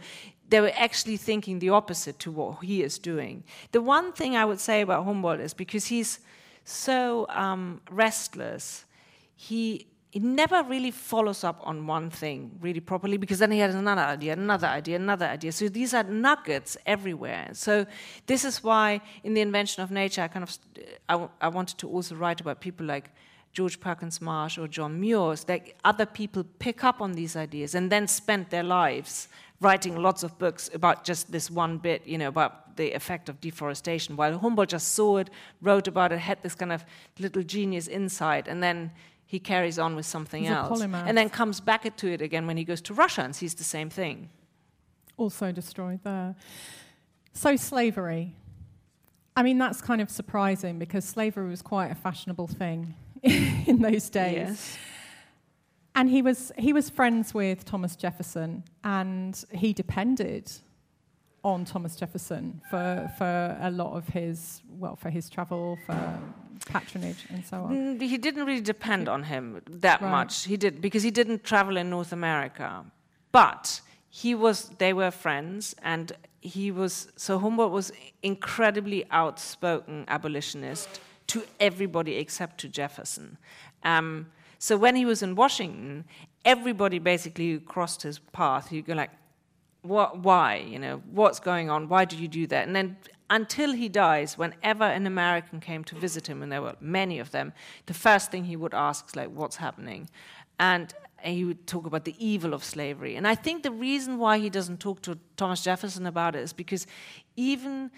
they 0.49 0.61
were 0.61 0.72
actually 0.76 1.16
thinking 1.16 1.59
the 1.59 1.70
opposite 1.70 2.18
to 2.20 2.30
what 2.30 2.64
he 2.64 2.82
is 2.82 2.99
doing. 2.99 3.44
The 3.72 3.82
one 3.82 4.12
thing 4.12 4.36
I 4.36 4.44
would 4.44 4.61
say 4.61 4.80
about 4.80 5.05
Humboldt 5.05 5.40
is 5.40 5.55
because 5.55 5.86
he's 5.86 6.20
so 6.64 7.26
um, 7.28 7.80
restless, 7.90 8.84
he 9.36 9.86
he 10.11 10.20
never 10.20 10.62
really 10.62 10.90
follows 10.90 11.44
up 11.44 11.61
on 11.62 11.86
one 11.86 12.09
thing 12.09 12.51
really 12.62 12.80
properly 12.80 13.18
because 13.18 13.40
then 13.40 13.51
he 13.51 13.59
has 13.59 13.74
another 13.74 14.01
idea, 14.01 14.32
another 14.32 14.66
idea, 14.66 14.96
another 14.96 15.26
idea. 15.26 15.53
So 15.53 15.68
these 15.68 15.92
are 15.92 16.03
nuggets 16.03 16.78
everywhere. 16.86 17.51
So 17.53 17.84
this 18.26 18.42
is 18.42 18.64
why 18.64 19.03
in 19.22 19.34
the 19.34 19.42
invention 19.42 19.82
of 19.82 19.90
nature, 19.90 20.22
I 20.22 20.28
kind 20.28 20.44
of 20.44 20.59
I, 21.11 21.28
I 21.42 21.49
wanted 21.49 21.76
to 21.78 21.88
also 21.88 22.14
write 22.14 22.40
about 22.40 22.61
people 22.61 22.86
like 22.86 23.11
George 23.53 23.80
Perkins 23.80 24.20
Marsh 24.20 24.57
or 24.57 24.68
John 24.68 25.01
Muir, 25.01 25.34
that 25.46 25.72
other 25.84 26.07
people 26.07 26.44
pick 26.59 26.84
up 26.84 27.01
on 27.01 27.12
these 27.12 27.36
ideas 27.36 27.74
and 27.74 27.90
then 27.90 28.07
spend 28.07 28.51
their 28.51 28.62
lives 28.62 29.28
writing 29.61 29.96
lots 29.96 30.22
of 30.22 30.38
books 30.38 30.70
about 30.72 31.04
just 31.04 31.32
this 31.32 31.50
one 31.50 31.78
bit, 31.78 32.06
you 32.06 32.18
know, 32.18 32.28
about 32.28 32.76
the 32.76 32.92
effect 32.92 33.28
of 33.28 33.40
deforestation. 33.40 34.16
While 34.16 34.38
Humboldt 34.38 34.70
just 34.70 34.92
saw 34.92 35.18
it, 35.18 35.30
wrote 35.61 35.88
about 35.88 36.12
it, 36.12 36.18
had 36.18 36.42
this 36.42 36.54
kind 36.54 36.72
of 36.72 36.84
little 37.18 37.42
genius 37.42 37.88
insight, 37.88 38.46
and 38.48 38.62
then 38.62 38.92
he 39.26 39.38
carries 39.38 39.78
on 39.78 39.96
with 39.96 40.06
something 40.06 40.42
He's 40.42 40.52
else. 40.52 40.80
And 40.80 41.18
then 41.18 41.28
comes 41.28 41.61
back 41.61 41.94
to 41.96 42.09
it 42.09 42.22
again 42.22 42.46
when 42.46 42.56
he 42.56 42.64
goes 42.64 42.80
to 42.82 42.94
Russia 42.94 43.22
and 43.22 43.34
sees 43.34 43.54
the 43.54 43.64
same 43.64 43.90
thing. 43.90 44.30
Also 45.16 45.52
destroyed 45.52 46.00
there. 46.04 46.36
So, 47.34 47.56
slavery. 47.56 48.34
I 49.36 49.42
mean, 49.42 49.59
that's 49.59 49.80
kind 49.80 50.00
of 50.00 50.11
surprising 50.11 50.78
because 50.78 51.04
slavery 51.04 51.48
was 51.48 51.62
quite 51.62 51.90
a 51.90 51.94
fashionable 51.94 52.46
thing 52.46 52.94
in 53.22 53.82
those 53.82 54.09
days. 54.09 54.34
Yes. 54.36 54.78
And 55.99 56.09
he 56.09 56.22
was, 56.22 56.53
he 56.57 56.72
was 56.72 56.88
friends 56.88 57.34
with 57.34 57.64
Thomas 57.64 57.96
Jefferson, 57.96 58.62
and 58.84 59.44
he 59.51 59.72
depended 59.72 60.49
on 61.42 61.64
Thomas 61.64 61.96
Jefferson 61.96 62.61
for, 62.70 63.11
for 63.18 63.59
a 63.61 63.68
lot 63.72 63.96
of 63.96 64.07
his, 64.09 64.62
well, 64.78 64.94
for 64.94 65.11
his 65.11 65.28
travel, 65.28 65.76
for 65.86 66.20
patronage, 66.66 67.26
and 67.30 67.44
so 67.44 67.64
on. 67.64 67.99
Mm, 67.99 68.01
he 68.01 68.16
didn't 68.16 68.46
really 68.46 68.61
depend 68.61 69.09
on 69.09 69.24
him 69.24 69.61
that 69.66 70.01
right. 70.01 70.09
much. 70.09 70.44
He 70.44 70.57
did, 70.57 70.80
because 70.80 71.03
he 71.03 71.11
didn't 71.11 71.42
travel 71.42 71.76
in 71.76 71.90
North 71.90 72.12
America. 72.12 72.84
But 73.32 73.80
he 74.09 74.36
was, 74.36 74.68
they 74.78 74.92
were 74.92 75.11
friends, 75.11 75.74
and 75.82 76.12
he 76.40 76.70
was, 76.70 77.09
so 77.16 77.40
Humboldt 77.40 77.72
was 77.72 77.90
incredibly 78.22 79.05
outspoken 79.11 80.05
abolitionist 80.07 81.01
to 81.26 81.42
everybody 81.59 82.18
except 82.18 82.61
to 82.61 82.68
Jefferson. 82.68 83.36
Um, 83.82 84.28
so 84.59 84.76
when 84.76 84.96
he 84.96 85.04
was 85.04 85.22
in 85.22 85.34
Washington, 85.34 86.04
everybody 86.44 86.98
basically 86.98 87.59
crossed 87.59 88.02
his 88.02 88.18
path. 88.18 88.72
You 88.72 88.82
go 88.82 88.94
like, 88.94 89.11
what, 89.82 90.18
why? 90.18 90.56
You 90.56 90.78
know, 90.78 91.02
what's 91.11 91.40
going 91.40 91.70
on? 91.70 91.88
Why 91.88 92.04
did 92.04 92.18
you 92.18 92.28
do 92.28 92.46
that? 92.48 92.66
And 92.66 92.74
then 92.74 92.96
until 93.30 93.72
he 93.72 93.88
dies, 93.88 94.36
whenever 94.36 94.84
an 94.84 95.06
American 95.06 95.61
came 95.61 95.84
to 95.84 95.94
visit 95.94 96.26
him, 96.26 96.42
and 96.42 96.50
there 96.50 96.62
were 96.62 96.74
many 96.80 97.18
of 97.18 97.30
them, 97.30 97.52
the 97.86 97.94
first 97.94 98.30
thing 98.30 98.44
he 98.44 98.56
would 98.56 98.74
ask 98.74 99.06
is 99.09 99.16
like, 99.16 99.28
what's 99.28 99.56
happening? 99.56 100.09
And 100.59 100.92
he 101.22 101.44
would 101.44 101.66
talk 101.66 101.86
about 101.86 102.04
the 102.04 102.14
evil 102.18 102.54
of 102.54 102.64
slavery. 102.64 103.16
And 103.16 103.26
I 103.26 103.34
think 103.34 103.62
the 103.62 103.70
reason 103.70 104.18
why 104.18 104.38
he 104.38 104.50
doesn't 104.50 104.80
talk 104.80 105.02
to 105.02 105.18
Thomas 105.36 105.62
Jefferson 105.62 106.06
about 106.06 106.34
it 106.34 106.40
is 106.40 106.52
because 106.52 106.86
even, 107.36 107.90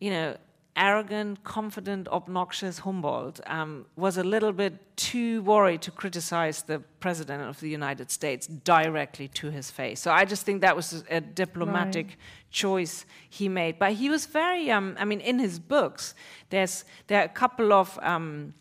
you 0.00 0.10
know, 0.10 0.36
arrogant, 0.76 1.42
confident, 1.42 2.08
obnoxious 2.08 2.80
Humboldt 2.80 3.40
um, 3.46 3.86
was 3.96 4.18
a 4.18 4.22
little 4.22 4.52
bit 4.52 4.74
too 4.96 5.42
worried 5.42 5.82
to 5.82 5.90
criticize 5.90 6.62
the 6.62 6.80
president 7.00 7.42
of 7.42 7.58
the 7.60 7.68
United 7.68 8.10
States 8.10 8.46
directly 8.46 9.28
to 9.28 9.50
his 9.50 9.70
face. 9.70 10.00
So 10.00 10.10
I 10.10 10.24
just 10.24 10.44
think 10.44 10.60
that 10.60 10.76
was 10.76 11.04
a 11.10 11.20
diplomatic 11.20 12.06
right. 12.06 12.16
choice 12.50 13.06
he 13.28 13.48
made. 13.48 13.78
But 13.78 13.92
he 13.94 14.08
was 14.08 14.26
very, 14.26 14.70
um, 14.70 14.96
I 14.98 15.04
mean, 15.04 15.20
in 15.20 15.38
his 15.38 15.58
books, 15.58 16.14
there's 16.50 16.84
there 17.06 17.20
are 17.20 17.24
a 17.24 17.28
couple 17.28 17.72
of 17.72 17.98
um, 18.02 18.54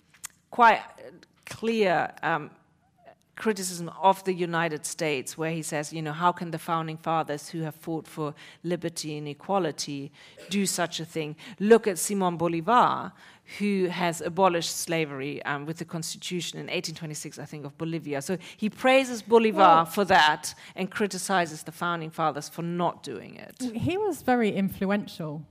quite 0.51 0.81
clear 1.45 2.11
um, 2.23 2.49
criticism 3.35 3.89
of 4.01 4.23
the 4.23 4.33
United 4.33 4.85
States, 4.85 5.37
where 5.37 5.51
he 5.51 5.61
says, 5.61 5.91
you 5.91 6.01
know, 6.01 6.13
how 6.13 6.31
can 6.31 6.51
the 6.51 6.59
founding 6.59 6.97
fathers 6.97 7.49
who 7.49 7.61
have 7.61 7.75
fought 7.75 8.07
for 8.07 8.33
liberty 8.63 9.17
and 9.17 9.27
equality 9.27 10.11
do 10.49 10.65
such 10.65 10.99
a 10.99 11.05
thing? 11.05 11.35
Look 11.59 11.87
at 11.87 11.97
Simon 11.99 12.37
Bolivar, 12.37 13.11
who 13.59 13.85
has 13.85 14.21
abolished 14.21 14.75
slavery 14.75 15.43
um, 15.43 15.65
with 15.65 15.77
the 15.77 15.85
constitution 15.85 16.57
in 16.59 16.65
1826, 16.65 17.37
I 17.37 17.45
think, 17.45 17.65
of 17.65 17.77
Bolivia. 17.77 18.21
So 18.21 18.37
he 18.57 18.69
praises 18.69 19.21
Bolivar 19.21 19.57
well, 19.57 19.85
for 19.85 20.05
that 20.05 20.55
and 20.75 20.89
criticizes 20.89 21.63
the 21.63 21.71
founding 21.71 22.09
fathers 22.09 22.49
for 22.49 22.61
not 22.61 23.03
doing 23.03 23.35
it. 23.35 23.55
He 23.75 23.97
was 23.97 24.21
very 24.21 24.51
influential 24.51 25.43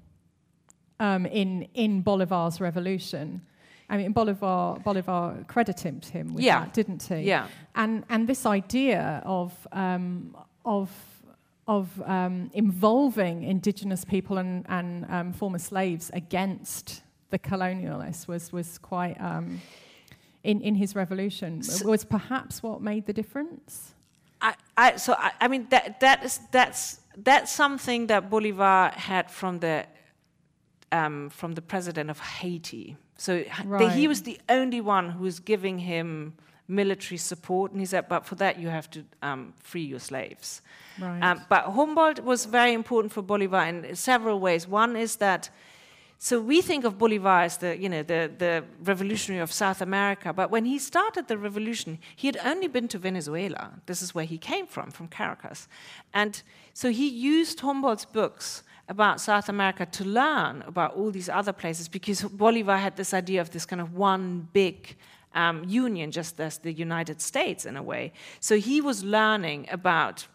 um, 0.98 1.26
in, 1.26 1.68
in 1.74 2.00
Bolivar's 2.00 2.60
revolution. 2.60 3.42
I 3.88 3.96
mean, 3.98 4.12
Bolivar, 4.12 4.78
Bolivar 4.82 5.44
credited 5.46 6.04
him 6.06 6.34
with 6.34 6.42
yeah. 6.42 6.60
that, 6.60 6.72
didn't 6.72 7.02
he? 7.02 7.20
Yeah. 7.20 7.48
And, 7.74 8.04
and 8.08 8.26
this 8.26 8.46
idea 8.46 9.22
of, 9.24 9.52
um, 9.72 10.36
of, 10.64 10.90
of 11.68 12.02
um, 12.06 12.50
involving 12.54 13.42
indigenous 13.42 14.04
people 14.04 14.38
and, 14.38 14.64
and 14.68 15.06
um, 15.10 15.32
former 15.32 15.58
slaves 15.58 16.10
against 16.14 17.02
the 17.30 17.38
colonialists 17.38 18.26
was, 18.26 18.52
was 18.52 18.78
quite, 18.78 19.20
um, 19.20 19.60
in, 20.44 20.60
in 20.62 20.74
his 20.74 20.94
revolution, 20.94 21.62
so 21.62 21.88
was 21.88 22.04
perhaps 22.04 22.62
what 22.62 22.80
made 22.80 23.06
the 23.06 23.12
difference? 23.12 23.94
I, 24.40 24.54
I, 24.76 24.96
so, 24.96 25.14
I, 25.18 25.32
I 25.40 25.48
mean, 25.48 25.66
that, 25.70 26.00
that 26.00 26.24
is, 26.24 26.40
that's, 26.50 27.00
that's 27.16 27.50
something 27.52 28.06
that 28.08 28.30
Bolivar 28.30 28.92
had 28.94 29.30
from 29.30 29.58
the, 29.58 29.86
um, 30.92 31.28
from 31.30 31.52
the 31.52 31.62
president 31.62 32.10
of 32.10 32.18
Haiti 32.18 32.96
so 33.16 33.44
right. 33.64 33.92
he 33.92 34.08
was 34.08 34.22
the 34.22 34.40
only 34.48 34.80
one 34.80 35.10
who 35.10 35.24
was 35.24 35.40
giving 35.40 35.78
him 35.78 36.34
military 36.66 37.18
support, 37.18 37.72
and 37.72 37.80
he 37.80 37.86
said, 37.86 38.08
"But 38.08 38.26
for 38.26 38.34
that, 38.36 38.58
you 38.58 38.68
have 38.68 38.90
to 38.90 39.04
um, 39.22 39.54
free 39.58 39.84
your 39.84 40.00
slaves." 40.00 40.62
Right. 40.98 41.22
Um, 41.22 41.42
but 41.48 41.64
Humboldt 41.64 42.24
was 42.24 42.44
very 42.44 42.72
important 42.72 43.12
for 43.12 43.22
Bolivar 43.22 43.64
in 43.64 43.96
several 43.96 44.40
ways. 44.40 44.66
One 44.68 44.96
is 44.96 45.16
that. 45.16 45.50
So 46.18 46.40
we 46.40 46.62
think 46.62 46.84
of 46.84 46.96
Bolivar 46.96 47.42
as 47.42 47.58
the, 47.58 47.76
you 47.76 47.88
know, 47.88 48.02
the, 48.02 48.30
the 48.38 48.64
revolutionary 48.82 49.42
of 49.42 49.52
South 49.52 49.82
America, 49.82 50.32
but 50.32 50.50
when 50.50 50.64
he 50.64 50.78
started 50.78 51.28
the 51.28 51.36
revolution, 51.36 51.98
he 52.16 52.28
had 52.28 52.38
only 52.42 52.66
been 52.66 52.88
to 52.88 52.98
Venezuela. 52.98 53.72
This 53.84 54.00
is 54.00 54.14
where 54.14 54.24
he 54.24 54.38
came 54.38 54.66
from, 54.66 54.90
from 54.90 55.08
Caracas. 55.08 55.68
And 56.14 56.40
so 56.72 56.90
he 56.90 57.08
used 57.08 57.60
Humboldt's 57.60 58.06
books 58.06 58.62
about 58.88 59.20
South 59.20 59.48
America 59.48 59.86
to 59.86 60.04
learn 60.04 60.62
about 60.66 60.94
all 60.94 61.10
these 61.10 61.28
other 61.28 61.52
places 61.52 61.88
because 61.88 62.22
Bolivar 62.22 62.76
had 62.76 62.96
this 62.96 63.14
idea 63.14 63.40
of 63.40 63.50
this 63.50 63.64
kind 63.64 63.80
of 63.80 63.94
one 63.94 64.48
big 64.52 64.96
um, 65.34 65.64
union, 65.64 66.10
just 66.10 66.40
as 66.40 66.58
the 66.58 66.72
United 66.72 67.20
States 67.20 67.66
in 67.66 67.76
a 67.76 67.82
way. 67.82 68.12
So 68.40 68.56
he 68.56 68.80
was 68.80 69.02
learning 69.02 69.66
about 69.70 70.26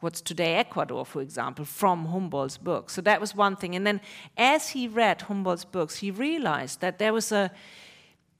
what's 0.00 0.20
today 0.20 0.54
Ecuador, 0.54 1.04
for 1.04 1.20
example, 1.20 1.64
from 1.64 2.06
Humboldt's 2.06 2.56
book. 2.56 2.90
So 2.90 3.00
that 3.02 3.20
was 3.20 3.34
one 3.34 3.56
thing. 3.56 3.74
And 3.74 3.86
then 3.86 4.00
as 4.36 4.70
he 4.70 4.88
read 4.88 5.22
Humboldt's 5.22 5.64
books, 5.64 5.96
he 5.96 6.10
realized 6.10 6.80
that 6.80 6.98
there 6.98 7.12
was 7.12 7.32
a 7.32 7.50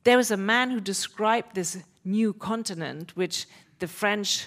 there 0.05 0.17
was 0.17 0.31
a 0.31 0.37
man 0.37 0.71
who 0.71 0.81
described 0.81 1.55
this 1.55 1.79
new 2.05 2.33
continent, 2.33 3.17
which 3.17 3.47
the 3.79 3.89
French 3.89 4.47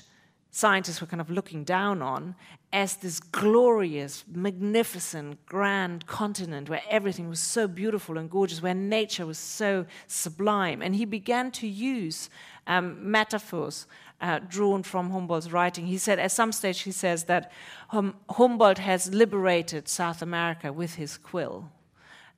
scientists 0.50 1.02
were 1.02 1.08
kind 1.08 1.22
of 1.22 1.30
looking 1.30 1.64
down 1.64 2.02
on 2.02 2.36
as 2.74 2.96
this 2.96 3.20
glorious, 3.20 4.24
magnificent, 4.32 5.46
grand 5.46 6.06
continent 6.06 6.70
where 6.70 6.82
everything 6.90 7.28
was 7.28 7.40
so 7.40 7.68
beautiful 7.68 8.18
and 8.18 8.30
gorgeous, 8.30 8.62
where 8.62 8.74
nature 8.74 9.26
was 9.26 9.38
so 9.38 9.86
sublime. 10.08 10.82
And 10.82 10.96
he 10.96 11.06
began 11.06 11.52
to 11.52 11.68
use 11.68 12.30
um, 12.68 13.12
metaphors 13.12 13.88
uh, 14.22 14.40
drawn 14.40 14.84
from 14.84 15.10
Humboldt's 15.10 15.52
writing. 15.52 15.88
He 15.88 15.98
said, 15.98 16.20
at 16.20 16.32
some 16.32 16.52
stage, 16.52 16.82
he 16.82 16.92
says 16.92 17.26
that 17.26 17.52
hum- 17.90 18.16
Humboldt 18.30 18.78
has 18.78 19.14
liberated 19.14 19.90
South 19.90 20.22
America 20.22 20.72
with 20.72 20.96
his 20.96 21.18
quill. 21.18 21.70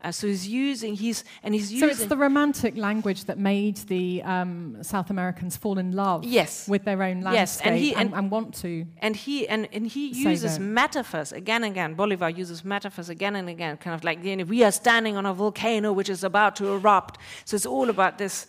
Uh, 0.03 0.11
so 0.11 0.27
he's 0.27 0.47
using 0.47 0.95
he's 0.95 1.23
and 1.43 1.53
he's 1.53 1.71
using. 1.71 1.87
So 1.87 1.91
it's 1.91 2.05
the 2.05 2.17
romantic 2.17 2.75
language 2.75 3.23
that 3.25 3.39
made 3.39 3.77
the 3.77 4.21
um, 4.23 4.77
South 4.81 5.09
Americans 5.09 5.55
fall 5.55 5.79
in 5.79 5.93
love. 5.93 6.25
Yes. 6.25 6.67
with 6.67 6.83
their 6.83 7.01
own 7.01 7.21
landscape. 7.21 7.33
Yes, 7.33 7.61
and 7.61 7.77
he 7.77 7.95
and, 7.95 8.09
and, 8.09 8.15
and 8.15 8.31
want 8.31 8.53
to. 8.55 8.85
And 8.97 9.15
he 9.15 9.47
and, 9.47 9.69
and 9.71 9.87
he 9.87 10.07
uses 10.09 10.59
metaphors 10.59 11.31
again 11.31 11.63
and 11.63 11.71
again. 11.71 11.93
Bolivar 11.93 12.29
uses 12.29 12.65
metaphors 12.65 13.09
again 13.09 13.35
and 13.35 13.47
again, 13.47 13.77
kind 13.77 13.95
of 13.95 14.03
like 14.03 14.23
you 14.23 14.35
know, 14.35 14.43
we 14.43 14.63
are 14.63 14.71
standing 14.71 15.15
on 15.15 15.25
a 15.25 15.33
volcano 15.33 15.93
which 15.93 16.09
is 16.09 16.23
about 16.23 16.55
to 16.57 16.67
erupt. 16.67 17.17
So 17.45 17.55
it's 17.55 17.65
all 17.65 17.89
about 17.89 18.17
this. 18.17 18.47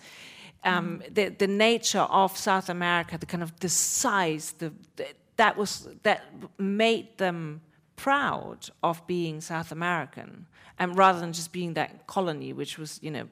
Um, 0.65 1.03
mm. 1.05 1.15
the, 1.15 1.29
the 1.29 1.47
nature 1.47 2.07
of 2.09 2.39
South 2.39 2.71
America, 2.71 3.19
the 3.19 3.27
kind 3.27 3.43
of 3.43 3.55
the 3.61 3.69
size, 3.69 4.53
the, 4.53 4.73
the 4.97 5.07
that 5.37 5.57
was 5.57 5.89
that 6.05 6.25
made 6.59 7.19
them 7.19 7.61
proud 7.97 8.69
of 8.83 9.07
being 9.07 9.41
South 9.41 9.73
American, 9.73 10.47
and 10.79 10.97
rather 10.97 11.21
than 11.21 11.33
just 11.33 11.53
being 11.53 11.75
that 11.75 12.07
colony, 12.07 12.53
which 12.53 12.79
was, 12.79 12.99
you 13.03 13.11
know, 13.11 13.29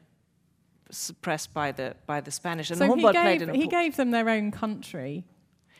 suppressed 0.90 1.52
by 1.54 1.72
the 1.72 1.96
by 2.06 2.20
the 2.20 2.30
Spanish. 2.30 2.70
And 2.70 2.78
so 2.78 2.86
Humboldt 2.86 3.16
he 3.16 3.38
gave, 3.38 3.54
he 3.54 3.66
gave 3.66 3.96
them 3.96 4.10
their 4.10 4.28
own 4.28 4.50
country 4.50 5.24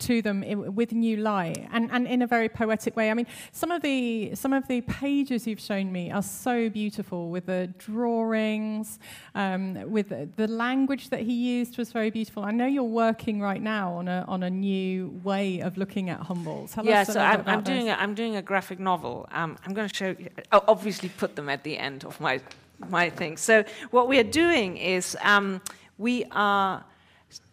to 0.03 0.22
them 0.22 0.42
in, 0.42 0.74
with 0.74 0.92
new 0.92 1.16
light 1.16 1.68
and, 1.72 1.90
and 1.92 2.07
in 2.07 2.22
a 2.22 2.26
very 2.26 2.48
poetic 2.48 2.96
way. 2.96 3.11
I 3.11 3.14
mean, 3.14 3.26
some 3.53 3.70
of 3.70 3.82
the 3.82 4.34
some 4.34 4.53
of 4.53 4.66
the 4.68 4.80
pages 4.82 5.46
you've 5.46 5.61
shown 5.61 5.92
me 5.92 6.11
are 6.11 6.22
so 6.22 6.68
beautiful 6.68 7.30
with 7.30 7.46
the 7.46 7.72
drawings, 7.78 8.98
um, 9.34 9.90
with 9.90 10.09
the, 10.09 10.28
the, 10.36 10.48
language 10.48 11.11
that 11.11 11.20
he 11.20 11.32
used 11.32 11.78
was 11.78 11.92
very 11.92 12.11
beautiful. 12.11 12.42
I 12.44 12.50
know 12.50 12.66
you're 12.66 12.82
working 12.82 13.40
right 13.40 13.62
now 13.62 13.94
on 13.94 14.09
a 14.09 14.24
on 14.28 14.42
a 14.42 14.50
new 14.50 15.20
way 15.22 15.61
of 15.61 15.78
looking 15.78 16.11
at 16.11 16.20
Humboldt. 16.20 16.70
Tell 16.70 16.84
yeah, 16.84 17.05
so 17.05 17.20
I'm, 17.20 17.42
I'm 17.46 17.62
doing 17.62 17.88
a, 17.88 17.92
I'm 17.94 18.14
doing 18.14 18.36
a 18.36 18.42
graphic 18.42 18.78
novel. 18.78 19.28
Um, 19.32 19.57
I'm 19.64 19.74
going 19.74 19.88
to 19.88 19.94
show. 19.94 20.14
You, 20.18 20.28
I'll 20.50 20.64
obviously 20.68 21.09
put 21.09 21.36
them 21.36 21.48
at 21.48 21.62
the 21.62 21.78
end 21.78 22.05
of 22.05 22.20
my 22.20 22.40
my 22.88 23.11
thing. 23.11 23.36
So 23.36 23.64
what 23.90 24.09
we 24.09 24.18
are 24.18 24.30
doing 24.44 24.76
is 24.76 25.16
um, 25.22 25.61
we 25.98 26.24
are 26.32 26.84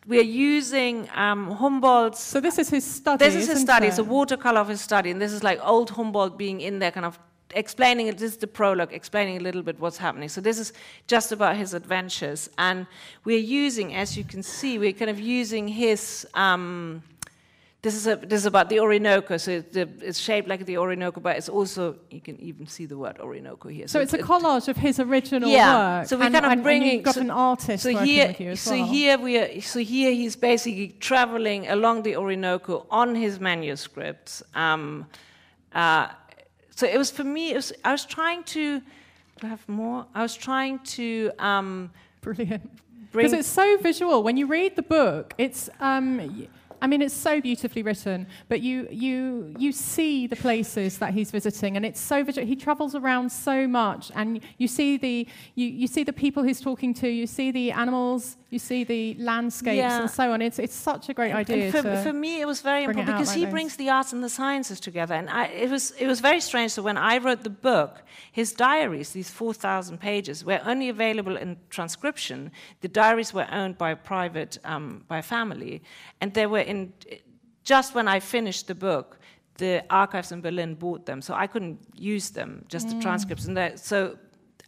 we 0.10 0.20
are 0.20 0.24
using 0.24 1.07
um, 1.14 1.51
Humboldt's. 1.51 2.20
So 2.20 2.41
this 2.41 2.57
is 2.57 2.70
his 2.70 2.84
study. 2.84 3.24
This 3.24 3.36
is 3.36 3.47
his 3.47 3.62
study. 3.62 3.86
It? 3.86 3.89
It's 3.89 3.99
a 3.99 4.03
watercolor 4.03 4.60
of 4.60 4.68
his 4.68 4.82
study, 4.82 5.12
and 5.12 5.22
this 5.22 5.32
is 5.32 5.43
like 5.43 5.60
old 5.64 5.91
Humboldt 5.91 6.36
being 6.36 6.62
in 6.62 6.80
there, 6.80 6.91
kind 6.91 7.05
of 7.05 7.20
explaining 7.51 8.07
it. 8.07 8.18
This 8.18 8.32
is 8.32 8.38
the 8.38 8.47
prologue, 8.47 8.91
explaining 8.91 9.38
a 9.38 9.39
little 9.39 9.62
bit 9.62 9.80
what's 9.80 9.97
happening. 9.97 10.28
So 10.28 10.41
this 10.41 10.57
is 10.57 10.74
just 11.05 11.32
about 11.32 11.55
his 11.55 11.76
adventures, 11.76 12.49
and 12.57 12.88
we're 13.24 13.38
using, 13.38 13.93
as 13.93 14.18
you 14.18 14.24
can 14.24 14.41
see, 14.41 14.80
we're 14.80 14.93
kind 14.93 15.12
of 15.12 15.20
using 15.20 15.68
his. 15.68 16.28
Um, 16.34 17.03
this 17.82 17.95
is, 17.95 18.07
a, 18.07 18.17
this 18.17 18.41
is 18.41 18.45
about 18.45 18.67
the 18.67 18.82
Orinoco, 18.82 19.38
so 19.38 19.51
it's, 19.51 19.77
it's, 19.77 20.19
shaped 20.19 20.49
like 20.49 20.65
the 20.65 20.77
Orinoco, 20.77 21.21
but 21.21 21.38
it's 21.38 21.47
also, 21.47 21.95
you 22.11 22.19
can 22.19 22.38
even 22.41 22.67
see 22.67 22.86
the 22.86 22.97
word 22.97 23.17
Orinoco 23.21 23.69
here. 23.69 23.88
So, 23.88 23.93
so 23.93 24.01
it's, 24.01 24.13
it's, 24.13 24.23
a 24.23 24.27
collage 24.27 24.67
of 24.67 24.75
his 24.75 24.99
original 24.99 25.49
yeah, 25.49 25.99
work. 25.99 26.09
So 26.09 26.17
we're 26.17 26.30
kind 26.30 26.45
of 26.45 26.63
bringing. 26.63 27.01
got 27.03 27.15
so, 27.15 27.21
an 27.21 27.32
artist 27.32 27.84
so 27.84 27.97
here, 27.97 28.36
you 28.38 28.57
so 28.57 28.71
well. 28.71 28.86
Here 28.86 29.17
we 29.17 29.38
are, 29.38 29.61
so 29.61 29.80
here 29.80 30.11
he's 30.11 30.36
basically 30.36 30.89
traveling 30.99 31.69
along 31.69 32.03
the 32.03 32.17
Orinoco 32.17 32.86
on 32.91 33.15
his 33.15 33.39
manuscripts. 33.39 34.43
Um, 34.55 35.05
uh, 35.73 36.09
so 36.75 36.86
it 36.86 36.97
was 36.97 37.11
for 37.11 37.23
me, 37.23 37.53
was, 37.53 37.71
I 37.86 37.93
was 37.93 38.03
trying 38.03 38.43
to, 38.43 38.80
do 38.80 38.84
I 39.43 39.47
have 39.47 39.69
more? 39.69 40.05
I 40.13 40.21
was 40.21 40.36
trying 40.36 40.80
to. 40.80 41.32
Um, 41.39 41.91
Brilliant. 42.19 42.69
Because 43.13 43.32
it's 43.32 43.47
so 43.47 43.77
visual. 43.77 44.21
When 44.21 44.36
you 44.36 44.47
read 44.47 44.75
the 44.75 44.84
book, 44.84 45.34
it's. 45.38 45.69
Um, 45.80 46.45
I 46.82 46.88
mean, 46.88 47.01
it's 47.01 47.13
so 47.13 47.41
beautifully 47.41 47.84
written, 47.84 48.27
but 48.47 48.61
you, 48.61 48.88
you, 48.91 49.53
you 49.57 49.71
see 49.71 50.27
the 50.27 50.36
places 50.36 50.97
that 50.99 51.13
he's 51.13 51.32
visiting, 51.32 51.75
and 51.75 51.86
it's 51.86 51.99
so 51.99 52.23
he 52.23 52.55
travels 52.55 52.95
around 52.95 53.32
so 53.32 53.67
much, 53.67 54.11
and 54.15 54.41
you 54.57 54.67
see 54.67 54.97
the 54.97 55.27
you, 55.55 55.67
you 55.67 55.88
see 55.88 56.03
the 56.03 56.13
people 56.13 56.43
he's 56.43 56.61
talking 56.61 56.93
to, 56.95 57.07
you 57.07 57.27
see 57.27 57.51
the 57.51 57.71
animals, 57.71 58.38
you 58.49 58.57
see 58.57 58.83
the 58.83 59.15
landscapes, 59.19 59.77
yeah. 59.77 60.01
and 60.01 60.09
so 60.09 60.31
on. 60.31 60.41
It's 60.41 60.59
it's 60.59 60.75
such 60.75 61.09
a 61.09 61.13
great 61.13 61.33
idea. 61.33 61.71
For, 61.71 61.83
for, 62.01 62.13
me, 62.13 62.41
it 62.41 62.47
was 62.47 62.61
very 62.61 62.83
important 62.83 63.05
because 63.05 63.33
he 63.33 63.45
brings 63.45 63.75
the 63.75 63.89
arts 63.89 64.11
and 64.11 64.23
the 64.23 64.29
sciences 64.29 64.79
together, 64.79 65.13
and 65.13 65.29
I, 65.29 65.45
it 65.45 65.69
was 65.69 65.91
it 65.91 66.07
was 66.07 66.19
very 66.19 66.41
strange. 66.41 66.71
So 66.71 66.81
when 66.81 66.97
I 66.97 67.19
wrote 67.19 67.43
the 67.43 67.49
book, 67.49 68.01
his 68.31 68.53
diaries, 68.53 69.11
these 69.11 69.29
four 69.29 69.53
thousand 69.53 69.99
pages, 69.99 70.43
were 70.43 70.61
only 70.65 70.89
available 70.89 71.37
in 71.37 71.57
transcription. 71.69 72.51
The 72.81 72.87
diaries 72.87 73.33
were 73.33 73.47
owned 73.51 73.77
by 73.77 73.91
a 73.91 73.95
private 73.95 74.57
um, 74.63 75.03
by 75.07 75.19
a 75.19 75.23
family, 75.23 75.83
and 76.19 76.33
they 76.33 76.47
were 76.47 76.59
in 76.59 76.93
just 77.63 77.93
when 77.93 78.07
I 78.07 78.19
finished 78.19 78.67
the 78.67 78.75
book, 78.75 79.19
the 79.57 79.83
archives 79.89 80.31
in 80.31 80.41
Berlin 80.41 80.73
bought 80.73 81.05
them, 81.05 81.21
so 81.21 81.33
I 81.35 81.45
couldn't 81.45 81.79
use 81.95 82.31
them, 82.31 82.65
just 82.67 82.87
mm. 82.87 82.95
the 82.95 83.01
transcripts. 83.01 83.45
And 83.45 83.79
so, 83.79 84.17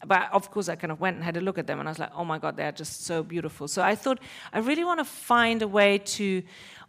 but 0.06 0.30
of 0.34 0.52
course, 0.52 0.70
I 0.70 0.76
kind 0.76 0.91
of 0.91 0.99
went 0.99 1.16
and 1.18 1.24
had 1.24 1.38
a 1.38 1.41
look 1.41 1.58
at 1.58 1.68
them, 1.68 1.80
and 1.80 1.88
I 1.88 1.91
was 1.91 1.99
like, 1.99 2.12
oh 2.16 2.26
my 2.26 2.39
god, 2.39 2.58
they're 2.58 2.72
just 2.72 3.06
so 3.06 3.24
beautiful. 3.24 3.68
So 3.68 3.82
I 3.82 3.95
thought 3.95 4.20
I 4.54 4.60
really 4.60 4.84
want 4.84 4.99
to 4.99 5.06
find 5.06 5.62
a 5.62 5.68
way 5.68 5.99
to 5.99 6.43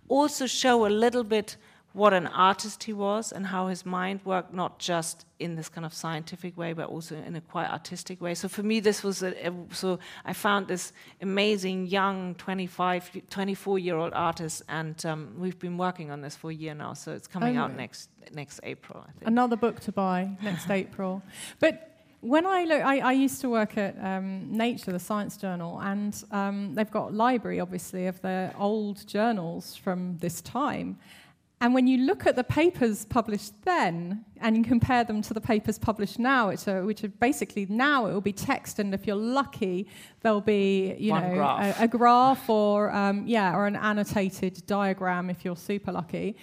also 0.09 0.47
show 0.47 0.87
a 0.87 0.89
little 0.89 1.25
bit 1.25 1.57
what 1.93 2.15
an 2.15 2.27
artist 2.27 2.85
he 2.85 2.93
was 2.93 3.33
and 3.33 3.47
how 3.47 3.67
his 3.67 3.85
mind 3.85 4.21
worked, 4.25 4.55
not 4.55 4.79
just 4.79 5.27
in 5.39 5.57
this 5.57 5.69
kind 5.69 5.85
of 5.85 5.93
scientific 5.93 6.57
way, 6.57 6.73
but 6.73 6.89
also 6.89 7.17
in 7.17 7.37
a 7.37 7.41
quite 7.41 7.69
artistic 7.69 8.21
way. 8.21 8.35
So 8.35 8.49
for 8.49 8.63
me, 8.63 8.81
this 8.81 9.03
was 9.03 9.23
a, 9.23 9.49
a 9.49 9.53
so 9.73 9.99
I 10.25 10.33
found 10.33 10.69
this 10.69 10.93
amazing 11.21 11.87
young 11.87 12.35
25, 12.37 13.29
24 13.29 13.79
year 13.79 13.97
old 13.97 14.13
artist, 14.15 14.63
and 14.69 15.05
um, 15.05 15.35
we've 15.39 15.59
been 15.59 15.77
working 15.77 16.11
on 16.11 16.23
this 16.23 16.35
for 16.35 16.51
a 16.51 16.55
year 16.55 16.75
now. 16.75 16.95
So 16.95 17.13
it's 17.13 17.27
coming 17.27 17.57
out 17.57 17.77
next 17.77 18.09
next 18.33 18.61
April. 18.63 19.05
I 19.07 19.13
think. 19.13 19.27
Another 19.27 19.57
book 19.57 19.81
to 19.81 19.93
buy 19.93 20.31
next 20.43 20.71
April, 20.71 21.23
but. 21.61 21.89
When 22.23 22.47
I 22.47 22.63
look, 22.63 22.81
I, 22.83 23.01
I 23.01 23.13
used 23.13 23.41
to 23.41 23.49
work 23.49 23.77
at 23.77 23.97
um, 24.01 24.47
Nature, 24.49 24.93
the 24.93 25.01
science 25.01 25.37
journal, 25.37 25.81
and 25.83 26.23
um, 26.31 26.73
they've 26.73 26.89
got 26.89 27.11
a 27.11 27.13
library, 27.13 27.59
obviously, 27.59 28.07
of 28.07 28.21
their 28.23 28.55
old 28.57 29.05
journals 29.09 29.75
from 29.75 30.19
this 30.19 30.41
time. 30.41 30.99
And 31.61 31.75
when 31.75 31.89
you 31.89 31.99
look 32.07 32.25
at 32.29 32.37
the 32.37 32.45
papers 32.45 33.05
published 33.07 33.53
then 33.65 34.25
and 34.41 34.57
you 34.57 34.63
compare 34.63 35.03
them 35.03 35.21
to 35.23 35.35
the 35.35 35.41
papers 35.41 35.81
published 35.81 36.21
now, 36.21 36.49
which 36.49 36.69
are, 36.69 36.85
which 36.85 37.03
are 37.03 37.09
basically 37.09 37.67
now 37.69 38.07
it 38.07 38.13
will 38.13 38.21
be 38.21 38.33
text, 38.33 38.79
and 38.79 38.95
if 38.95 39.05
you're 39.05 39.17
lucky, 39.17 39.89
there'll 40.21 40.41
be 40.41 40.95
you 40.99 41.11
One 41.11 41.23
know 41.23 41.35
graph. 41.35 41.81
A, 41.81 41.85
a, 41.85 41.89
graph 41.89 42.49
or 42.49 42.93
um, 42.93 43.27
yeah, 43.27 43.53
or 43.53 43.67
an 43.67 43.75
annotated 43.75 44.65
diagram 44.67 45.29
if 45.29 45.45
you're 45.45 45.57
super 45.57 45.91
lucky. 45.91 46.37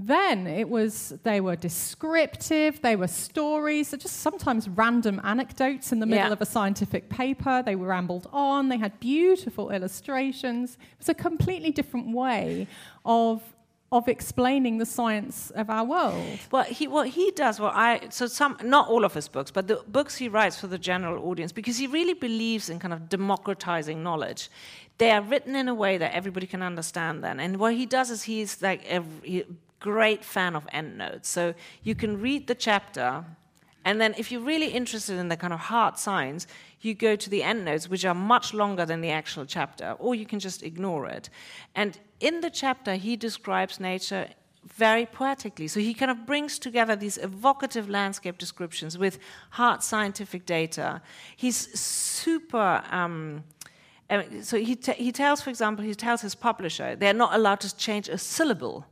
Then 0.00 0.46
it 0.46 0.68
was 0.68 1.14
they 1.24 1.40
were 1.40 1.56
descriptive, 1.56 2.80
they 2.82 2.94
were 2.94 3.08
stories, 3.08 3.90
just 3.90 4.20
sometimes 4.20 4.68
random 4.68 5.20
anecdotes 5.24 5.90
in 5.90 5.98
the 5.98 6.06
middle 6.06 6.28
yeah. 6.28 6.32
of 6.32 6.40
a 6.40 6.46
scientific 6.46 7.08
paper. 7.08 7.64
They 7.64 7.74
were 7.74 7.88
rambled 7.88 8.28
on. 8.32 8.68
They 8.68 8.78
had 8.78 9.00
beautiful 9.00 9.70
illustrations. 9.70 10.78
It 10.92 10.98
was 10.98 11.08
a 11.08 11.14
completely 11.14 11.72
different 11.72 12.14
way 12.14 12.68
of 13.04 13.42
of 13.90 14.06
explaining 14.06 14.76
the 14.76 14.84
science 14.84 15.50
of 15.52 15.70
our 15.70 15.82
world. 15.82 16.38
Well, 16.50 16.64
he, 16.64 16.86
what 16.86 17.08
he 17.08 17.30
does, 17.30 17.58
well, 17.58 17.72
I 17.74 18.08
so 18.10 18.26
some 18.26 18.56
not 18.62 18.88
all 18.88 19.04
of 19.04 19.14
his 19.14 19.28
books, 19.28 19.50
but 19.50 19.66
the 19.66 19.82
books 19.88 20.16
he 20.16 20.28
writes 20.28 20.60
for 20.60 20.66
the 20.66 20.78
general 20.78 21.28
audience, 21.28 21.52
because 21.52 21.78
he 21.78 21.86
really 21.86 22.14
believes 22.14 22.68
in 22.68 22.78
kind 22.78 22.94
of 22.94 23.08
democratizing 23.08 24.02
knowledge. 24.02 24.50
They 24.98 25.10
are 25.10 25.22
written 25.22 25.56
in 25.56 25.68
a 25.68 25.74
way 25.74 25.96
that 25.96 26.12
everybody 26.12 26.46
can 26.46 26.62
understand. 26.62 27.24
Then, 27.24 27.40
and 27.40 27.56
what 27.56 27.74
he 27.74 27.86
does 27.86 28.10
is 28.10 28.24
he's 28.24 28.60
like 28.62 28.84
a, 28.90 29.02
a 29.26 29.44
great 29.80 30.24
fan 30.24 30.56
of 30.56 30.66
endnotes. 30.72 31.28
So 31.28 31.54
you 31.82 31.94
can 31.94 32.20
read 32.20 32.46
the 32.46 32.54
chapter 32.54 33.24
and 33.88 33.98
then, 33.98 34.14
if 34.18 34.30
you're 34.30 34.42
really 34.42 34.68
interested 34.68 35.18
in 35.18 35.28
the 35.28 35.36
kind 35.38 35.52
of 35.54 35.60
hard 35.60 35.98
science, 35.98 36.46
you 36.82 36.92
go 36.92 37.16
to 37.16 37.30
the 37.30 37.42
endnotes, 37.42 37.88
which 37.88 38.04
are 38.04 38.14
much 38.14 38.52
longer 38.52 38.84
than 38.84 39.00
the 39.00 39.10
actual 39.10 39.46
chapter, 39.46 39.96
or 39.98 40.14
you 40.14 40.26
can 40.26 40.40
just 40.40 40.62
ignore 40.62 41.06
it. 41.06 41.30
And 41.74 41.98
in 42.20 42.42
the 42.42 42.50
chapter, 42.50 42.96
he 42.96 43.16
describes 43.16 43.80
nature 43.80 44.28
very 44.66 45.06
poetically. 45.06 45.68
So 45.68 45.80
he 45.80 45.94
kind 45.94 46.10
of 46.10 46.26
brings 46.26 46.58
together 46.58 46.96
these 46.96 47.16
evocative 47.16 47.88
landscape 47.88 48.36
descriptions 48.36 48.98
with 48.98 49.18
hard 49.50 49.82
scientific 49.82 50.44
data. 50.44 51.00
He's 51.34 51.56
super. 51.56 52.82
Um, 52.90 53.44
so 54.42 54.58
he, 54.58 54.78
he 54.96 55.12
tells, 55.12 55.40
for 55.40 55.48
example, 55.48 55.82
he 55.82 55.94
tells 55.94 56.20
his 56.20 56.34
publisher 56.34 56.94
they're 56.94 57.14
not 57.14 57.34
allowed 57.34 57.60
to 57.60 57.74
change 57.74 58.10
a 58.10 58.18
syllable 58.18 58.84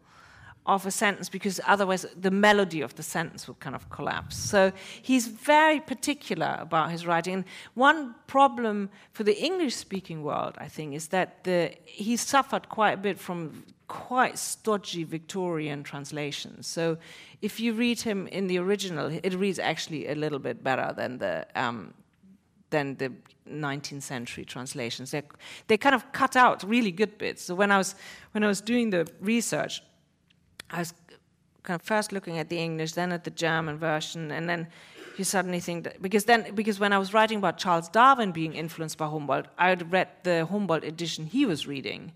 of 0.67 0.85
a 0.85 0.91
sentence 0.91 1.29
because 1.29 1.61
otherwise 1.67 2.05
the 2.21 2.31
melody 2.31 2.81
of 2.81 2.95
the 2.97 3.03
sentence 3.03 3.47
would 3.47 3.61
kind 3.61 3.77
of 3.77 3.89
collapse. 3.89 4.37
So 4.37 4.73
he's 5.01 5.29
very 5.29 5.81
particular 5.81 6.57
about 6.61 6.91
his 6.91 7.07
writing. 7.07 7.35
And 7.35 7.45
one 7.75 8.15
problem 8.27 8.91
for 9.13 9.25
the 9.25 9.41
English 9.41 9.77
speaking 9.77 10.23
world, 10.23 10.55
I 10.59 10.69
think, 10.69 10.95
is 10.95 11.09
that 11.09 11.45
the, 11.45 11.73
he 11.85 12.17
suffered 12.17 12.69
quite 12.69 12.93
a 12.93 12.97
bit 12.97 13.19
from 13.19 13.65
quite 13.87 14.39
stodgy 14.39 15.05
Victorian 15.05 15.85
translations. 15.85 16.67
So 16.67 16.99
if 17.41 17.61
you 17.61 17.73
read 17.73 18.01
him 18.01 18.27
in 18.27 18.49
the 18.49 18.59
original, 18.59 19.07
it 19.23 19.35
reads 19.35 19.61
actually 19.61 20.09
a 20.09 20.15
little 20.15 20.41
bit 20.41 20.63
better 20.63 20.93
than 20.97 21.19
the. 21.19 21.47
Um, 21.55 21.95
than 22.71 22.97
the 22.97 23.13
19th 23.49 24.03
century 24.03 24.45
translations. 24.45 25.13
They 25.13 25.23
they 25.69 25.77
kind 25.77 25.95
of 25.95 26.11
cut 26.13 26.35
out 26.35 26.65
really 26.65 26.91
good 26.91 27.17
bits. 27.17 27.45
So 27.45 27.55
when 27.55 27.71
I 27.71 27.79
was 27.79 27.95
when 28.33 28.43
I 28.43 28.49
was 28.49 28.61
doing 28.61 28.91
the 28.91 29.07
research, 29.21 29.83
I 30.71 30.81
was 30.81 30.95
kind 31.63 31.81
of 31.81 31.87
first 31.87 32.13
looking 32.13 32.39
at 32.39 32.49
the 32.49 32.59
English, 32.59 32.93
then 32.93 33.13
at 33.13 33.25
the 33.25 33.31
German 33.31 33.79
version, 33.79 34.31
and 34.31 34.49
then 34.49 34.69
you 35.17 35.25
suddenly 35.25 35.61
think 35.61 35.85
that 35.85 36.03
because 36.03 36.25
then 36.25 36.55
because 36.55 36.79
when 36.79 36.93
I 36.93 36.99
was 36.99 37.15
writing 37.15 37.39
about 37.39 37.59
Charles 37.59 37.89
Darwin 37.89 38.33
being 38.33 38.55
influenced 38.55 38.99
by 38.99 39.07
Humboldt, 39.07 39.47
I 39.59 39.69
had 39.69 39.93
read 39.93 40.09
the 40.23 40.47
Humboldt 40.47 40.85
edition 40.85 41.27
he 41.27 41.47
was 41.47 41.67
reading. 41.67 42.13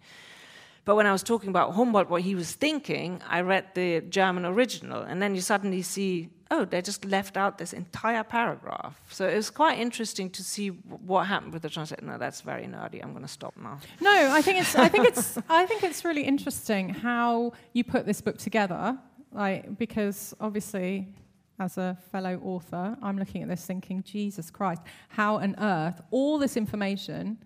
But 0.84 0.96
when 0.96 1.06
I 1.06 1.12
was 1.12 1.22
talking 1.22 1.50
about 1.50 1.74
Humboldt, 1.74 2.08
what 2.08 2.22
he 2.22 2.34
was 2.34 2.52
thinking, 2.52 3.22
I 3.28 3.42
read 3.42 3.74
the 3.74 4.00
German 4.00 4.44
original, 4.44 5.02
and 5.02 5.20
then 5.20 5.34
you 5.34 5.40
suddenly 5.40 5.82
see, 5.82 6.30
oh, 6.50 6.64
they 6.64 6.82
just 6.82 7.04
left 7.04 7.36
out 7.36 7.58
this 7.58 7.72
entire 7.72 8.24
paragraph. 8.24 9.00
So 9.08 9.28
it 9.28 9.36
was 9.36 9.50
quite 9.50 9.78
interesting 9.78 10.30
to 10.30 10.42
see 10.42 10.68
what 10.68 11.26
happened 11.26 11.52
with 11.52 11.62
the 11.62 11.70
translation. 11.70 12.06
No, 12.06 12.18
that's 12.18 12.40
very 12.40 12.64
nerdy. 12.64 13.02
I'm 13.02 13.12
going 13.12 13.24
to 13.24 13.28
stop 13.28 13.54
now. 13.56 13.78
No, 14.00 14.10
I 14.32 14.42
think 14.42 14.58
it's, 14.58 14.74
I 14.74 14.88
think 14.88 15.06
it's, 15.06 15.38
I 15.48 15.66
think 15.66 15.84
it's 15.84 16.04
really 16.04 16.22
interesting 16.22 16.88
how 16.88 17.52
you 17.72 17.84
put 17.84 18.04
this 18.04 18.20
book 18.20 18.38
together, 18.38 18.98
like 19.32 19.78
because 19.78 20.34
obviously 20.40 21.14
as 21.60 21.78
a 21.78 21.96
fellow 22.10 22.40
author, 22.42 22.96
I'm 23.02 23.18
looking 23.18 23.42
at 23.42 23.48
this 23.48 23.64
thinking, 23.64 24.02
Jesus 24.02 24.50
Christ, 24.50 24.82
how 25.10 25.36
on 25.36 25.54
earth, 25.58 26.00
all 26.10 26.38
this 26.38 26.56
information, 26.56 27.38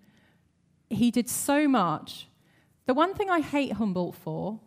he 0.89 1.11
did 1.11 1.29
so 1.29 1.67
much. 1.67 2.27
The 2.85 2.93
one 2.93 3.13
thing 3.13 3.29
I 3.29 3.41
hate 3.41 3.73
Humboldt 3.73 4.15
for, 4.15 4.59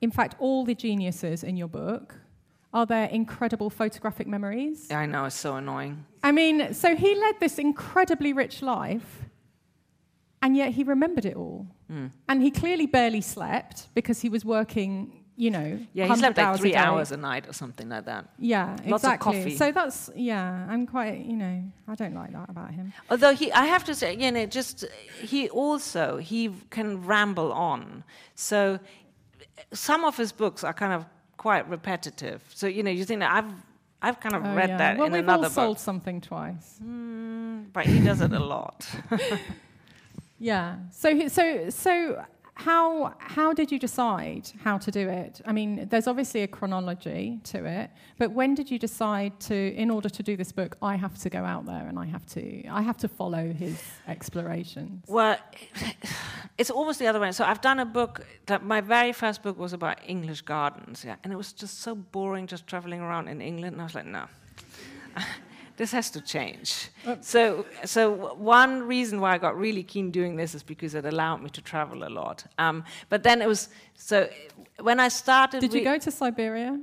in 0.00 0.10
fact, 0.10 0.34
all 0.38 0.64
the 0.64 0.74
geniuses 0.74 1.44
in 1.44 1.56
your 1.56 1.68
book, 1.68 2.16
are 2.74 2.84
their 2.84 3.06
incredible 3.06 3.70
photographic 3.70 4.26
memories. 4.26 4.88
Yeah, 4.90 4.98
I 4.98 5.06
know, 5.06 5.24
it's 5.24 5.36
so 5.36 5.54
annoying. 5.54 6.04
I 6.22 6.32
mean, 6.32 6.74
so 6.74 6.96
he 6.96 7.14
led 7.14 7.40
this 7.40 7.58
incredibly 7.58 8.32
rich 8.32 8.60
life, 8.60 9.24
and 10.42 10.56
yet 10.56 10.72
he 10.72 10.82
remembered 10.82 11.24
it 11.24 11.36
all. 11.36 11.66
Mm. 11.90 12.10
And 12.28 12.42
he 12.42 12.50
clearly 12.50 12.86
barely 12.86 13.20
slept 13.20 13.88
because 13.94 14.20
he 14.20 14.28
was 14.28 14.44
working 14.44 15.24
you 15.36 15.50
know, 15.50 15.80
yeah, 15.92 16.06
he 16.06 16.16
slept 16.16 16.38
like 16.38 16.60
three 16.60 16.74
a 16.74 16.78
hours 16.78 17.10
a 17.10 17.16
night 17.16 17.48
or 17.48 17.52
something 17.52 17.88
like 17.88 18.04
that. 18.04 18.28
Yeah, 18.38 18.76
Lots 18.86 19.02
exactly. 19.02 19.36
Of 19.36 19.42
coffee. 19.42 19.56
So 19.56 19.72
that's 19.72 20.10
yeah, 20.14 20.64
I'm 20.68 20.86
quite 20.86 21.24
you 21.24 21.36
know, 21.36 21.64
I 21.88 21.94
don't 21.96 22.14
like 22.14 22.32
that 22.32 22.48
about 22.48 22.70
him. 22.70 22.92
Although 23.10 23.34
he, 23.34 23.50
I 23.50 23.64
have 23.64 23.82
to 23.84 23.96
say, 23.96 24.16
you 24.16 24.30
know, 24.30 24.46
just 24.46 24.84
he 25.20 25.48
also 25.48 26.18
he 26.18 26.52
can 26.70 27.04
ramble 27.04 27.52
on. 27.52 28.04
So 28.36 28.78
some 29.72 30.04
of 30.04 30.16
his 30.16 30.30
books 30.30 30.62
are 30.62 30.72
kind 30.72 30.92
of 30.92 31.04
quite 31.44 31.68
repetitive. 31.68 32.40
So 32.54 32.66
you 32.66 32.82
know, 32.82 32.90
you 32.90 33.04
think 33.04 33.22
I've 33.22 33.52
I've 34.00 34.18
kind 34.18 34.34
of 34.34 34.46
oh, 34.46 34.54
read 34.54 34.70
yeah. 34.70 34.78
that 34.78 34.96
well, 34.96 35.08
in 35.08 35.12
we've 35.12 35.22
another 35.24 35.44
all 35.44 35.50
sold 35.50 35.78
something 35.78 36.22
twice. 36.22 36.80
Mm, 36.82 37.66
but 37.70 37.84
he 37.84 38.00
does 38.00 38.22
it 38.22 38.32
a 38.32 38.38
lot. 38.38 38.88
yeah. 40.38 40.76
So 40.90 41.28
so 41.28 41.68
so 41.68 42.24
how, 42.56 43.14
how 43.18 43.52
did 43.52 43.72
you 43.72 43.78
decide 43.78 44.50
how 44.62 44.78
to 44.78 44.90
do 44.90 45.08
it? 45.08 45.40
I 45.44 45.52
mean, 45.52 45.88
there's 45.88 46.06
obviously 46.06 46.42
a 46.42 46.46
chronology 46.46 47.40
to 47.44 47.64
it, 47.64 47.90
but 48.16 48.30
when 48.30 48.54
did 48.54 48.70
you 48.70 48.78
decide 48.78 49.38
to, 49.40 49.74
in 49.74 49.90
order 49.90 50.08
to 50.08 50.22
do 50.22 50.36
this 50.36 50.52
book, 50.52 50.76
I 50.80 50.94
have 50.94 51.18
to 51.18 51.30
go 51.30 51.44
out 51.44 51.66
there 51.66 51.86
and 51.88 51.98
I 51.98 52.06
have 52.06 52.24
to, 52.26 52.66
I 52.68 52.82
have 52.82 52.96
to 52.98 53.08
follow 53.08 53.52
his 53.52 53.82
explorations? 54.06 55.04
Well, 55.08 55.36
it's 56.56 56.70
almost 56.70 57.00
the 57.00 57.08
other 57.08 57.18
way. 57.18 57.32
So 57.32 57.44
I've 57.44 57.60
done 57.60 57.80
a 57.80 57.86
book 57.86 58.24
that 58.46 58.64
my 58.64 58.80
very 58.80 59.12
first 59.12 59.42
book 59.42 59.58
was 59.58 59.72
about 59.72 59.98
English 60.06 60.42
gardens, 60.42 61.04
yeah, 61.04 61.16
and 61.24 61.32
it 61.32 61.36
was 61.36 61.52
just 61.52 61.80
so 61.80 61.96
boring 61.96 62.46
just 62.46 62.66
traveling 62.66 63.00
around 63.00 63.28
in 63.28 63.40
England. 63.40 63.74
And 63.74 63.80
I 63.82 63.84
was 63.84 63.94
like, 63.94 64.06
no. 64.06 64.26
This 65.76 65.92
has 65.92 66.10
to 66.10 66.20
change. 66.20 66.88
Uh, 67.06 67.16
so, 67.20 67.66
so 67.84 68.34
one 68.36 68.82
reason 68.82 69.20
why 69.20 69.34
I 69.34 69.38
got 69.38 69.58
really 69.58 69.82
keen 69.82 70.10
doing 70.10 70.36
this 70.36 70.54
is 70.54 70.62
because 70.62 70.94
it 70.94 71.04
allowed 71.04 71.42
me 71.42 71.50
to 71.50 71.60
travel 71.60 72.04
a 72.04 72.10
lot. 72.10 72.44
Um, 72.58 72.84
but 73.08 73.22
then 73.22 73.42
it 73.42 73.48
was 73.48 73.68
so 73.94 74.28
when 74.80 75.00
I 75.00 75.08
started. 75.08 75.60
Did 75.60 75.74
you 75.74 75.84
go 75.84 75.98
to 75.98 76.10
Siberia? 76.10 76.80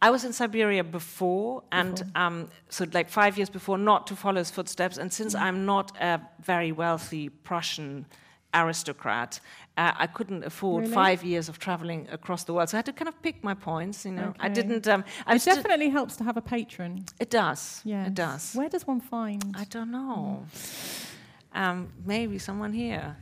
I 0.00 0.10
was 0.10 0.24
in 0.24 0.32
Siberia 0.32 0.82
before, 0.82 1.62
and 1.70 2.02
um, 2.14 2.48
so 2.68 2.86
like 2.92 3.08
five 3.08 3.36
years 3.36 3.50
before, 3.50 3.78
not 3.78 4.06
to 4.08 4.16
follow 4.16 4.38
his 4.38 4.50
footsteps. 4.50 4.96
And 4.98 5.12
since 5.12 5.34
mm. 5.34 5.40
I'm 5.40 5.66
not 5.66 5.92
a 6.00 6.20
very 6.42 6.72
wealthy 6.72 7.28
Prussian 7.28 8.06
aristocrat, 8.54 9.40
uh, 9.76 9.92
I 9.96 10.06
couldn't 10.06 10.44
afford 10.44 10.84
really? 10.84 10.94
five 10.94 11.22
years 11.22 11.48
of 11.48 11.58
traveling 11.58 12.08
across 12.10 12.44
the 12.44 12.54
world. 12.54 12.70
So 12.70 12.76
I 12.76 12.78
had 12.78 12.86
to 12.86 12.92
kind 12.92 13.08
of 13.08 13.20
pick 13.22 13.44
my 13.44 13.54
points. 13.54 14.06
You 14.06 14.12
know, 14.12 14.28
okay. 14.28 14.38
I 14.40 14.48
didn't. 14.48 14.88
Um, 14.88 15.04
it 15.28 15.44
definitely 15.44 15.90
helps 15.90 16.16
to 16.16 16.24
have 16.24 16.36
a 16.36 16.42
patron. 16.42 17.04
It 17.20 17.30
does. 17.30 17.82
Yeah, 17.84 18.06
it 18.06 18.14
does. 18.14 18.54
Where 18.54 18.68
does 18.68 18.86
one 18.86 19.00
find? 19.00 19.54
I 19.56 19.64
don't 19.64 19.90
know. 19.90 20.46
Mm. 20.54 21.06
Um, 21.54 21.92
maybe 22.04 22.38
someone 22.38 22.72
here. 22.72 23.16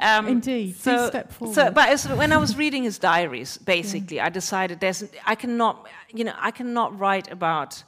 Um, 0.00 0.28
Indeed. 0.28 0.76
So, 0.76 1.08
step 1.08 1.32
forward. 1.32 1.54
So, 1.54 1.70
but 1.72 2.00
when 2.16 2.32
I 2.32 2.36
was 2.36 2.56
reading 2.56 2.84
his 2.84 2.98
diaries, 2.98 3.58
basically, 3.74 4.18
yeah. 4.18 4.26
I 4.26 4.28
decided 4.28 4.78
there's. 4.78 5.04
I 5.26 5.34
cannot. 5.34 5.88
You 6.14 6.24
know, 6.24 6.34
I 6.38 6.52
cannot 6.52 6.96
write 6.96 7.30
about 7.32 7.82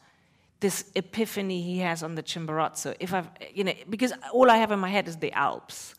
this 0.58 0.84
epiphany 0.96 1.62
he 1.62 1.78
has 1.78 2.02
on 2.02 2.16
the 2.16 2.22
Chimborazo. 2.22 2.94
If 2.98 3.14
I've, 3.14 3.30
you 3.54 3.64
know, 3.64 3.72
because 3.88 4.12
all 4.32 4.50
I 4.50 4.56
have 4.56 4.72
in 4.72 4.80
my 4.80 4.90
head 4.90 5.06
is 5.06 5.16
the 5.16 5.32
Alps 5.32 5.94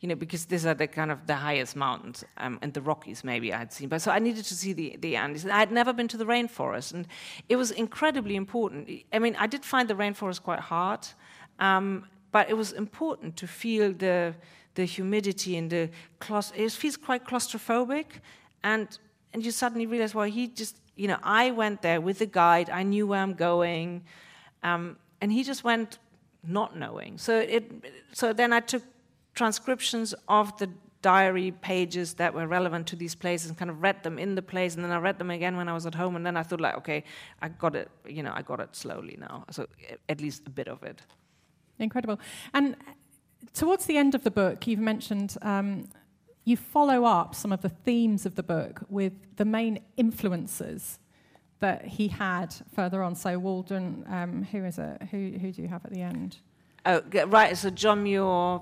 you 0.00 0.08
know, 0.08 0.14
because 0.14 0.44
these 0.46 0.66
are 0.66 0.74
the 0.74 0.86
kind 0.86 1.10
of 1.10 1.26
the 1.26 1.34
highest 1.34 1.76
mountains 1.76 2.24
um, 2.36 2.58
and 2.62 2.74
the 2.74 2.82
Rockies 2.82 3.24
maybe 3.24 3.52
I 3.52 3.58
had 3.58 3.72
seen. 3.72 3.88
But 3.88 4.02
so 4.02 4.10
I 4.10 4.18
needed 4.18 4.44
to 4.44 4.54
see 4.54 4.72
the, 4.72 4.96
the 5.00 5.16
Andes. 5.16 5.46
I 5.46 5.58
had 5.58 5.72
never 5.72 5.92
been 5.92 6.08
to 6.08 6.16
the 6.16 6.26
rainforest, 6.26 6.92
and 6.92 7.06
it 7.48 7.56
was 7.56 7.70
incredibly 7.70 8.36
important. 8.36 8.90
I 9.12 9.18
mean, 9.18 9.36
I 9.38 9.46
did 9.46 9.64
find 9.64 9.88
the 9.88 9.94
rainforest 9.94 10.42
quite 10.42 10.60
hard, 10.60 11.06
um, 11.58 12.06
but 12.32 12.50
it 12.50 12.54
was 12.54 12.72
important 12.72 13.36
to 13.36 13.46
feel 13.46 13.92
the 13.92 14.34
the 14.74 14.84
humidity 14.84 15.56
and 15.56 15.70
the 15.70 15.88
it 16.56 16.72
feels 16.72 16.96
quite 16.96 17.24
claustrophobic, 17.24 18.06
and 18.62 18.98
and 19.32 19.44
you 19.44 19.50
suddenly 19.50 19.86
realize, 19.86 20.14
well, 20.14 20.26
he 20.26 20.46
just, 20.46 20.76
you 20.96 21.08
know, 21.08 21.18
I 21.22 21.50
went 21.50 21.82
there 21.82 22.00
with 22.00 22.18
the 22.18 22.26
guide. 22.26 22.70
I 22.70 22.84
knew 22.84 23.06
where 23.06 23.20
I'm 23.20 23.34
going, 23.34 24.04
um, 24.62 24.96
and 25.20 25.32
he 25.32 25.42
just 25.42 25.64
went 25.64 25.98
not 26.46 26.76
knowing. 26.76 27.18
So 27.18 27.38
it 27.38 27.70
so 28.12 28.32
then 28.32 28.52
I 28.52 28.60
took 28.60 28.82
transcriptions 29.34 30.14
of 30.28 30.56
the 30.58 30.68
diary 31.04 31.50
pages 31.60 32.14
that 32.14 32.32
were 32.32 32.46
relevant 32.46 32.86
to 32.86 32.96
these 32.96 33.14
places 33.14 33.50
and 33.50 33.58
kind 33.58 33.70
of 33.70 33.82
read 33.82 34.02
them 34.02 34.18
in 34.18 34.34
the 34.36 34.40
place 34.40 34.74
and 34.74 34.82
then 34.82 34.90
I 34.90 34.96
read 34.96 35.18
them 35.18 35.30
again 35.30 35.54
when 35.54 35.68
I 35.68 35.74
was 35.74 35.84
at 35.84 35.94
home 35.94 36.16
and 36.16 36.24
then 36.24 36.34
I 36.34 36.42
thought 36.42 36.62
like 36.62 36.76
okay 36.78 37.04
I 37.42 37.50
got 37.50 37.76
it 37.76 37.90
you 38.08 38.22
know 38.22 38.32
I 38.34 38.40
got 38.40 38.58
it 38.58 38.74
slowly 38.74 39.18
now 39.20 39.44
so 39.50 39.66
at 40.08 40.22
least 40.22 40.46
a 40.46 40.50
bit 40.50 40.66
of 40.66 40.82
it. 40.82 41.02
Incredible. 41.78 42.18
And 42.54 42.76
towards 43.52 43.84
the 43.84 43.98
end 43.98 44.14
of 44.14 44.24
the 44.24 44.30
book 44.30 44.66
you've 44.66 44.78
mentioned 44.80 45.36
um, 45.42 45.88
you 46.44 46.56
follow 46.56 47.04
up 47.04 47.34
some 47.34 47.52
of 47.52 47.60
the 47.60 47.68
themes 47.68 48.24
of 48.24 48.34
the 48.34 48.42
book 48.42 48.80
with 48.88 49.12
the 49.36 49.44
main 49.44 49.80
influences 49.98 50.98
that 51.60 51.84
he 51.84 52.08
had 52.08 52.54
further 52.74 53.02
on. 53.02 53.14
So 53.14 53.38
Walden 53.38 54.06
um, 54.08 54.42
who 54.44 54.64
is 54.64 54.78
it? 54.78 55.02
Who, 55.10 55.32
who 55.38 55.52
do 55.52 55.60
you 55.60 55.68
have 55.68 55.84
at 55.84 55.92
the 55.92 56.00
end? 56.00 56.38
Oh, 56.86 57.02
right. 57.26 57.56
So 57.56 57.68
John 57.70 58.02
Muir, 58.02 58.60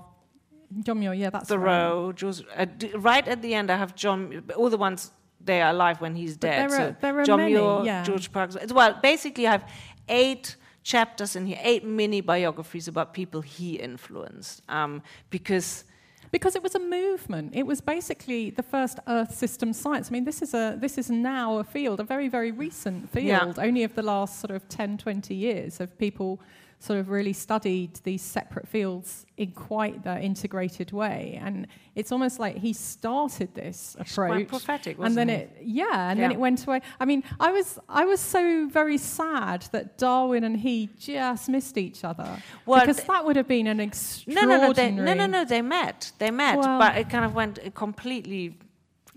John 0.81 0.99
Muir, 0.99 1.13
yeah, 1.13 1.29
that's 1.29 1.49
Thoreau, 1.49 2.07
right. 2.07 2.15
Jules, 2.15 2.43
uh, 2.55 2.65
d- 2.65 2.91
right 2.95 3.27
at 3.27 3.41
the 3.41 3.53
end, 3.53 3.69
I 3.69 3.77
have 3.77 3.95
John. 3.95 4.43
All 4.55 4.69
the 4.69 4.77
ones 4.77 5.11
they 5.43 5.61
are 5.61 5.71
alive 5.71 5.99
when 6.01 6.15
he's 6.15 6.37
dead. 6.37 6.69
There 6.69 6.79
are, 6.79 6.89
so 6.89 6.95
there 7.01 7.19
are 7.19 7.25
John 7.25 7.39
many, 7.39 7.53
Muir, 7.53 7.85
yeah. 7.85 8.03
George 8.03 8.31
Parks. 8.31 8.57
Well, 8.71 8.97
basically, 9.01 9.47
I 9.47 9.51
have 9.51 9.69
eight 10.07 10.55
chapters 10.83 11.35
in 11.35 11.45
here, 11.45 11.59
eight 11.61 11.83
mini 11.85 12.21
biographies 12.21 12.87
about 12.87 13.13
people 13.13 13.41
he 13.41 13.75
influenced, 13.75 14.61
um, 14.69 15.01
because. 15.29 15.85
Because 16.31 16.55
it 16.55 16.63
was 16.63 16.73
a 16.73 16.79
movement. 16.79 17.51
It 17.53 17.61
was 17.61 17.79
basically 17.79 18.49
the 18.49 18.63
first 18.63 18.97
Earth 19.07 19.35
system 19.35 19.71
science. 19.71 20.09
I 20.09 20.13
mean, 20.13 20.25
this 20.25 20.41
is, 20.41 20.55
a, 20.55 20.75
this 20.79 20.97
is 20.97 21.11
now 21.11 21.59
a 21.59 21.63
field, 21.63 21.99
a 21.99 22.03
very, 22.03 22.27
very 22.27 22.51
recent 22.51 23.07
field, 23.11 23.25
yeah. 23.55 23.63
only 23.63 23.83
of 23.83 23.93
the 23.93 24.01
last 24.01 24.39
sort 24.39 24.49
of 24.49 24.67
10, 24.67 24.97
20 24.97 25.35
years 25.35 25.79
of 25.79 25.95
people 25.99 26.41
sort 26.83 26.99
of 26.99 27.09
really 27.09 27.31
studied 27.31 27.95
these 28.03 28.21
separate 28.21 28.67
fields 28.67 29.25
in 29.37 29.51
quite 29.51 30.03
the 30.03 30.19
integrated 30.19 30.91
way. 30.91 31.39
And 31.41 31.65
it's 31.95 32.11
almost 32.11 32.39
like 32.39 32.57
he 32.57 32.73
started 32.73 33.55
this 33.55 33.95
it's 33.97 34.11
approach. 34.11 34.31
Quite 34.31 34.47
prophetic, 34.49 34.97
and 34.99 35.15
then 35.15 35.29
it? 35.29 35.49
it 35.59 35.63
yeah, 35.63 36.09
and 36.09 36.19
yeah. 36.19 36.25
then 36.25 36.31
it 36.33 36.39
went 36.39 36.65
away. 36.67 36.81
I 36.99 37.05
mean, 37.05 37.23
I 37.39 37.51
was 37.53 37.79
I 37.87 38.03
was 38.03 38.19
so 38.19 38.67
very 38.69 38.97
sad 38.97 39.61
that 39.71 39.97
Darwin 39.97 40.43
and 40.43 40.57
he 40.57 40.89
just 40.99 41.47
missed 41.47 41.77
each 41.77 42.03
other. 42.03 42.37
Well, 42.65 42.81
because 42.81 43.01
that 43.03 43.23
would 43.23 43.37
have 43.37 43.47
been 43.47 43.67
an 43.67 43.79
extraordinary 43.79 44.47
no, 44.47 44.57
no, 44.57 44.67
no, 44.67 44.73
they, 44.73 44.91
no, 44.91 45.13
no, 45.13 45.25
no, 45.25 45.45
they 45.45 45.61
met. 45.61 46.11
They 46.19 46.31
met, 46.31 46.57
well, 46.57 46.79
but 46.79 46.97
it 46.97 47.09
kind 47.09 47.23
of 47.23 47.33
went 47.33 47.73
completely 47.75 48.57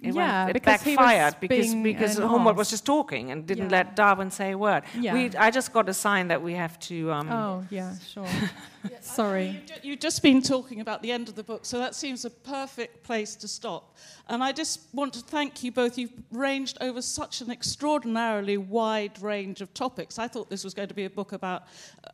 it 0.07 0.15
yeah, 0.15 0.45
went, 0.45 0.51
it 0.51 0.53
because 0.55 0.85
backfired 0.85 1.37
because 1.41 1.75
because 1.75 2.17
enhanced. 2.17 2.21
Humboldt 2.21 2.57
was 2.57 2.71
just 2.71 2.87
talking 2.87 3.31
and 3.31 3.47
didn't 3.47 3.71
yeah. 3.71 3.79
let 3.79 3.97
Darwin 3.97 4.31
say 4.31 4.53
a 4.53 4.59
word. 4.59 4.85
Yeah. 4.99 5.15
We, 5.15 5.37
I 5.37 5.51
just 5.51 5.73
got 5.73 5.89
a 5.89 5.95
sign 5.95 6.29
that 6.29 6.43
we 6.43 6.55
have 6.55 6.79
to. 6.81 7.13
Um, 7.13 7.31
oh 7.31 7.65
yeah, 7.71 7.95
sure. 8.13 8.27
Sorry. 9.01 9.61
You've 9.83 10.01
just 10.01 10.23
been 10.23 10.43
talking 10.43 10.81
about 10.81 11.03
the 11.03 11.11
end 11.13 11.29
of 11.29 11.35
the 11.35 11.43
book, 11.43 11.65
so 11.65 11.79
that 11.79 11.95
seems 11.95 12.25
a 12.25 12.31
perfect 12.31 13.03
place 13.03 13.35
to 13.37 13.49
stop. 13.49 13.97
And 14.29 14.43
I 14.43 14.53
just 14.53 14.81
want 14.93 15.13
to 15.15 15.21
thank 15.21 15.63
you 15.63 15.73
both. 15.73 15.97
You've 15.97 16.13
ranged 16.31 16.79
over 16.81 17.01
such 17.03 17.41
an 17.41 17.51
extraordinarily 17.51 18.57
wide 18.57 19.21
range 19.23 19.61
of 19.61 19.73
topics. 19.75 20.19
I 20.19 20.29
thought 20.29 20.51
this 20.51 20.65
was 20.65 20.75
going 20.75 20.89
to 20.89 20.95
be 20.95 21.05
a 21.05 21.11
book 21.11 21.33
about 21.33 21.65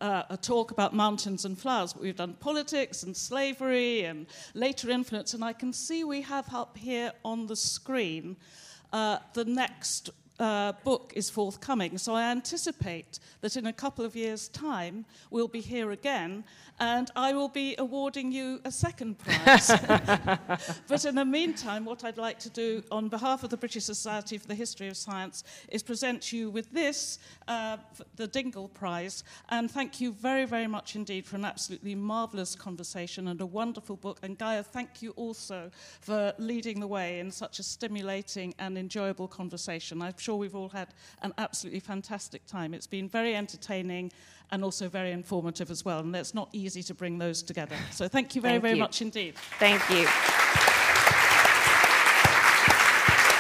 uh, 0.01 0.25
a 0.31 0.37
talk 0.37 0.71
about 0.71 0.95
mountains 0.95 1.45
and 1.45 1.59
flowers, 1.59 1.93
but 1.93 2.03
we've 2.03 2.17
done 2.17 2.35
politics 2.35 3.03
and 3.03 3.17
slavery 3.17 4.05
and 4.05 4.27
later 4.55 4.91
influence. 4.91 5.35
And 5.35 5.45
I 5.45 5.53
can 5.53 5.73
see 5.73 6.05
we 6.05 6.21
have 6.23 6.53
up 6.55 6.77
here 6.77 7.13
on 7.25 7.47
the 7.47 7.57
screen 7.57 7.82
uh, 8.93 9.19
the 9.35 9.45
next 9.45 10.11
uh, 10.43 10.73
book 10.83 11.13
is 11.15 11.31
forthcoming. 11.31 11.97
So 11.97 12.15
I 12.15 12.25
anticipate 12.25 13.21
that 13.43 13.57
in 13.57 13.67
a 13.67 13.73
couple 13.73 14.05
of 14.05 14.17
years' 14.17 14.49
time, 14.49 15.05
we'll 15.31 15.47
be 15.47 15.61
here 15.61 15.93
again, 15.93 16.43
and 16.81 17.09
I 17.15 17.33
will 17.33 17.49
be 17.49 17.77
awarding 17.79 18.33
you 18.33 18.61
a 18.65 18.73
second 18.73 19.19
prize. 19.19 19.69
but 20.89 21.05
in 21.05 21.15
the 21.15 21.25
meantime, 21.25 21.85
what 21.85 22.05
I'd 22.05 22.17
like 22.17 22.41
to 22.41 22.51
do 22.51 22.83
on 22.91 23.09
behalf 23.09 23.45
of 23.45 23.51
the 23.51 23.57
British 23.57 23.85
Society 23.85 24.37
for 24.37 24.49
the 24.49 24.55
History 24.57 24.89
of 24.89 24.97
Science 24.97 25.45
is 25.69 25.81
present 25.81 26.33
you 26.33 26.51
with 26.51 26.73
this, 26.73 27.21
uh, 27.47 27.77
the 28.17 28.27
Dingle 28.27 28.69
Prize, 28.69 29.23
and 29.51 29.71
thank 29.71 30.01
you 30.01 30.13
very, 30.13 30.45
very 30.45 30.67
much 30.67 30.97
indeed 30.97 31.25
for 31.25 31.37
an 31.37 31.45
absolutely 31.45 31.95
marvellous 31.95 32.57
conversation 32.57 33.29
and 33.29 33.41
a 33.41 33.47
wonderful 33.47 33.95
book. 33.95 34.19
And 34.25 34.37
Gaia, 34.37 34.65
thank 34.65 35.03
you 35.03 35.13
also 35.13 35.71
for 36.01 36.33
leading 36.39 36.81
the 36.81 36.89
way 36.89 37.21
in 37.21 37.31
such 37.31 37.61
a 37.61 37.63
stimulating 37.63 38.55
and 38.59 38.77
enjoyable 38.77 39.29
conversation. 39.29 40.03
I've 40.03 40.17
sure 40.33 40.39
we've 40.39 40.55
all 40.55 40.71
had 40.71 40.89
an 41.23 41.35
absolutely 41.37 41.81
fantastic 41.81 42.47
time. 42.47 42.73
It's 42.73 42.87
been 42.87 43.09
very 43.09 43.37
entertaining 43.37 44.11
and 44.51 44.65
also 44.65 44.89
very 44.89 45.13
informative 45.13 45.71
as 45.71 45.85
well, 45.85 45.99
and 46.01 46.15
it's 46.17 46.35
not 46.35 46.49
easy 46.53 46.83
to 46.85 46.95
bring 46.95 47.19
those 47.19 47.43
together. 47.43 47.77
So 47.91 48.09
thank 48.09 48.35
you 48.35 48.41
very, 48.41 48.55
Thank 48.55 48.63
very 48.63 48.75
you. 48.75 48.81
much 48.81 49.03
indeed. 49.03 49.35
Thank 49.59 49.83
you. 49.91 50.62